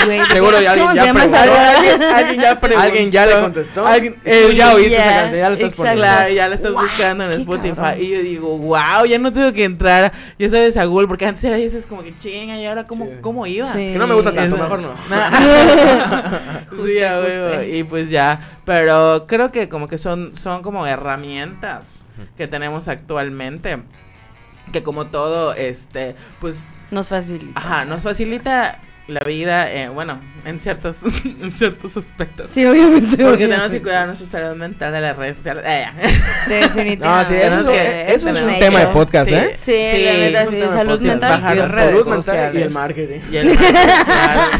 güey, 0.05 0.19
Seguro 0.31 0.61
ya 0.61 0.73
¿Cómo 0.75 0.89
alguien 0.89 1.13
ya 1.15 1.23
esa 1.25 1.41
preguntó. 1.43 1.59
alguien, 1.59 2.03
alguien 2.03 2.41
ya 2.41 2.59
preguntó. 2.59 2.85
Alguien 2.87 3.11
ya 3.11 3.25
le 3.25 3.33
contestó. 3.41 3.85
Alguien- 3.87 4.13
Tú 4.15 4.19
eh, 4.25 4.55
ya 4.55 4.73
oíste 4.73 4.93
esa 4.95 5.05
ya, 5.05 5.19
canción, 5.19 5.39
ya 5.39 5.49
la 5.49 5.55
estás 5.55 5.73
poniendo. 5.73 6.01
Claro, 6.01 6.29
ya 6.33 6.47
la 6.47 6.55
estás 6.55 6.71
Guau, 6.71 6.85
buscando 6.85 7.23
en 7.25 7.31
Spotify. 7.31 7.75
cabrón. 7.75 8.01
Y 8.03 8.09
yo 8.09 8.21
digo, 8.21 8.57
wow, 8.57 9.05
ya 9.07 9.17
no 9.19 9.33
tengo 9.33 9.51
que 9.53 9.63
entrar, 9.65 10.11
ya 10.37 10.49
sabes, 10.49 10.77
a 10.77 10.85
Google. 10.85 11.07
Porque 11.07 11.25
antes 11.25 11.43
era 11.43 11.57
es 11.57 11.85
como 11.85 12.03
que 12.03 12.15
chinga, 12.15 12.57
y 12.57 12.65
ahora 12.65 12.85
cómo, 12.87 13.05
Sí. 13.05 13.11
cómo 13.21 13.45
iba. 13.47 13.65
Sí. 13.71 13.91
Que 13.91 13.97
no 13.97 14.07
me 14.07 14.13
gusta 14.15 14.33
tanto, 14.33 14.57
mejor 14.57 14.79
no. 14.81 14.89
Justo, 16.69 16.87
sí, 16.87 16.99
a 17.03 17.17
justo. 17.17 17.27
huevo, 17.27 17.63
y 17.63 17.83
pues 17.83 18.09
ya, 18.09 18.39
pero 18.65 18.98
creo 19.27 19.51
que 19.51 19.69
como 19.69 19.87
que 19.87 19.97
son, 19.97 20.35
son 20.35 20.61
como 20.61 20.85
herramientas 20.87 22.05
que 22.37 22.47
tenemos 22.47 22.87
actualmente, 22.87 23.81
que 24.71 24.83
como 24.83 25.07
todo, 25.07 25.53
este, 25.53 26.15
pues, 26.39 26.73
Nos 26.91 27.07
facilita. 27.09 27.59
ajá, 27.59 27.85
nos 27.85 28.03
facilita 28.03 28.79
la 29.09 29.19
vida, 29.21 29.71
eh, 29.71 29.89
bueno, 29.89 30.19
en 30.45 30.59
ciertos, 30.59 30.99
en 31.25 31.51
ciertos 31.51 31.97
aspectos. 31.97 32.49
Sí, 32.53 32.65
obviamente. 32.65 33.09
Porque 33.09 33.23
obviamente. 33.23 33.47
tenemos 33.47 33.71
que 33.71 33.81
cuidar 33.81 34.07
nuestra 34.07 34.27
salud 34.27 34.55
mental 34.55 34.93
de 34.93 35.01
las 35.01 35.17
redes 35.17 35.37
sociales. 35.37 35.63
Eh, 35.67 35.85
Definitivamente. 36.47 37.05
No, 37.07 37.25
sí, 37.25 37.35
eso, 37.35 37.59
es, 37.59 37.65
que- 37.69 38.13
eso 38.13 38.29
es 38.29 38.41
un 38.41 38.59
tema 38.59 38.79
de 38.79 38.87
podcast, 38.87 39.29
Sí. 39.29 39.35
¿eh? 39.35 39.53
Sí, 39.57 40.03
la 40.05 40.13
neta, 40.13 40.45
sí, 40.47 40.73
salud 40.75 41.01
mental 41.01 41.41
Bajar 41.41 41.55
y 41.55 41.59
las 41.59 41.75
redes 41.75 41.85
salud 41.89 42.05
mental 42.05 42.19
y 42.19 42.23
sociales. 42.23 42.61
el 42.63 42.71
marketing. 42.73 43.19
Y 43.31 43.37
el 43.37 43.45
marketing, 43.47 43.73
claro, 44.05 44.51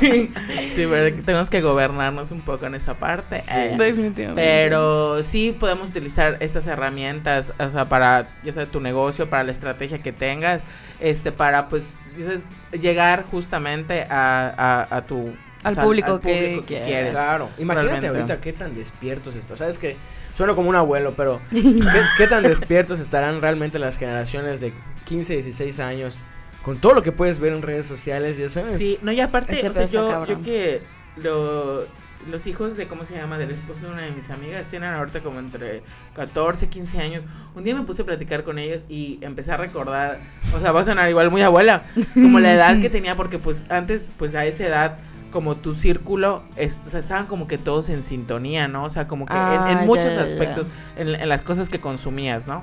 sí. 0.00 0.30
Sí, 0.74 0.86
pero 0.90 1.14
tenemos 1.24 1.50
que 1.50 1.60
gobernarnos 1.60 2.30
un 2.30 2.40
poco 2.40 2.66
en 2.66 2.74
esa 2.74 2.94
parte. 2.94 3.38
Sí. 3.38 3.50
eh. 3.54 3.74
Definitivamente. 3.78 4.42
Pero 4.42 5.22
sí 5.22 5.54
podemos 5.58 5.88
utilizar 5.88 6.36
estas 6.40 6.66
herramientas, 6.66 7.52
o 7.58 7.68
sea, 7.70 7.84
para 7.86 8.28
ya 8.42 8.52
sea 8.52 8.66
tu 8.66 8.80
negocio, 8.80 9.28
para 9.28 9.44
la 9.44 9.52
estrategia 9.52 9.98
que 9.98 10.12
tengas, 10.12 10.62
este, 11.02 11.32
para 11.32 11.68
pues 11.68 11.92
dices, 12.16 12.46
llegar 12.80 13.24
justamente 13.24 14.06
a, 14.08 14.86
a, 14.90 14.96
a 14.96 15.06
tu 15.06 15.34
Al 15.62 15.72
o 15.72 15.74
sea, 15.74 15.84
público 15.84 16.20
que 16.20 16.32
público 16.32 16.66
quieres. 16.66 16.86
quieres. 16.88 17.10
Claro, 17.12 17.50
imagínate 17.58 18.00
realmente. 18.00 18.32
ahorita 18.32 18.40
qué 18.40 18.52
tan 18.52 18.74
despiertos 18.74 19.34
están. 19.36 19.56
Sabes 19.56 19.78
que 19.78 19.96
sueno 20.34 20.54
como 20.56 20.68
un 20.70 20.76
abuelo, 20.76 21.14
pero 21.16 21.40
¿qué, 21.50 22.02
qué 22.16 22.26
tan 22.26 22.42
despiertos 22.42 23.00
estarán 23.00 23.42
realmente 23.42 23.78
las 23.78 23.98
generaciones 23.98 24.60
de 24.60 24.72
15, 25.04 25.34
16 25.34 25.80
años 25.80 26.24
con 26.62 26.78
todo 26.80 26.94
lo 26.94 27.02
que 27.02 27.12
puedes 27.12 27.40
ver 27.40 27.52
en 27.52 27.62
redes 27.62 27.86
sociales, 27.86 28.36
ya 28.36 28.48
sabes? 28.48 28.78
Sí, 28.78 28.98
no, 29.02 29.10
y 29.12 29.20
aparte, 29.20 29.68
o 29.68 29.72
sea, 29.72 29.86
yo, 29.86 30.24
yo 30.26 30.40
que 30.42 30.82
lo, 31.16 31.86
los 32.30 32.46
hijos 32.46 32.76
de, 32.76 32.86
¿cómo 32.88 33.04
se 33.04 33.16
llama? 33.16 33.38
Del 33.38 33.50
esposo 33.50 33.86
de 33.86 33.92
una 33.92 34.02
de 34.02 34.10
mis 34.12 34.30
amigas 34.30 34.66
tienen 34.68 34.92
ahorita 34.92 35.20
como 35.20 35.38
entre 35.38 35.82
14, 36.14 36.68
15 36.68 37.00
años. 37.00 37.24
Un 37.54 37.64
día 37.64 37.74
me 37.74 37.82
puse 37.82 38.02
a 38.02 38.04
platicar 38.04 38.44
con 38.44 38.58
ellos 38.58 38.82
y 38.88 39.18
empecé 39.22 39.52
a 39.52 39.56
recordar, 39.56 40.20
o 40.56 40.60
sea, 40.60 40.72
va 40.72 40.80
a 40.80 40.84
sonar 40.84 41.08
igual 41.10 41.30
muy 41.30 41.42
abuela, 41.42 41.82
como 42.14 42.38
la 42.40 42.52
edad 42.52 42.80
que 42.80 42.90
tenía, 42.90 43.16
porque 43.16 43.38
pues 43.38 43.64
antes, 43.70 44.10
pues 44.18 44.34
a 44.34 44.44
esa 44.44 44.66
edad, 44.66 44.98
como 45.30 45.56
tu 45.56 45.74
círculo, 45.74 46.42
es- 46.56 46.78
o 46.86 46.90
sea, 46.90 47.00
estaban 47.00 47.26
como 47.26 47.46
que 47.46 47.56
todos 47.58 47.88
en 47.88 48.02
sintonía, 48.02 48.68
¿no? 48.68 48.84
O 48.84 48.90
sea, 48.90 49.08
como 49.08 49.24
que 49.26 49.32
en- 49.32 49.38
Ah, 49.38 49.76
en, 49.80 49.86
muchos 49.86 50.04
ya, 50.06 50.14
ya. 50.16 50.22
aspectos, 50.24 50.66
en, 50.96 51.08
en 51.14 51.28
las 51.28 51.42
cosas 51.42 51.68
que 51.70 51.80
consumías, 51.80 52.46
¿no? 52.46 52.62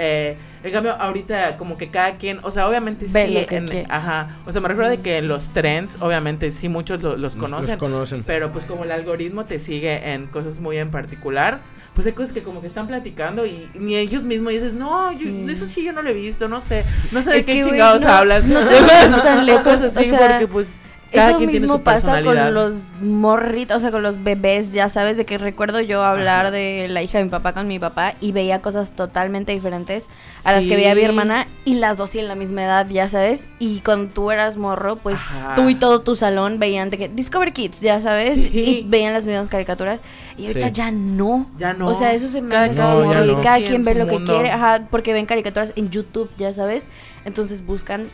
Eh, 0.00 0.36
en 0.62 0.72
cambio, 0.72 0.92
ahorita 0.92 1.56
como 1.56 1.76
que 1.76 1.88
cada 1.90 2.16
quien, 2.18 2.38
o 2.44 2.52
sea, 2.52 2.68
obviamente 2.68 3.06
Ve 3.08 3.26
sí, 3.26 3.34
lo 3.34 3.46
que 3.46 3.56
en- 3.56 3.66
quiere. 3.66 3.86
ajá, 3.90 4.36
o 4.46 4.52
sea, 4.52 4.60
me 4.60 4.68
refiero 4.68 4.88
de 4.90 5.00
que 5.00 5.20
los 5.22 5.52
trends, 5.52 5.96
obviamente 6.00 6.52
sí 6.52 6.68
muchos 6.68 7.02
lo- 7.02 7.16
los 7.16 7.34
conocen, 7.36 7.70
Los 7.70 7.76
conocen. 7.78 8.22
pero 8.24 8.52
pues 8.52 8.64
como 8.64 8.84
el 8.84 8.92
algoritmo 8.92 9.44
te 9.44 9.58
sigue 9.58 10.12
en 10.12 10.26
cosas 10.28 10.60
muy 10.60 10.78
en 10.78 10.90
particular, 10.92 11.58
pues 11.94 12.06
hay 12.06 12.12
cosas 12.12 12.32
que 12.32 12.42
como 12.44 12.60
que 12.60 12.68
están 12.68 12.86
platicando 12.86 13.44
y 13.44 13.68
ni 13.74 13.96
ellos 13.96 14.22
mismos 14.24 14.52
dicen, 14.52 14.78
no, 14.78 15.10
yo- 15.12 15.28
eso 15.50 15.66
sí 15.66 15.82
yo 15.84 15.92
no 15.92 16.02
lo 16.02 16.10
he 16.10 16.14
visto, 16.14 16.46
no 16.48 16.60
sé, 16.60 16.84
no 17.10 17.20
sé 17.22 17.30
de 17.30 17.44
qué 17.44 17.54
que, 17.54 17.64
chingados 17.64 18.02
no- 18.02 18.08
hablas. 18.08 18.44
no 18.44 18.60
te 18.68 19.20
tan 19.22 19.46
lejos, 19.46 19.62
Cosas 19.64 19.96
así, 19.96 20.06
o 20.12 20.16
sea, 20.16 20.28
porque 20.30 20.46
pues 20.46 20.76
cada 21.12 21.30
Eso 21.30 21.40
mismo 21.40 21.80
pasa 21.80 22.22
con 22.22 22.36
los 22.54 22.82
morritos, 23.00 23.78
o 23.78 23.80
sea, 23.80 23.90
con 23.90 24.02
los 24.02 24.22
bebés, 24.22 24.72
ya 24.72 24.88
sabes, 24.88 25.16
de 25.16 25.24
que 25.24 25.38
recuerdo 25.38 25.80
yo 25.80 26.02
hablar 26.02 26.46
Ajá. 26.46 26.50
de 26.50 26.86
la 26.88 27.02
hija 27.02 27.18
de 27.18 27.24
mi 27.24 27.30
papá 27.30 27.54
con 27.54 27.66
mi 27.66 27.78
papá 27.78 28.14
y 28.20 28.32
veía 28.32 28.60
cosas 28.60 28.92
totalmente 28.92 29.52
diferentes 29.52 30.08
a 30.44 30.52
las 30.52 30.64
que 30.64 30.76
veía 30.76 30.94
mi 30.94 31.02
hermana 31.02 31.46
y 31.64 31.76
las 31.76 31.96
dos 31.96 32.10
tienen 32.10 32.28
la 32.28 32.34
misma 32.34 32.64
edad, 32.64 32.86
ya 32.90 33.08
sabes, 33.08 33.46
y 33.58 33.80
cuando 33.80 34.12
tú 34.12 34.30
eras 34.30 34.56
morro, 34.58 34.96
pues 34.96 35.16
Ajá. 35.16 35.54
tú 35.54 35.68
y 35.70 35.74
todo 35.76 36.02
tu 36.02 36.14
salón 36.14 36.58
veían 36.58 36.90
de 36.90 36.98
que 36.98 37.08
Discover 37.08 37.52
Kids, 37.52 37.80
ya 37.80 38.00
sabes, 38.00 38.34
Sí. 38.36 38.50
y 38.52 38.84
veían 38.86 39.12
las 39.14 39.24
mismas 39.26 39.48
caricaturas 39.48 40.00
y 40.36 40.46
ahorita 40.48 40.66
Sí. 40.68 40.72
ya 40.74 40.90
no. 40.90 41.50
Ya 41.58 41.72
no. 41.72 41.88
O 41.88 41.94
sea, 41.94 42.12
eso 42.12 42.28
se 42.28 42.42
me 42.42 42.54
hace 42.56 42.80
no. 42.80 43.40
cada 43.42 43.58
quien 43.58 43.82
ve 43.84 43.94
lo 43.94 44.06
que 44.06 44.22
quiere, 44.24 44.50
ajá, 44.50 44.86
porque 44.90 45.12
ven 45.12 45.26
caricaturas 45.26 45.72
en 45.76 45.90
YouTube, 45.90 46.30
ya 46.36 46.52
sabes, 46.52 46.88
entonces 47.24 47.64
buscan 47.64 48.08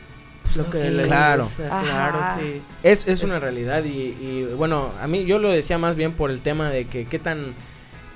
pues, 0.45 0.55
Lo 0.57 0.69
que 0.69 1.03
Claro. 1.03 1.45
gusta, 1.45 1.67
claro, 1.81 2.19
sí. 2.41 2.61
Es, 2.83 3.07
es 3.07 3.23
una 3.23 3.35
Es- 3.37 3.41
realidad 3.41 3.83
y, 3.83 3.89
y, 3.89 4.49
bueno, 4.55 4.91
a 5.01 5.07
mí 5.07 5.25
yo 5.25 5.39
lo 5.39 5.49
decía 5.51 5.77
más 5.77 5.95
bien 5.95 6.13
por 6.13 6.31
el 6.31 6.41
tema 6.41 6.69
de 6.69 6.85
que 6.85 7.05
qué 7.05 7.19
tan... 7.19 7.53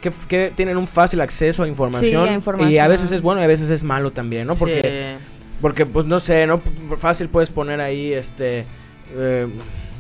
Que, 0.02 0.12
que 0.30 0.54
tienen 0.56 0.78
un 0.78 0.88
fácil 0.88 1.20
acceso 1.20 1.64
a 1.64 1.68
información, 1.68 2.24
Sí, 2.26 2.30
a 2.30 2.34
información. 2.34 2.72
y 2.72 2.78
a 2.78 2.88
veces 2.88 3.12
es 3.12 3.22
bueno 3.22 3.42
y 3.42 3.44
a 3.44 3.48
veces 3.48 3.70
es 3.70 3.84
malo 3.84 4.12
también, 4.12 4.48
¿no? 4.48 4.56
Porque 4.56 4.82
Sí. 5.20 5.26
Porque, 5.62 5.86
pues, 5.86 6.06
no 6.06 6.22
sé, 6.22 6.48
¿no? 6.48 6.62
Fácil 7.00 7.28
puedes 7.28 7.50
poner 7.50 7.82
ahí, 7.82 8.14
este, 8.14 8.66
eh, 9.14 9.48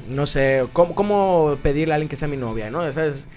no 0.07 0.25
sé, 0.25 0.65
¿cómo, 0.71 0.95
cómo 0.95 1.57
pedirle 1.61 1.93
a 1.93 1.95
alguien 1.95 2.07
que 2.07 2.15
sea 2.15 2.29
mi 2.29 2.37
novia, 2.37 2.71
¿no? 2.71 2.89
¿Sabes? 2.93 3.27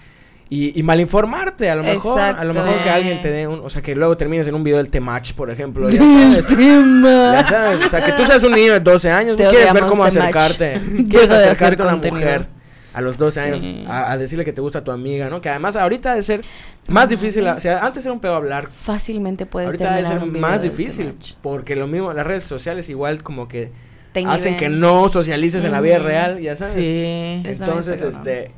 Y, 0.54 0.78
y 0.78 0.82
malinformarte, 0.82 1.70
a 1.70 1.74
lo 1.76 1.82
mejor, 1.82 2.20
a 2.20 2.44
lo 2.44 2.52
mejor 2.52 2.74
que 2.84 2.90
alguien 2.90 3.22
te 3.22 3.30
dé 3.30 3.46
un, 3.46 3.60
o 3.64 3.70
sea, 3.70 3.80
que 3.80 3.94
luego 3.96 4.18
termines 4.18 4.46
en 4.48 4.54
un 4.54 4.62
video 4.62 4.76
del 4.76 4.90
T-Match, 4.90 5.32
por 5.32 5.48
ejemplo, 5.48 5.88
ya 5.88 5.98
sabes. 5.98 6.46
Ya 6.46 7.46
sabes, 7.46 7.86
o 7.86 7.88
sea, 7.88 8.04
que 8.04 8.12
tú 8.12 8.22
seas 8.26 8.42
un 8.44 8.52
niño 8.52 8.74
de 8.74 8.80
12 8.80 9.10
años, 9.10 9.36
Te 9.36 9.46
quieres 9.46 9.72
ver 9.72 9.84
cómo 9.86 10.04
acercarte. 10.04 10.78
Quieres 11.08 11.30
acercarte 11.30 11.82
a 11.82 11.86
una 11.86 11.92
contenido. 11.92 12.20
mujer 12.20 12.46
a 12.92 13.00
los 13.00 13.16
12 13.16 13.40
años 13.40 13.60
Sí. 13.60 13.84
a, 13.88 14.12
a 14.12 14.18
decirle 14.18 14.44
que 14.44 14.52
te 14.52 14.60
gusta 14.60 14.84
tu 14.84 14.90
amiga, 14.90 15.30
¿no? 15.30 15.40
Que 15.40 15.48
además 15.48 15.74
ahorita 15.76 16.14
de 16.14 16.22
ser 16.22 16.42
más 16.88 17.08
difícil, 17.08 17.46
o 17.48 17.58
sea, 17.58 17.78
antes 17.86 18.04
era 18.04 18.12
un 18.12 18.20
pedo 18.20 18.34
hablar. 18.34 18.68
Fácilmente 18.70 19.46
puedes 19.46 19.68
Ahorita 19.68 19.96
de 19.96 20.04
ser 20.04 20.20
más 20.26 20.60
difícil, 20.60 21.14
porque 21.40 21.76
lo 21.76 21.86
mismo, 21.86 22.12
las 22.12 22.26
redes 22.26 22.42
sociales 22.42 22.90
igual 22.90 23.22
como 23.22 23.48
que 23.48 23.72
Te 24.12 24.22
hacen 24.26 24.58
que 24.58 24.68
no 24.68 25.08
socialices 25.08 25.64
en 25.64 25.72
la 25.72 25.80
vida 25.80 25.98
real, 25.98 26.40
ya 26.40 26.56
sabes. 26.56 26.74
Sí. 26.74 27.42
Entonces, 27.46 28.02
este, 28.02 28.50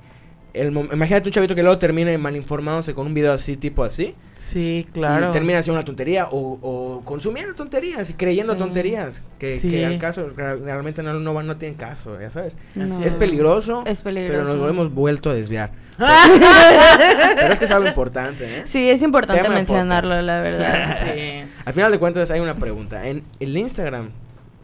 el, 0.55 0.69
imagínate 0.73 1.29
un 1.29 1.33
chavito 1.33 1.55
que 1.55 1.63
luego 1.63 1.79
termine 1.79 2.17
malinformándose 2.17 2.95
con 2.95 3.07
un 3.09 3.15
video 3.15 3.33
así, 3.33 3.57
tipo 3.57 3.83
así, 3.85 4.15
Sí, 4.37 4.87
claro. 4.93 5.29
y 5.29 5.33
termina 5.33 5.59
haciendo 5.59 5.79
una 5.81 5.85
tontería 5.85 6.29
o, 6.31 6.59
o 6.63 7.01
consumiendo 7.05 7.55
tonterías 7.55 8.09
y 8.11 8.15
creyendo 8.15 8.53
Sí. 8.53 8.59
tonterías 8.59 9.23
que, 9.39 9.59
Sí. 9.59 9.71
que 9.71 9.85
al 9.87 9.99
caso 9.99 10.29
re- 10.29 10.57
realmente 10.57 11.03
no, 11.03 11.15
no, 11.15 11.43
no 11.43 11.57
tienen 11.57 11.77
caso, 11.77 12.21
ya 12.21 12.31
sabes. 12.31 12.57
No. 12.75 13.03
Es 13.05 13.15
peligroso, 13.15 13.83
Es 13.87 14.01
peligroso. 14.01 14.45
pero 14.45 14.57
nos 14.57 14.71
hemos 14.71 14.95
vuelto 14.95 15.31
a 15.31 15.35
desviar. 15.35 15.71
pero 15.99 17.53
es 17.53 17.59
que 17.59 17.65
es 17.65 17.71
algo 17.71 17.87
importante, 17.89 18.45
¿eh? 18.59 18.63
Sí, 18.65 18.89
es 18.91 19.03
importante 19.03 19.43
Tema 19.43 19.55
mencionarlo, 19.55 20.21
la 20.23 20.41
verdad. 20.41 20.99
Sí. 21.15 21.45
Al 21.65 21.73
final 21.73 21.91
de 21.93 21.99
cuentas 21.99 22.31
hay 22.31 22.41
una 22.41 22.57
pregunta. 22.57 23.07
En 23.09 23.23
el 23.41 23.57
Instagram 23.57 24.11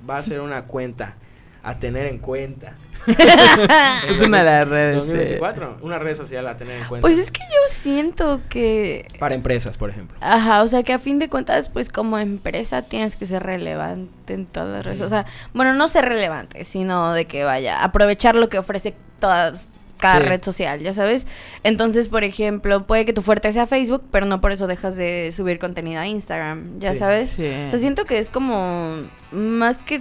va 0.09 0.18
a 0.18 0.22
ser 0.22 0.40
una 0.40 0.64
cuenta 0.64 1.16
a 1.62 1.79
tener 1.79 2.07
en 2.07 2.18
cuenta. 2.18 2.74
Es 4.09 4.21
una 4.27 4.39
de 4.39 4.45
las 4.45 4.69
redes. 4.69 4.97
eh, 4.97 4.99
2024, 5.01 5.79
una 5.83 5.99
red 5.99 6.15
social 6.17 6.47
a 6.49 6.57
tener 6.57 6.81
en 6.83 6.89
cuenta. 6.89 7.07
Pues 7.07 7.19
es 7.19 7.31
que 7.31 7.41
yo 7.41 7.69
siento 7.69 8.41
que 8.49 9.07
Para 9.19 9.35
empresas, 9.35 9.79
por 9.79 9.91
ejemplo. 9.91 10.17
Ajá, 10.21 10.63
o 10.63 10.69
sea 10.69 10.83
que 10.83 10.93
a 10.93 10.99
fin 10.99 11.19
de 11.19 11.29
cuentas, 11.29 11.69
pues 11.69 11.89
como 11.89 12.19
empresa 12.19 12.83
tienes 12.83 13.17
que 13.17 13.27
ser 13.27 13.43
relevante 13.43 14.35
en 14.35 14.47
todas 14.47 14.69
las 14.69 14.85
redes. 14.87 15.01
O 15.01 15.09
sea, 15.09 15.27
bueno, 15.55 15.75
no 15.75 15.89
ser 15.89 16.05
relevante, 16.07 16.65
sino 16.65 17.13
de 17.13 17.25
que 17.27 17.45
vaya, 17.45 17.83
aprovechar 17.83 18.37
lo 18.37 18.49
que 18.49 18.59
ofrece 18.59 18.95
todas, 19.19 19.69
cada 19.99 20.21
Sí. 20.21 20.27
red 20.29 20.43
social, 20.43 20.81
ya 20.81 20.95
sabes. 20.95 21.27
Entonces, 21.63 22.09
por 22.09 22.25
ejemplo, 22.25 22.87
puede 22.87 23.05
que 23.05 23.13
tu 23.13 23.21
fuerte 23.21 23.53
sea 23.53 23.67
Facebook, 23.67 24.03
pero 24.11 24.25
no 24.25 24.41
por 24.41 24.51
eso 24.53 24.67
dejas 24.67 24.97
de 24.97 25.31
subir 25.33 25.59
contenido 25.59 26.01
a 26.01 26.07
Instagram, 26.07 26.79
ya 26.79 26.95
Sí. 26.95 26.99
sabes. 26.99 27.29
Sí. 27.31 27.51
O 27.67 27.69
sea, 27.69 27.79
siento 27.79 28.07
que 28.07 28.19
es 28.19 28.31
como 28.31 29.03
más 29.31 29.77
que 29.79 30.01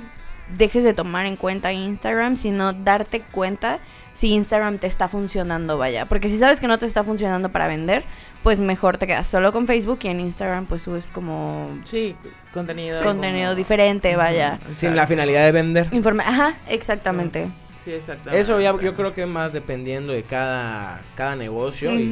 dejes 0.58 0.84
de 0.84 0.94
tomar 0.94 1.26
en 1.26 1.36
cuenta 1.36 1.72
Instagram, 1.74 2.36
sino 2.38 2.74
darte 2.74 3.22
cuenta 3.22 3.80
si 4.14 4.34
Instagram 4.34 4.80
te 4.80 4.88
está 4.88 5.08
funcionando, 5.08 5.78
vaya. 5.78 6.06
Porque 6.08 6.28
si 6.30 6.38
sabes 6.38 6.60
que 6.60 6.68
no 6.68 6.78
te 6.78 6.86
está 6.86 7.04
funcionando 7.04 7.50
para 7.50 7.68
vender, 7.68 8.04
pues 8.44 8.60
mejor 8.60 8.98
te 8.98 9.08
quedas 9.08 9.28
solo 9.28 9.52
con 9.54 9.66
Facebook 9.68 10.00
y 10.04 10.08
en 10.10 10.20
Instagram 10.20 10.66
pues 10.66 10.82
subes 10.82 11.06
como 11.06 11.70
Sí, 11.86 12.16
contenido. 12.54 13.02
contenido 13.02 13.50
como- 13.50 13.56
diferente, 13.56 14.16
vaya. 14.16 14.60
Sin 14.76 14.96
la 14.96 15.08
finalidad 15.08 15.46
de 15.46 15.52
vender. 15.52 15.88
Informa 15.92 16.24
Ajá, 16.28 16.56
exactamente. 16.68 17.48
Sí, 17.86 17.92
exactamente. 17.94 18.40
Eso 18.42 18.60
ya 18.60 18.78
yo 18.82 18.94
creo 18.94 19.14
que 19.14 19.26
más 19.26 19.54
dependiendo 19.54 20.12
de 20.12 20.24
cada, 20.24 21.02
cada 21.16 21.36
negocio 21.38 21.94
y, 21.94 22.10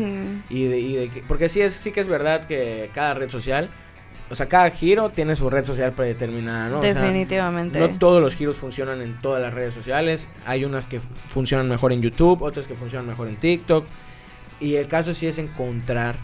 de, 0.66 0.80
y 0.80 0.96
de 0.96 1.10
que- 1.10 1.22
porque 1.28 1.50
sí 1.50 1.62
es 1.62 1.74
sí 1.74 1.92
que 1.92 2.00
es 2.00 2.08
verdad 2.08 2.46
que 2.46 2.90
cada 2.94 3.14
red 3.16 3.30
social, 3.30 3.70
o 4.30 4.36
sea, 4.36 4.48
cada 4.48 4.70
giro 4.72 5.10
tiene 5.10 5.36
su 5.36 5.50
red 5.50 5.64
social 5.66 5.94
predeterminada, 5.94 6.70
¿no? 6.70 6.80
O 6.80 6.82
sea, 6.82 6.94
Definitivamente. 6.94 7.80
no 7.80 7.98
todos 7.98 8.22
los 8.22 8.36
giros 8.36 8.58
funcionan 8.58 9.02
en 9.02 9.20
todas 9.22 9.42
las 9.42 9.54
redes 9.54 9.74
sociales. 9.74 10.30
Hay 10.46 10.66
unas 10.66 10.88
que 10.88 11.00
fu- 11.00 11.10
funcionan 11.30 11.68
mejor 11.70 11.94
en 11.94 12.02
YouTube, 12.02 12.42
otras 12.42 12.68
que 12.68 12.76
funcionan 12.76 13.08
mejor 13.08 13.28
en 13.28 13.36
TikTok. 13.38 13.86
Y 14.60 14.76
el 14.76 14.88
caso 14.88 15.14
sí 15.14 15.28
es 15.28 15.38
encontrar. 15.38 16.18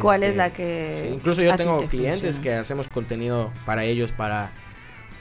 ¿Cuál 0.00 0.22
este, 0.22 0.30
es 0.30 0.36
la 0.36 0.52
que 0.52 0.98
sí, 1.00 1.14
incluso 1.14 1.42
yo 1.42 1.54
tengo 1.56 1.78
te 1.78 1.86
clientes 1.86 2.36
funciona? 2.36 2.42
que 2.42 2.54
hacemos 2.54 2.88
contenido 2.88 3.52
para 3.64 3.84
ellos, 3.84 4.12
para 4.12 4.50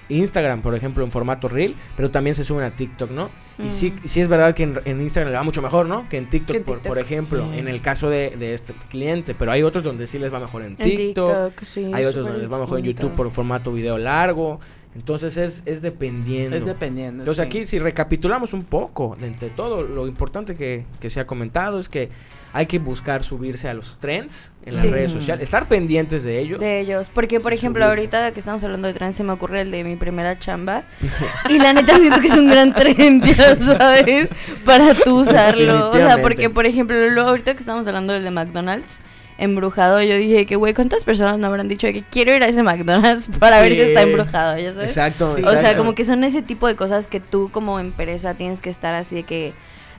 Instagram, 0.10 0.62
por 0.62 0.76
ejemplo, 0.76 1.04
en 1.06 1.12
formato 1.12 1.48
reel, 1.48 1.76
pero 1.95 2.10
también 2.12 2.36
se 2.36 2.43
suben 2.43 2.63
a 2.65 2.76
TikTok, 2.76 3.12
¿no? 3.12 3.30
Y 3.63 3.69
sí, 3.69 3.91
Mm. 3.91 4.08
sí 4.08 4.22
es 4.22 4.28
verdad 4.28 4.54
que 4.56 4.63
en, 4.63 4.80
en 4.86 5.02
Instagram 5.02 5.32
le 5.32 5.38
va 5.38 5.43
mucho 5.43 5.62
mejor, 5.62 5.86
¿no? 5.86 6.08
Que 6.10 6.17
en 6.17 6.30
TikTok, 6.30 6.52
Que 6.52 6.58
en 6.58 6.63
por, 6.63 6.76
TikTok. 6.78 6.89
por 6.89 7.00
ejemplo, 7.00 7.50
Sí. 7.54 7.60
en 7.60 7.67
el 7.67 7.82
caso 7.82 8.10
de, 8.10 8.32
de 8.38 8.54
este 8.54 8.74
cliente. 8.89 9.36
Pero 9.36 9.52
hay 9.52 9.63
otros 9.63 9.84
donde 9.84 10.08
sí 10.08 10.17
les 10.19 10.34
va 10.34 10.39
mejor 10.39 10.63
en 10.63 10.72
En 10.72 10.78
TikTok. 10.78 11.62
sí, 11.63 11.91
Hay 11.93 12.06
otros 12.06 12.26
donde 12.26 12.41
les 12.41 12.52
va 12.52 12.60
mejor 12.60 12.80
en. 12.80 12.86
YouTube 12.86 13.12
por 13.13 13.30
formato 13.32 13.72
video 13.72 13.98
largo. 13.98 14.60
Entonces 14.95 15.38
es, 15.38 15.62
es 15.67 15.82
dependiendo. 15.84 16.58
Es 16.58 16.65
dependiendo. 16.65 17.22
Entonces 17.22 17.43
sí. 17.43 17.48
aquí 17.48 17.65
si 17.67 17.78
recapitulamos 17.78 18.54
un 18.54 18.63
poco 18.63 19.15
de 19.19 19.28
entre 19.28 19.50
todo, 19.52 19.84
lo 19.84 20.08
importante 20.08 20.56
que, 20.56 20.86
que 21.00 21.12
se 21.12 21.19
ha 21.19 21.28
comentado 21.28 21.78
es 21.80 21.88
que 21.89 22.10
hay 22.52 22.66
que 22.66 22.80
buscar 22.80 23.22
subirse 23.24 23.70
a 23.70 23.74
los 23.74 24.00
trends 24.00 24.52
en 24.66 24.74
las 24.76 24.84
Sí. 24.84 24.90
redes 24.90 25.12
sociales, 25.12 25.44
estar 25.44 25.68
pendientes 25.68 26.24
de 26.24 26.40
ellos. 26.40 26.60
De 26.60 26.80
ellos. 26.80 27.10
Porque, 27.14 27.40
por 27.40 27.54
ejemplo, 27.54 27.84
subirse. 27.86 28.00
ahorita 28.02 28.32
que 28.34 28.40
estamos 28.40 28.64
hablando 28.64 28.88
de 28.88 28.94
trend, 28.94 29.14
se 29.14 29.24
me 29.24 29.34
ocurre 29.34 29.62
el 29.62 29.72
de 29.72 29.84
mi 29.84 29.96
primera 29.96 30.38
chamba. 30.40 30.84
y 31.50 31.58
la 31.60 31.74
neta 31.74 31.96
siento 31.98 32.20
que 32.22 32.28
es 32.28 32.38
un 32.38 32.48
gran 32.50 32.74
trend, 32.74 33.24
ya 33.26 33.56
sabes, 33.78 34.30
para 34.66 34.94
tú 34.96 35.22
usarlo. 35.22 35.90
O 35.90 35.94
sea, 35.94 36.18
porque, 36.22 36.50
por 36.50 36.66
ejemplo, 36.66 36.96
lo, 37.10 37.22
ahorita 37.22 37.54
que 37.54 37.60
estamos 37.60 37.86
hablando 37.88 38.14
del 38.14 38.24
de 38.24 38.32
McDonald's, 38.32 38.98
embrujado, 39.38 40.02
yo 40.02 40.18
dije 40.18 40.46
que, 40.46 40.56
güey, 40.58 40.74
¿cuántas 40.74 41.06
personas 41.06 41.40
no 41.40 41.48
habrán 41.48 41.68
dicho 41.70 41.88
que 41.88 42.04
quiero 42.04 42.36
ir 42.36 42.44
a 42.44 42.48
ese 42.48 42.62
McDonald's 42.62 43.30
para 43.40 43.62
ver 43.62 43.72
si 43.74 43.80
está 43.82 44.02
embrujado, 44.02 44.58
ya 44.58 44.74
sabes? 44.74 44.90
Exacto, 44.90 45.36
Sí. 45.38 45.44
O 45.44 45.52
sea, 45.52 45.78
como 45.78 45.96
que 45.96 46.04
son 46.04 46.24
ese 46.26 46.42
tipo 46.42 46.68
de 46.68 46.76
cosas 46.76 47.08
que 47.08 47.20
tú 47.22 47.50
como 47.52 47.80
empresa 47.80 48.34
tienes 48.34 48.60
que 48.60 48.70
estar 48.70 48.94
así 48.96 49.16
de 49.16 49.24
que 49.24 49.54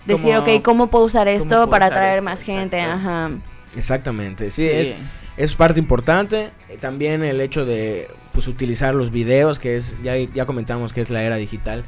decir, 0.06 0.34
Como- 0.36 0.54
ok, 0.56 0.62
¿cómo 0.62 0.86
puedo 0.88 1.04
usar 1.04 1.28
esto 1.28 1.48
puedo 1.48 1.70
para 1.70 1.86
atraer 1.86 2.14
esto? 2.18 2.24
más 2.24 2.42
gente? 2.42 2.78
Exacto. 2.78 3.08
Ajá. 3.08 3.30
Exactamente, 3.76 4.50
sí, 4.50 4.66
Es, 4.68 4.94
es 5.36 5.54
parte 5.54 5.78
importante. 5.78 6.50
Eh, 6.68 6.76
También 6.78 7.22
el 7.22 7.40
hecho 7.40 7.64
de 7.64 8.08
pues 8.32 8.48
utilizar 8.48 8.94
los 8.94 9.10
videos, 9.10 9.58
que 9.58 9.76
es, 9.76 9.96
ya, 10.02 10.16
ya 10.16 10.46
comentamos 10.46 10.92
que 10.92 11.00
es 11.00 11.10
la 11.10 11.22
era 11.22 11.36
digital 11.36 11.84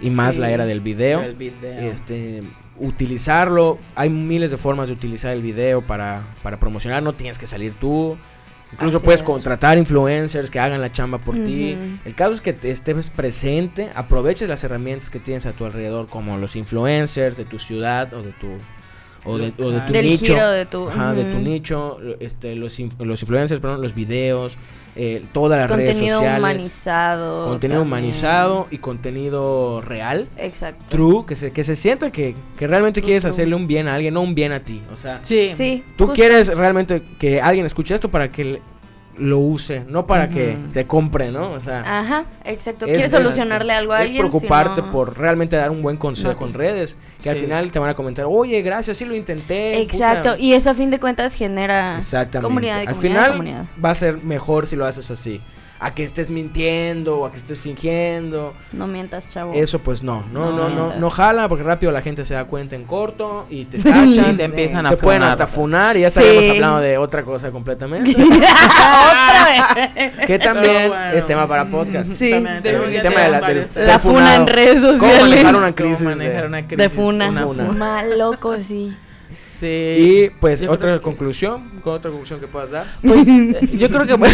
y 0.00 0.10
más 0.10 0.34
Sí, 0.34 0.40
la 0.40 0.50
era 0.50 0.66
del 0.66 0.80
video. 0.80 1.22
El 1.22 1.34
video. 1.36 1.90
Este, 1.90 2.40
utilizarlo, 2.78 3.78
hay 3.94 4.10
miles 4.10 4.50
de 4.50 4.56
formas 4.56 4.88
de 4.88 4.94
utilizar 4.94 5.32
el 5.32 5.42
video 5.42 5.82
para, 5.86 6.24
para 6.42 6.58
promocionar, 6.58 7.02
no 7.02 7.14
tienes 7.14 7.38
que 7.38 7.46
salir 7.46 7.74
tú. 7.74 8.16
Incluso 8.72 8.96
Así 8.98 9.04
puedes 9.04 9.20
es. 9.20 9.26
contratar 9.26 9.78
influencers 9.78 10.50
que 10.50 10.58
hagan 10.58 10.80
la 10.80 10.90
chamba 10.90 11.18
por 11.18 11.34
ti. 11.36 11.76
El 12.04 12.14
caso 12.14 12.32
es 12.32 12.40
que 12.40 12.52
te 12.52 12.70
estés 12.70 13.10
presente, 13.10 13.90
aproveches 13.94 14.48
las 14.48 14.64
herramientas 14.64 15.08
que 15.08 15.20
tienes 15.20 15.46
a 15.46 15.52
tu 15.52 15.64
alrededor, 15.64 16.08
como 16.08 16.36
los 16.36 16.56
influencers 16.56 17.36
de 17.36 17.44
tu 17.44 17.58
ciudad 17.58 18.12
o 18.12 18.22
de 18.22 18.32
tu 18.32 18.48
o 19.26 19.38
de, 19.38 19.52
o 19.62 19.70
de 19.70 19.80
tu 19.80 19.92
Del 19.92 20.06
nicho. 20.06 20.34
giro 20.34 20.50
de 20.50 20.66
tu... 20.66 20.88
Ajá, 20.88 21.12
de 21.14 21.24
tu 21.24 21.38
nicho, 21.38 21.98
este, 22.20 22.54
los, 22.54 22.78
inf- 22.80 22.98
los 23.04 23.20
influencers, 23.22 23.60
perdón, 23.60 23.82
los 23.82 23.94
videos, 23.94 24.56
eh, 24.94 25.24
todas 25.32 25.58
las 25.60 25.70
redes 25.70 25.90
Contenido 25.90 26.18
sociales. 26.18 26.38
humanizado. 26.38 27.46
Contenido 27.48 27.80
también. 27.80 27.98
humanizado 27.98 28.66
y 28.70 28.78
contenido 28.78 29.80
real. 29.82 30.28
Exacto. 30.38 30.84
True, 30.88 31.24
que 31.26 31.36
se, 31.36 31.52
que 31.52 31.64
se 31.64 31.76
sienta 31.76 32.10
que, 32.10 32.34
que 32.58 32.66
realmente 32.66 33.00
True, 33.00 33.06
quieres 33.06 33.22
true. 33.24 33.30
hacerle 33.30 33.54
un 33.56 33.66
bien 33.66 33.88
a 33.88 33.94
alguien, 33.94 34.14
no 34.14 34.22
un 34.22 34.34
bien 34.34 34.52
a 34.52 34.60
ti. 34.60 34.80
O 34.92 34.96
sea, 34.96 35.18
Sí. 35.22 35.50
Sí. 35.54 35.84
tú 35.96 36.04
justo. 36.06 36.14
quieres 36.14 36.48
realmente 36.48 37.02
que 37.18 37.40
alguien 37.40 37.66
escuche 37.66 37.94
esto 37.94 38.10
para 38.10 38.30
que 38.32 38.44
le- 38.44 38.62
lo 39.18 39.38
use, 39.38 39.84
no 39.88 40.06
para 40.06 40.28
que 40.28 40.56
te 40.72 40.86
compre, 40.86 41.30
¿no? 41.30 41.50
O 41.50 41.60
sea, 41.60 42.00
Ajá, 42.00 42.24
exacto. 42.44 42.84
es- 42.84 42.90
Quieres 42.90 43.06
es- 43.06 43.12
solucionarle 43.12 43.72
algo 43.72 43.92
a 43.92 44.00
es 44.02 44.06
alguien. 44.08 44.28
preocuparte 44.28 44.80
si 44.82 44.86
no- 44.86 44.92
por 44.92 45.18
realmente 45.18 45.56
dar 45.56 45.70
un 45.70 45.82
buen 45.82 45.96
consejo 45.96 46.40
No. 46.40 46.46
en 46.48 46.54
redes, 46.54 46.98
que 47.22 47.30
al 47.30 47.36
final 47.36 47.70
te 47.72 47.78
van 47.78 47.90
a 47.90 47.94
comentar, 47.94 48.26
oye, 48.28 48.60
gracias, 48.62 48.96
sí 48.98 49.04
lo 49.04 49.14
intenté. 49.14 49.80
Exacto, 49.80 50.30
puta". 50.32 50.38
y 50.38 50.52
eso 50.52 50.70
a 50.70 50.74
fin 50.74 50.90
de 50.90 50.98
cuentas 51.00 51.34
genera 51.34 51.96
Exactamente. 51.96 52.46
comunidad 52.46 52.76
y 52.82 52.86
Al 52.86 52.94
comunidad 52.94 53.10
final 53.20 53.30
comunidad. 53.32 53.64
va 53.84 53.90
a 53.90 53.94
ser 53.94 54.22
mejor 54.22 54.66
si 54.66 54.76
lo 54.76 54.84
haces 54.86 55.10
así. 55.10 55.40
A 55.78 55.94
que 55.94 56.04
estés 56.04 56.30
mintiendo 56.30 57.18
o 57.18 57.26
a 57.26 57.30
que 57.30 57.36
estés 57.36 57.60
fingiendo. 57.60 58.54
No 58.72 58.86
mientas, 58.86 59.28
chavo. 59.30 59.52
Eso 59.54 59.78
pues 59.80 60.02
no, 60.02 60.24
no, 60.32 60.50
No 60.50 60.68
no, 60.70 60.94
no, 60.96 61.10
jala 61.10 61.48
porque 61.48 61.64
rápido 61.64 61.92
la 61.92 62.00
gente 62.02 62.24
se 62.24 62.32
da 62.34 62.44
cuenta 62.46 62.76
en 62.76 62.84
corto 62.84 63.46
y 63.50 63.66
te 63.66 63.76
Y 63.80 63.82
tachan. 63.82 64.36
te 64.36 64.44
empiezan 64.44 64.86
a 64.86 64.90
te 64.90 64.96
pueden 64.96 65.20
funar. 65.20 65.32
hasta 65.32 65.46
funar 65.46 65.96
y 65.96 66.00
ya 66.00 66.10
Sí. 66.10 66.20
estaremos 66.20 66.48
hablando 66.48 66.80
de 66.80 66.96
otra 66.98 67.22
cosa 67.24 67.50
completamente. 67.50 68.10
Otra 68.16 69.84
vez. 69.94 70.12
que 70.26 70.38
también 70.38 70.88
bueno. 70.88 71.10
es 71.16 71.26
tema 71.26 71.46
para 71.46 71.66
podcast. 71.66 72.12
Sí, 72.14 72.30
También, 72.30 72.62
de- 72.62 72.96
el 72.96 73.02
tema 73.02 73.20
de 73.20 73.28
la, 73.30 73.40
del 73.40 73.66
La 73.86 73.98
funa 73.98 74.34
en 74.36 74.46
redes 74.46 74.80
¿Cómo 74.80 74.92
sociales. 74.98 75.20
manejar 75.28 75.56
una 75.56 75.64
¿Cómo 75.66 75.74
crisis 75.76 76.02
manejar 76.02 76.40
de- 76.42 76.46
una 76.48 76.62
crisis? 76.66 76.78
De 76.78 76.88
funa. 76.88 77.28
Una 77.28 77.42
funa. 77.42 77.64
Mal 77.72 78.18
loco, 78.18 78.56
sí. 78.60 78.96
Y 79.62 80.30
pues 80.40 80.62
otra 80.62 80.98
conclusión, 81.00 81.70
que... 81.70 81.80
con 81.80 81.94
otra 81.94 82.10
conclusión 82.10 82.40
que 82.40 82.48
puedas 82.48 82.70
dar. 82.70 82.86
Pues, 83.02 83.26
pues 83.26 83.28
eh, 83.28 83.76
yo 83.78 83.88
creo 83.88 84.06
que 84.06 84.16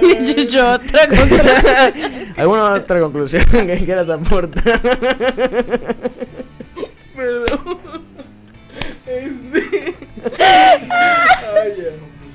pues 0.00 0.52
yo, 0.52 0.72
otra 0.72 1.08
conclusión. 1.08 1.52
¿Alguna 2.36 2.72
otra 2.74 3.00
conclusión 3.00 3.44
que 3.50 3.84
quieras 3.84 4.10
aportar? 4.10 4.80
Perdón. 7.16 8.04
Este. 9.06 9.94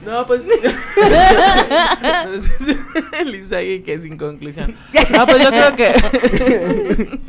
No, 0.09 0.25
pues. 0.25 0.41
Lisa 3.25 3.61
y 3.61 3.81
que 3.81 3.99
sin 3.99 4.17
conclusión. 4.17 4.75
No, 5.15 5.27
pues 5.27 5.43
yo 5.43 5.49
creo 5.49 5.75
que. 5.75 7.19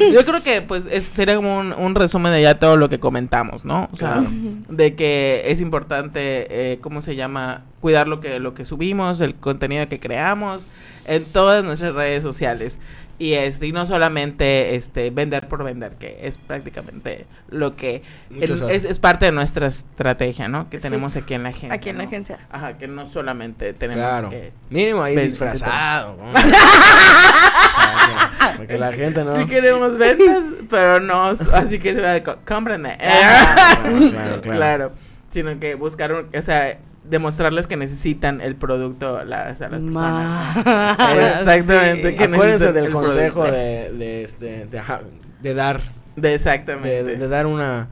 yo 0.12 0.24
creo 0.24 0.42
que, 0.42 0.62
pues, 0.62 0.84
es- 0.90 1.10
sería 1.12 1.36
como 1.36 1.58
un, 1.58 1.72
un 1.72 1.94
resumen 1.94 2.32
de 2.32 2.42
ya 2.42 2.58
todo 2.58 2.76
lo 2.76 2.88
que 2.88 2.98
comentamos, 3.00 3.64
¿no? 3.64 3.88
O 3.92 3.96
sea, 3.96 4.14
Claro. 4.14 4.26
de 4.68 4.94
que 4.94 5.42
es 5.46 5.60
importante, 5.60 6.72
eh, 6.72 6.78
¿cómo 6.80 7.00
se 7.02 7.16
llama? 7.16 7.62
Cuidar 7.80 8.08
lo 8.08 8.20
que, 8.20 8.38
lo 8.38 8.54
que 8.54 8.64
subimos, 8.64 9.20
el 9.20 9.34
contenido 9.34 9.88
que 9.88 10.00
creamos 10.00 10.62
en 11.06 11.24
todas 11.24 11.64
nuestras 11.64 11.94
redes 11.94 12.22
sociales. 12.22 12.78
Y 13.18 13.32
este, 13.32 13.66
y 13.66 13.72
no 13.72 13.86
solamente 13.86 14.76
este 14.76 15.08
vender 15.10 15.48
por 15.48 15.64
vender, 15.64 15.92
que 15.92 16.18
es 16.22 16.36
prácticamente 16.36 17.24
lo 17.48 17.74
que 17.74 18.02
es, 18.40 18.50
es 18.84 18.98
parte 18.98 19.24
de 19.26 19.32
nuestra 19.32 19.68
estrategia, 19.68 20.48
¿no? 20.48 20.68
Que 20.68 20.76
Sí. 20.78 20.82
tenemos 20.82 21.16
aquí 21.16 21.32
en 21.32 21.42
la 21.42 21.48
agencia. 21.48 21.72
Aquí 21.72 21.88
en 21.88 21.96
la 21.98 22.04
agencia. 22.04 22.38
Ajá, 22.50 22.76
que 22.76 22.88
no 22.88 23.06
solamente 23.06 23.72
tenemos 23.72 24.04
Claro. 24.06 24.28
que... 24.28 24.52
Mínimo 24.68 25.02
ahí 25.02 25.16
disfrazado. 25.16 26.18
¿no? 26.18 26.32
Porque 28.56 28.78
la 28.78 28.92
gente 28.92 29.24
no. 29.24 29.36
Sí 29.38 29.46
queremos 29.46 29.98
ventas, 29.98 30.44
pero 30.70 31.00
no, 31.00 31.24
así 31.24 31.78
que 31.78 31.94
se 31.94 32.00
va 32.00 32.20
cómprenme. 32.44 32.96
Ah, 33.00 33.78
Claro, 33.82 34.10
claro, 34.10 34.10
claro. 34.42 34.56
Claro, 34.56 34.92
sino 35.30 35.58
que 35.58 35.74
buscar, 35.74 36.12
un, 36.12 36.26
o 36.36 36.42
sea, 36.42 36.78
demostrarles 37.08 37.66
que 37.66 37.76
necesitan 37.76 38.40
el 38.40 38.56
producto 38.56 39.24
las, 39.24 39.60
a 39.62 39.68
las 39.68 39.80
personas. 39.80 40.56
Exactamente, 41.40 42.10
sí. 42.10 42.14
que 42.16 42.24
Acuérdense 42.24 42.66
necesitan 42.66 42.74
del 42.74 42.84
el 42.86 42.92
consejo 42.92 43.44
de, 43.44 43.92
de, 43.92 44.24
este, 44.24 44.66
de, 44.66 45.54
dar, 45.54 45.80
De 46.16 46.28
de, 46.28 46.34
exactamente. 46.34 47.04
de- 47.04 47.16
de 47.16 47.28
dar 47.28 47.46
una, 47.46 47.88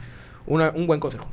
una, 0.47 0.71
un 0.75 0.87
buen 0.87 1.01
consejo. 1.01 1.29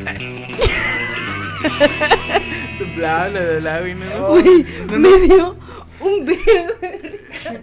Bla, 2.96 3.28
bla, 3.28 3.58
bla, 3.58 3.60
bla, 3.60 3.94
no- 3.94 4.34
me 4.98 5.20
dio 5.20 5.56
un 6.00 6.24
verde. 6.24 7.20